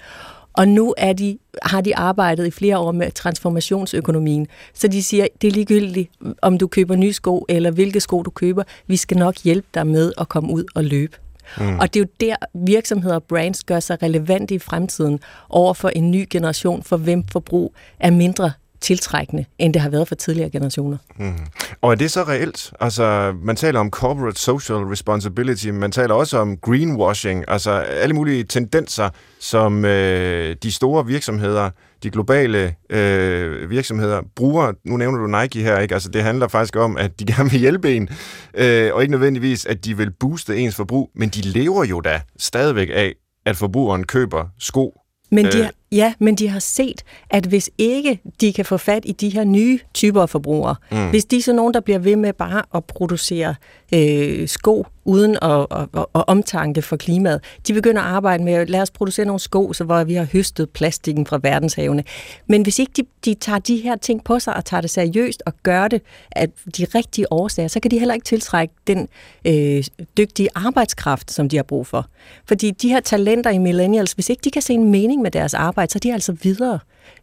Og 0.53 0.69
nu 0.69 0.95
er 0.99 1.13
de, 1.13 1.39
har 1.63 1.81
de 1.81 1.97
arbejdet 1.97 2.47
i 2.47 2.51
flere 2.51 2.79
år 2.79 2.93
med 2.93 3.11
transformationsøkonomien. 3.11 4.47
Så 4.75 4.89
de 4.89 5.03
siger, 5.03 5.27
det 5.43 5.49
er 5.49 5.53
ligegyldigt, 5.53 6.11
om 6.43 6.59
du 6.59 6.67
køber 6.67 6.97
nye 6.97 7.13
sko, 7.13 7.47
eller 7.49 7.71
hvilke 7.71 8.01
sko 8.01 8.23
du 8.23 8.31
køber. 8.31 8.63
Vi 8.87 8.97
skal 8.97 9.17
nok 9.17 9.37
hjælpe 9.45 9.69
dig 9.75 9.87
med 9.87 10.13
at 10.19 10.29
komme 10.29 10.53
ud 10.53 10.65
og 10.75 10.85
løbe. 10.85 11.17
Mm. 11.59 11.79
Og 11.79 11.95
det 11.95 12.01
er 12.01 12.05
jo 12.05 12.09
der, 12.21 12.37
virksomheder 12.55 13.15
og 13.15 13.23
brands 13.23 13.65
gør 13.65 13.81
sig 13.81 14.03
relevante 14.03 14.55
i 14.55 14.59
fremtiden 14.59 15.21
over 15.49 15.75
for 15.75 15.89
en 15.89 16.11
ny 16.11 16.27
generation, 16.31 16.83
for 16.83 16.97
hvem 16.97 17.25
forbrug 17.33 17.75
er 18.01 18.11
mindre 18.11 18.53
tiltrækkende, 18.83 19.45
end 19.59 19.75
det 19.75 19.83
har 19.83 19.89
været 19.89 20.09
for 20.09 20.15
tidligere 20.15 20.51
generationer. 20.51 20.97
Mm. 21.19 21.33
Og 21.81 21.91
er 21.91 21.95
det 21.95 22.11
så 22.11 22.23
reelt? 22.23 22.73
Altså, 22.81 23.35
man 23.43 23.57
taler 23.57 23.81
om 23.81 23.91
corporate 23.91 24.41
social 24.41 24.79
responsibility, 24.79 25.67
man 25.67 25.93
taler 25.93 26.15
også 26.15 26.39
om 26.39 26.57
greenwashing, 26.57 27.45
altså 27.49 27.71
alle 27.71 28.15
mulige 28.15 28.45
tendenser, 28.45 29.09
som 29.41 29.85
øh, 29.85 30.57
de 30.63 30.73
store 30.73 31.07
virksomheder, 31.07 31.71
de 32.03 32.11
globale 32.11 32.75
øh, 32.91 33.71
virksomheder 33.71 34.23
bruger. 34.37 34.73
Nu 34.85 34.97
nævner 34.97 35.19
du 35.19 35.27
Nike 35.27 35.63
her, 35.63 35.79
ikke? 35.79 35.95
Altså, 35.95 36.09
det 36.09 36.23
handler 36.23 36.49
faktisk 36.49 36.77
om, 36.77 36.97
at 36.97 37.21
de 37.21 37.25
gerne 37.33 37.51
vil 37.51 37.61
hjælpe 37.61 37.97
en, 37.97 38.09
øh, 38.55 38.95
og 38.95 39.03
ikke 39.03 39.11
nødvendigvis, 39.11 39.67
at 39.67 39.85
de 39.85 39.97
vil 39.97 40.11
booste 40.11 40.57
ens 40.57 40.75
forbrug, 40.75 41.11
men 41.15 41.29
de 41.29 41.41
lever 41.41 41.85
jo 41.85 42.01
da 42.01 42.21
stadigvæk 42.39 42.89
af, 42.93 43.15
at 43.47 43.57
forbrugeren 43.57 44.05
køber 44.05 44.45
sko 44.59 44.99
men 45.33 45.47
de, 45.47 45.63
har, 45.63 45.73
ja, 45.93 46.15
men 46.19 46.35
de 46.35 46.49
har 46.49 46.59
set, 46.59 47.03
at 47.31 47.47
hvis 47.47 47.71
ikke 47.79 48.21
de 48.41 48.53
kan 48.53 48.65
få 48.65 48.77
fat 48.77 49.03
i 49.07 49.13
de 49.13 49.29
her 49.29 49.45
nye 49.45 49.79
typer 49.95 50.23
af 50.23 50.31
forbrugere, 50.31 50.77
mm. 50.93 51.11
hvis 51.11 51.25
de 51.25 51.37
er 51.37 51.43
så 51.43 51.53
nogen, 51.53 51.75
der 51.75 51.81
bliver 51.81 51.99
ved 51.99 52.17
med 52.17 52.33
bare 52.33 52.63
at 52.75 52.85
producere 52.85 53.55
øh, 53.95 54.49
sko 54.49 54.87
uden 55.05 55.39
at, 55.43 55.67
at, 55.71 55.89
at, 55.97 56.07
at 56.15 56.25
omtanke 56.27 56.83
for 56.83 56.97
klimaet, 56.97 57.41
de 57.67 57.73
begynder 57.73 58.03
at 58.03 58.09
arbejde 58.09 58.45
med, 58.45 58.53
at 58.53 58.71
lade 58.71 58.83
os 58.83 58.91
producere 58.91 59.27
nogle 59.27 59.41
sko, 59.41 59.73
så 59.73 59.85
hvor 59.85 60.05
vi 60.05 60.15
har 60.15 60.27
høstet 60.33 60.71
plastikken 60.71 61.27
fra 61.27 61.41
verdenshavene. 61.43 62.05
Men 62.47 62.63
hvis 62.63 62.79
ikke 62.79 62.93
de, 62.97 63.03
de 63.25 63.35
tager 63.35 63.59
de 63.59 63.77
her 63.77 63.97
ting 63.97 64.25
på 64.25 64.39
sig 64.39 64.57
og 64.57 64.65
tager 64.65 64.81
det 64.81 64.91
seriøst 64.91 65.43
og 65.47 65.53
gør 65.63 65.89
det 65.89 66.03
af 66.33 66.49
de 66.77 66.87
rigtige 66.95 67.33
årsager, 67.33 67.69
så 67.69 67.81
kan 67.81 67.91
de 67.91 67.99
heller 67.99 68.15
ikke 68.15 68.25
tiltrække 68.25 68.75
den 68.87 69.09
øh, 69.45 69.85
dygtige 70.17 70.49
arbejdskraft, 70.55 71.31
som 71.31 71.49
de 71.49 71.57
har 71.57 71.63
brug 71.63 71.87
for. 71.87 72.07
Fordi 72.45 72.71
de 72.71 72.89
her 72.89 73.01
talenter 73.01 73.51
i 73.51 73.59
millennials, 73.59 74.13
hvis 74.13 74.31
ikke 74.31 74.41
de 74.45 74.51
kan 74.51 74.63
se 74.63 74.73
en 74.73 74.91
mening 74.91 75.23
med 75.23 75.31
deres 75.31 75.55
arbejde, 75.55 75.93
så 75.93 75.97
er 75.99 76.01
de 76.01 76.13
altså 76.13 76.33
videre. 76.33 76.79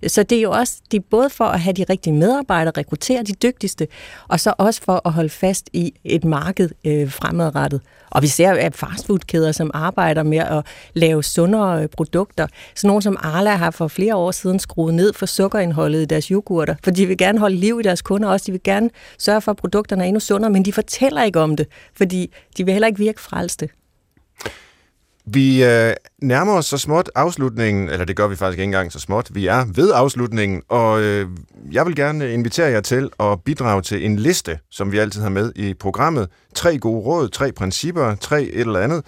Så 0.07 0.23
det 0.23 0.37
er 0.37 0.41
jo 0.41 0.51
også 0.51 0.81
det 0.91 0.97
er 0.97 1.03
både 1.09 1.29
for 1.29 1.45
at 1.45 1.59
have 1.59 1.73
de 1.73 1.85
rigtige 1.89 2.13
medarbejdere, 2.13 2.73
rekruttere 2.77 3.23
de 3.23 3.33
dygtigste, 3.33 3.87
og 4.27 4.39
så 4.39 4.53
også 4.57 4.81
for 4.83 5.01
at 5.05 5.13
holde 5.13 5.29
fast 5.29 5.69
i 5.73 5.93
et 6.03 6.23
marked 6.25 6.69
øh, 6.85 7.11
fremadrettet. 7.11 7.81
Og 8.09 8.21
vi 8.21 8.27
ser 8.27 8.51
at 8.51 8.75
fastfoodkæder, 8.75 9.51
som 9.51 9.71
arbejder 9.73 10.23
med 10.23 10.37
at 10.37 10.65
lave 10.93 11.23
sundere 11.23 11.83
øh, 11.83 11.89
produkter. 11.89 12.47
Så 12.75 12.87
nogen 12.87 13.01
som 13.01 13.17
Arla 13.19 13.55
har 13.55 13.71
for 13.71 13.87
flere 13.87 14.15
år 14.15 14.31
siden 14.31 14.59
skruet 14.59 14.93
ned 14.93 15.13
for 15.13 15.25
sukkerindholdet 15.25 16.01
i 16.01 16.05
deres 16.05 16.25
yoghurter, 16.25 16.75
for 16.83 16.91
de 16.91 17.05
vil 17.05 17.17
gerne 17.17 17.39
holde 17.39 17.55
liv 17.55 17.79
i 17.79 17.83
deres 17.83 18.01
kunder 18.01 18.29
også. 18.29 18.43
De 18.47 18.51
vil 18.51 18.63
gerne 18.63 18.89
sørge 19.17 19.41
for, 19.41 19.51
at 19.51 19.57
produkterne 19.57 20.03
er 20.03 20.07
endnu 20.07 20.19
sundere, 20.19 20.51
men 20.51 20.65
de 20.65 20.73
fortæller 20.73 21.23
ikke 21.23 21.39
om 21.39 21.55
det, 21.55 21.67
fordi 21.97 22.33
de 22.57 22.65
vil 22.65 22.73
heller 22.73 22.87
ikke 22.87 22.99
virke 22.99 23.21
frelste. 23.21 23.69
Vi 25.33 25.63
øh, 25.63 25.93
nærmer 26.21 26.53
os 26.53 26.65
så 26.65 26.77
småt 26.77 27.09
afslutningen, 27.15 27.89
eller 27.89 28.05
det 28.05 28.15
gør 28.15 28.27
vi 28.27 28.35
faktisk 28.35 28.59
ikke 28.59 28.63
engang 28.63 28.91
så 28.91 28.99
småt. 28.99 29.29
Vi 29.35 29.47
er 29.47 29.65
ved 29.75 29.91
afslutningen, 29.95 30.61
og 30.69 31.01
øh, 31.01 31.27
jeg 31.71 31.85
vil 31.85 31.95
gerne 31.95 32.33
invitere 32.33 32.67
jer 32.67 32.81
til 32.81 33.09
at 33.19 33.43
bidrage 33.43 33.81
til 33.81 34.05
en 34.05 34.15
liste, 34.15 34.59
som 34.71 34.91
vi 34.91 34.97
altid 34.97 35.21
har 35.21 35.29
med 35.29 35.51
i 35.55 35.73
programmet. 35.73 36.29
Tre 36.55 36.77
gode 36.77 37.01
råd, 37.01 37.29
tre 37.29 37.51
principper, 37.51 38.15
tre 38.15 38.43
et 38.43 38.59
eller 38.59 38.79
andet. 38.79 39.05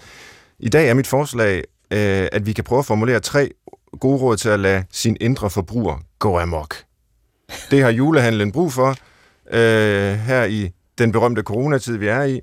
I 0.58 0.68
dag 0.68 0.88
er 0.88 0.94
mit 0.94 1.06
forslag, 1.06 1.56
øh, 1.90 2.28
at 2.32 2.46
vi 2.46 2.52
kan 2.52 2.64
prøve 2.64 2.78
at 2.78 2.86
formulere 2.86 3.20
tre 3.20 3.50
gode 4.00 4.18
råd 4.18 4.36
til 4.36 4.48
at 4.48 4.60
lade 4.60 4.84
sin 4.90 5.16
indre 5.20 5.50
forbruger 5.50 5.98
gå 6.18 6.38
amok. 6.38 6.76
Det 7.70 7.82
har 7.82 7.90
julehandlen 7.90 8.52
brug 8.52 8.72
for 8.72 8.88
øh, 9.52 10.14
her 10.18 10.44
i 10.44 10.70
den 10.98 11.12
berømte 11.12 11.42
coronatid, 11.42 11.96
vi 11.96 12.06
er 12.08 12.22
i. 12.22 12.40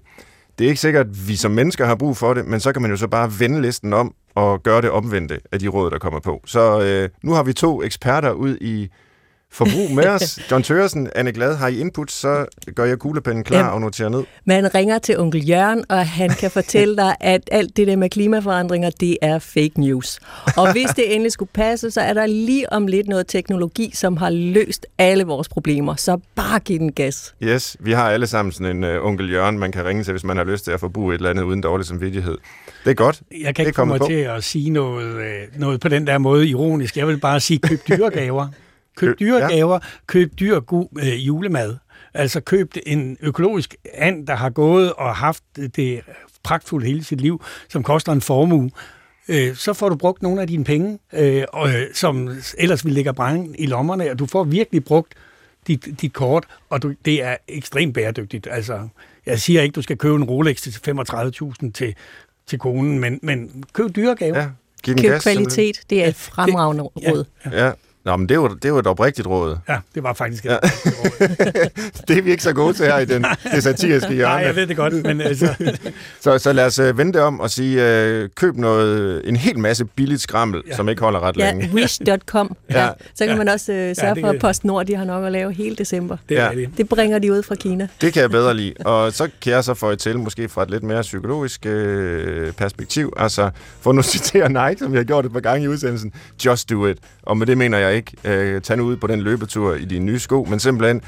Det 0.60 0.66
er 0.66 0.70
ikke 0.70 0.82
sikkert, 0.82 1.07
at 1.07 1.28
vi 1.28 1.36
som 1.36 1.51
mennesker 1.51 1.86
har 1.86 1.95
brug 1.95 2.18
for 2.18 2.34
det, 2.34 2.45
men 2.45 2.60
så 2.60 2.74
kan 2.74 2.82
man 2.82 2.91
jo 2.91 2.97
så 2.97 3.07
bare 3.07 3.32
vende 3.39 3.62
listen 3.62 3.93
om 3.93 4.14
og 4.36 4.64
gøre 4.64 4.82
det 4.82 4.89
omvendte 4.91 5.39
af 5.51 5.60
de 5.60 5.68
råd, 5.68 5.91
der 5.91 5.97
kommer 5.97 6.20
på. 6.20 6.41
Så 6.45 6.82
øh, 6.82 7.10
nu 7.24 7.32
har 7.32 7.43
vi 7.43 7.53
to 7.53 7.84
eksperter 7.84 8.32
ud 8.32 8.57
i 8.62 8.89
forbrug 9.52 9.91
med 9.91 10.08
os. 10.16 10.39
John 10.52 10.64
Tøresen, 10.64 11.10
Anne 11.16 11.32
Glad, 11.32 11.56
har 11.56 11.68
I 11.68 11.80
input, 11.80 12.12
så 12.12 12.45
gør 12.76 12.86
jeg 12.86 13.00
kuglepennen 13.00 13.43
klar 13.43 13.60
ja. 13.60 13.68
og 13.68 13.82
noterer 13.82 14.10
ned. 14.10 14.24
Man 14.45 14.76
ringer 14.76 15.00
til 15.00 15.20
onkel 15.20 15.50
Jørgen, 15.50 15.86
og 15.89 16.08
han 16.08 16.30
kan 16.30 16.52
fortælle 16.52 16.95
dig, 16.95 17.16
at 17.20 17.41
alt 17.52 17.78
det 17.78 17.88
der 17.88 17.95
med 17.95 18.10
klimaforandringer, 18.10 18.89
det 18.89 19.18
er 19.22 19.39
fake 19.39 19.72
news. 19.78 20.20
Og 20.58 20.72
hvis 20.72 20.89
det 20.95 21.14
endelig 21.14 21.32
skulle 21.32 21.50
passe, 21.54 21.91
så 21.91 22.02
er 22.02 22.14
der 22.14 22.26
lige 22.26 22.74
om 22.74 22.88
lidt 22.88 23.08
noget 23.08 23.28
teknologi, 23.28 23.91
som 23.93 24.18
har 24.18 24.30
løst 24.30 24.86
alle 24.97 25.24
vores 25.24 25.50
problemer. 25.50 25.95
Så 25.95 26.20
bare 26.36 26.60
giv 26.60 26.80
den 26.80 26.91
gas. 26.91 27.36
Yes, 27.43 27.78
vi 27.80 27.91
har 27.91 28.10
alle 28.10 28.28
sammen 28.28 28.52
sådan 28.52 28.84
en 28.84 28.97
uh, 28.97 29.06
onkel 29.06 29.32
Jørgen, 29.32 29.60
man 29.60 29.72
kan 29.72 29.86
ringe 29.86 30.04
til, 30.04 30.12
hvis 30.12 30.24
man 30.24 30.38
har 30.38 30.43
lyst 30.43 30.64
til 30.64 30.72
at 30.72 30.80
forbruge 30.80 31.14
et 31.14 31.18
eller 31.18 31.30
andet 31.30 31.43
uden 31.43 31.62
dårlig 31.62 31.86
samvittighed. 31.86 32.38
Det 32.84 32.91
er 32.91 32.95
godt. 32.95 33.22
Jeg 33.43 33.56
kan 33.56 33.66
ikke 33.66 33.76
komme 33.76 34.00
til 34.00 34.14
at 34.14 34.43
sige 34.43 34.70
noget, 34.70 35.16
øh, 35.16 35.60
noget 35.60 35.80
på 35.80 35.88
den 35.89 36.08
der 36.08 36.18
måde 36.18 36.47
ironisk. 36.47 36.97
Jeg 36.97 37.08
vil 37.08 37.18
bare 37.20 37.39
sige, 37.39 37.60
køb 37.60 37.80
dyregaver. 37.88 38.47
Køb 39.00 39.20
dyre 39.20 39.47
gaver, 39.47 39.80
køb 40.08 40.39
dyr 40.39 40.60
god 40.60 40.88
øh, 41.00 41.28
julemad. 41.28 41.76
Altså 42.14 42.41
køb 42.41 42.74
en 42.86 43.18
økologisk 43.22 43.76
and, 43.93 44.28
der 44.28 44.36
har 44.36 44.50
gået 44.50 44.93
og 44.93 45.16
haft 45.16 45.43
det 45.76 46.02
pragtfuldt 46.43 46.86
hele 46.86 47.04
sit 47.04 47.22
liv, 47.22 47.43
som 47.70 47.84
koster 47.84 48.12
en 48.12 48.22
formue. 48.22 48.72
Øh, 49.28 49.56
så 49.56 49.74
får 49.74 49.89
du 49.89 49.95
brugt 49.95 50.22
nogle 50.22 50.41
af 50.41 50.47
dine 50.47 50.64
penge, 50.64 51.00
øh, 51.14 51.43
og, 51.54 51.70
øh, 51.70 51.88
som 51.93 52.30
ellers 52.58 52.86
vil 52.86 52.93
ligge 52.93 53.14
brænde 53.14 53.58
i 53.58 53.66
lommerne, 53.66 54.12
og 54.12 54.20
du 54.20 54.26
får 54.26 54.43
virkelig 54.43 54.84
brugt 54.84 55.14
dit, 55.68 55.88
dit 56.02 56.14
kort, 56.14 56.45
og 56.70 56.84
du, 56.84 56.93
det 57.06 57.24
er 57.24 57.36
ekstremt 57.47 57.93
bæredygtigt. 57.93 58.47
Altså, 58.52 58.88
jeg 59.26 59.39
siger 59.39 59.62
ikke, 59.62 59.74
du 59.74 59.82
skal 59.82 59.97
købe 59.97 60.16
en 60.16 60.24
Rolex 60.24 60.62
til 60.62 60.72
35.000 60.72 61.72
til, 61.72 61.95
til 62.47 62.60
konen, 62.60 63.00
men, 63.00 63.20
men 63.24 63.64
køb 63.74 63.95
dyregaver. 63.95 64.39
Ja, 64.39 64.50
køb 64.86 64.97
gas, 64.97 65.24
kvalitet, 65.24 65.82
det 65.89 66.04
er 66.04 66.08
et 66.08 66.16
fremragende 66.16 66.84
råd. 66.84 67.26
Ja, 67.45 67.66
ja. 67.66 67.72
Nå, 68.06 68.16
men 68.16 68.30
det 68.30 68.36
er 68.36 68.39
jo, 68.39 68.47
det 68.47 68.66
er 68.66 68.70
jo 68.70 68.78
et 68.78 68.88
oprigtigt 68.88 69.28
råd. 69.28 69.58
Ja, 69.70 69.78
det 69.95 70.04
var 70.04 70.14
faktisk 70.14 70.45
et 70.45 70.50
ja. 70.50 70.58
det 72.08 72.18
er 72.18 72.22
vi 72.22 72.32
ikke 72.32 72.43
så 72.43 72.54
gode 72.54 72.74
til 72.74 72.86
her 72.86 72.97
i 72.97 73.06
den, 73.06 73.26
det 73.54 73.64
satiriske 73.64 74.14
hjørne. 74.14 74.34
Nej, 74.34 74.43
jeg 74.45 74.56
ved 74.56 74.68
det 74.68 74.78
godt, 74.78 74.93
men 74.93 75.22
altså... 75.22 75.54
så, 76.24 76.38
så 76.38 76.54
lad 76.54 76.66
os 76.66 76.80
uh, 76.80 76.97
vente 76.97 77.22
om 77.22 77.39
og 77.39 77.50
sige, 77.50 78.24
uh, 78.24 78.30
køb 78.36 78.58
noget, 78.58 79.22
en 79.30 79.36
hel 79.36 79.60
masse 79.60 79.86
billigt 79.86 80.22
skrammel, 80.22 80.62
ja. 80.68 80.76
som 80.76 80.89
ikke 80.89 81.02
holder 81.02 81.20
ret 81.20 81.38
ja, 81.38 81.52
længe. 81.52 81.70
Wish.com. 81.76 82.56
ja. 82.70 82.84
ja. 82.84 82.89
Så 83.16 83.26
kan 83.26 83.30
ja. 83.30 83.36
man 83.36 83.50
også 83.50 83.72
uh, 83.72 83.78
sørge 83.78 84.14
ja, 84.16 84.24
for, 84.24 84.30
at 84.30 84.39
PostNord 84.39 84.86
de 84.86 84.95
har 84.95 85.06
nok 85.06 85.26
at 85.26 85.32
lave 85.32 85.54
hele 85.54 85.76
december. 85.76 86.18
Det, 86.30 86.36
ja. 86.36 86.50
det. 86.56 86.70
det 86.78 86.89
bringer 86.89 87.20
de 87.20 87.32
ud 87.32 87.43
fra 87.43 87.56
Kina. 87.56 87.88
Det 88.02 88.14
kan 88.14 88.22
jeg 88.22 88.30
bedre 88.30 88.54
lide. 88.54 88.74
Og 88.86 89.14
så 89.14 89.30
kan 89.41 89.54
jeg 89.54 89.64
så 89.64 89.74
få 89.74 89.95
til, 89.95 90.20
måske 90.20 90.50
fra 90.50 90.64
et 90.64 90.72
lidt 90.72 90.84
mere 90.84 91.02
psykologisk 91.02 91.66
uh, 91.66 91.72
perspektiv, 92.58 93.14
altså 93.18 93.50
for 93.82 93.91
nu 93.91 94.02
citere 94.02 94.50
Nike, 94.50 94.80
som 94.80 94.91
vi 94.91 94.97
har 94.97 95.04
gjort 95.04 95.26
et 95.26 95.34
par 95.34 95.39
gange 95.39 95.66
i 95.66 95.68
udsendelsen, 95.68 96.14
just 96.45 96.70
do 96.70 96.86
it. 96.86 96.97
Og 97.24 97.38
med 97.38 97.47
det 97.47 97.58
mener 97.58 97.78
jeg 97.78 97.89
ikke, 97.90 98.12
uh, 98.24 98.62
tage 98.62 98.78
nu 98.78 98.84
ud 98.84 98.96
på 98.98 99.08
den 99.08 99.20
løbetur 99.22 99.76
i 99.76 99.86
dine 99.86 100.06
nye 100.06 100.20
sko, 100.20 100.48
men 100.50 100.60
simpelthen, 100.60 101.02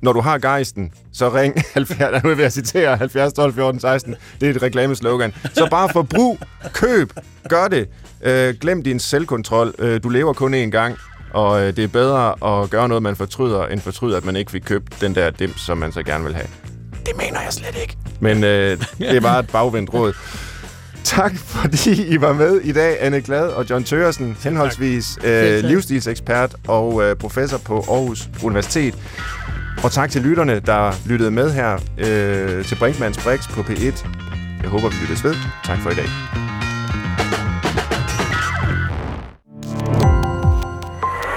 når 0.00 0.12
du 0.12 0.20
har 0.20 0.38
gejsten, 0.38 0.92
så 1.12 1.28
ring 1.34 1.54
70, 1.74 2.22
nu 2.24 2.28
vil 2.34 2.42
jeg 2.42 2.52
citere 2.52 2.96
70 2.96 3.32
12 3.32 3.54
14 3.54 3.80
16, 3.80 4.14
det 4.40 4.50
er 4.50 4.54
et 4.54 4.62
reklameslogan. 4.62 5.34
Så 5.54 5.68
bare 5.70 5.88
forbrug, 5.88 6.38
køb, 6.72 7.12
gør 7.48 7.68
det. 7.68 7.88
Øh, 8.22 8.54
glem 8.60 8.82
din 8.82 9.00
selvkontrol. 9.00 9.74
Øh, 9.78 10.02
du 10.02 10.08
lever 10.08 10.32
kun 10.32 10.54
én 10.54 10.70
gang, 10.70 10.96
og 11.32 11.60
øh, 11.62 11.76
det 11.76 11.84
er 11.84 11.88
bedre 11.88 12.62
at 12.62 12.70
gøre 12.70 12.88
noget, 12.88 13.02
man 13.02 13.16
fortryder, 13.16 13.66
end 13.66 13.80
fortryder, 13.80 14.16
at 14.16 14.24
man 14.24 14.36
ikke 14.36 14.50
fik 14.50 14.62
købt 14.62 15.00
den 15.00 15.14
der 15.14 15.30
dims, 15.30 15.60
som 15.60 15.78
man 15.78 15.92
så 15.92 16.02
gerne 16.02 16.24
vil 16.24 16.34
have. 16.34 16.46
Det 17.06 17.16
mener 17.18 17.40
jeg 17.40 17.52
slet 17.52 17.76
ikke. 17.82 17.96
Men 18.20 18.44
øh, 18.44 18.78
det 18.98 19.16
er 19.16 19.20
bare 19.20 19.40
et 19.40 19.46
bagvendt 19.50 19.94
råd. 19.94 20.12
Tak 21.04 21.36
fordi 21.36 22.06
I 22.06 22.20
var 22.20 22.32
med 22.32 22.60
i 22.60 22.72
dag, 22.72 22.96
Anne 23.00 23.20
Glad 23.20 23.48
og 23.48 23.70
John 23.70 23.84
Tøresen, 23.84 24.36
henholdsvis 24.44 25.18
øh, 25.24 25.64
livsstilsekspert 25.64 26.54
og 26.68 27.02
øh, 27.02 27.16
professor 27.16 27.58
på 27.58 27.74
Aarhus 27.74 28.28
Universitet. 28.42 28.94
Og 29.82 29.92
tak 29.92 30.10
til 30.10 30.22
lytterne, 30.22 30.60
der 30.60 30.92
lyttede 31.06 31.30
med 31.30 31.52
her 31.52 31.78
øh, 31.98 32.64
til 32.64 32.74
Brinkmanns 32.74 33.24
Brix 33.24 33.48
på 33.48 33.60
P1. 33.60 34.06
Jeg 34.62 34.70
håber, 34.70 34.88
vi 34.88 34.94
lyttes 35.02 35.24
ved. 35.24 35.34
Tak 35.64 35.78
for 35.78 35.90
i 35.90 35.94
dag. 35.94 36.08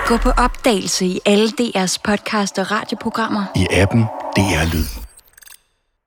Gå 0.07 0.17
på 0.17 0.29
opdagelse 0.29 1.05
i 1.05 1.19
alle 1.25 1.47
DR's 1.61 1.97
podcast 2.03 2.59
og 2.59 2.71
radioprogrammer. 2.71 3.43
I 3.55 3.67
appen 3.71 4.01
DR 4.35 4.73
Lyd. 4.73 5.06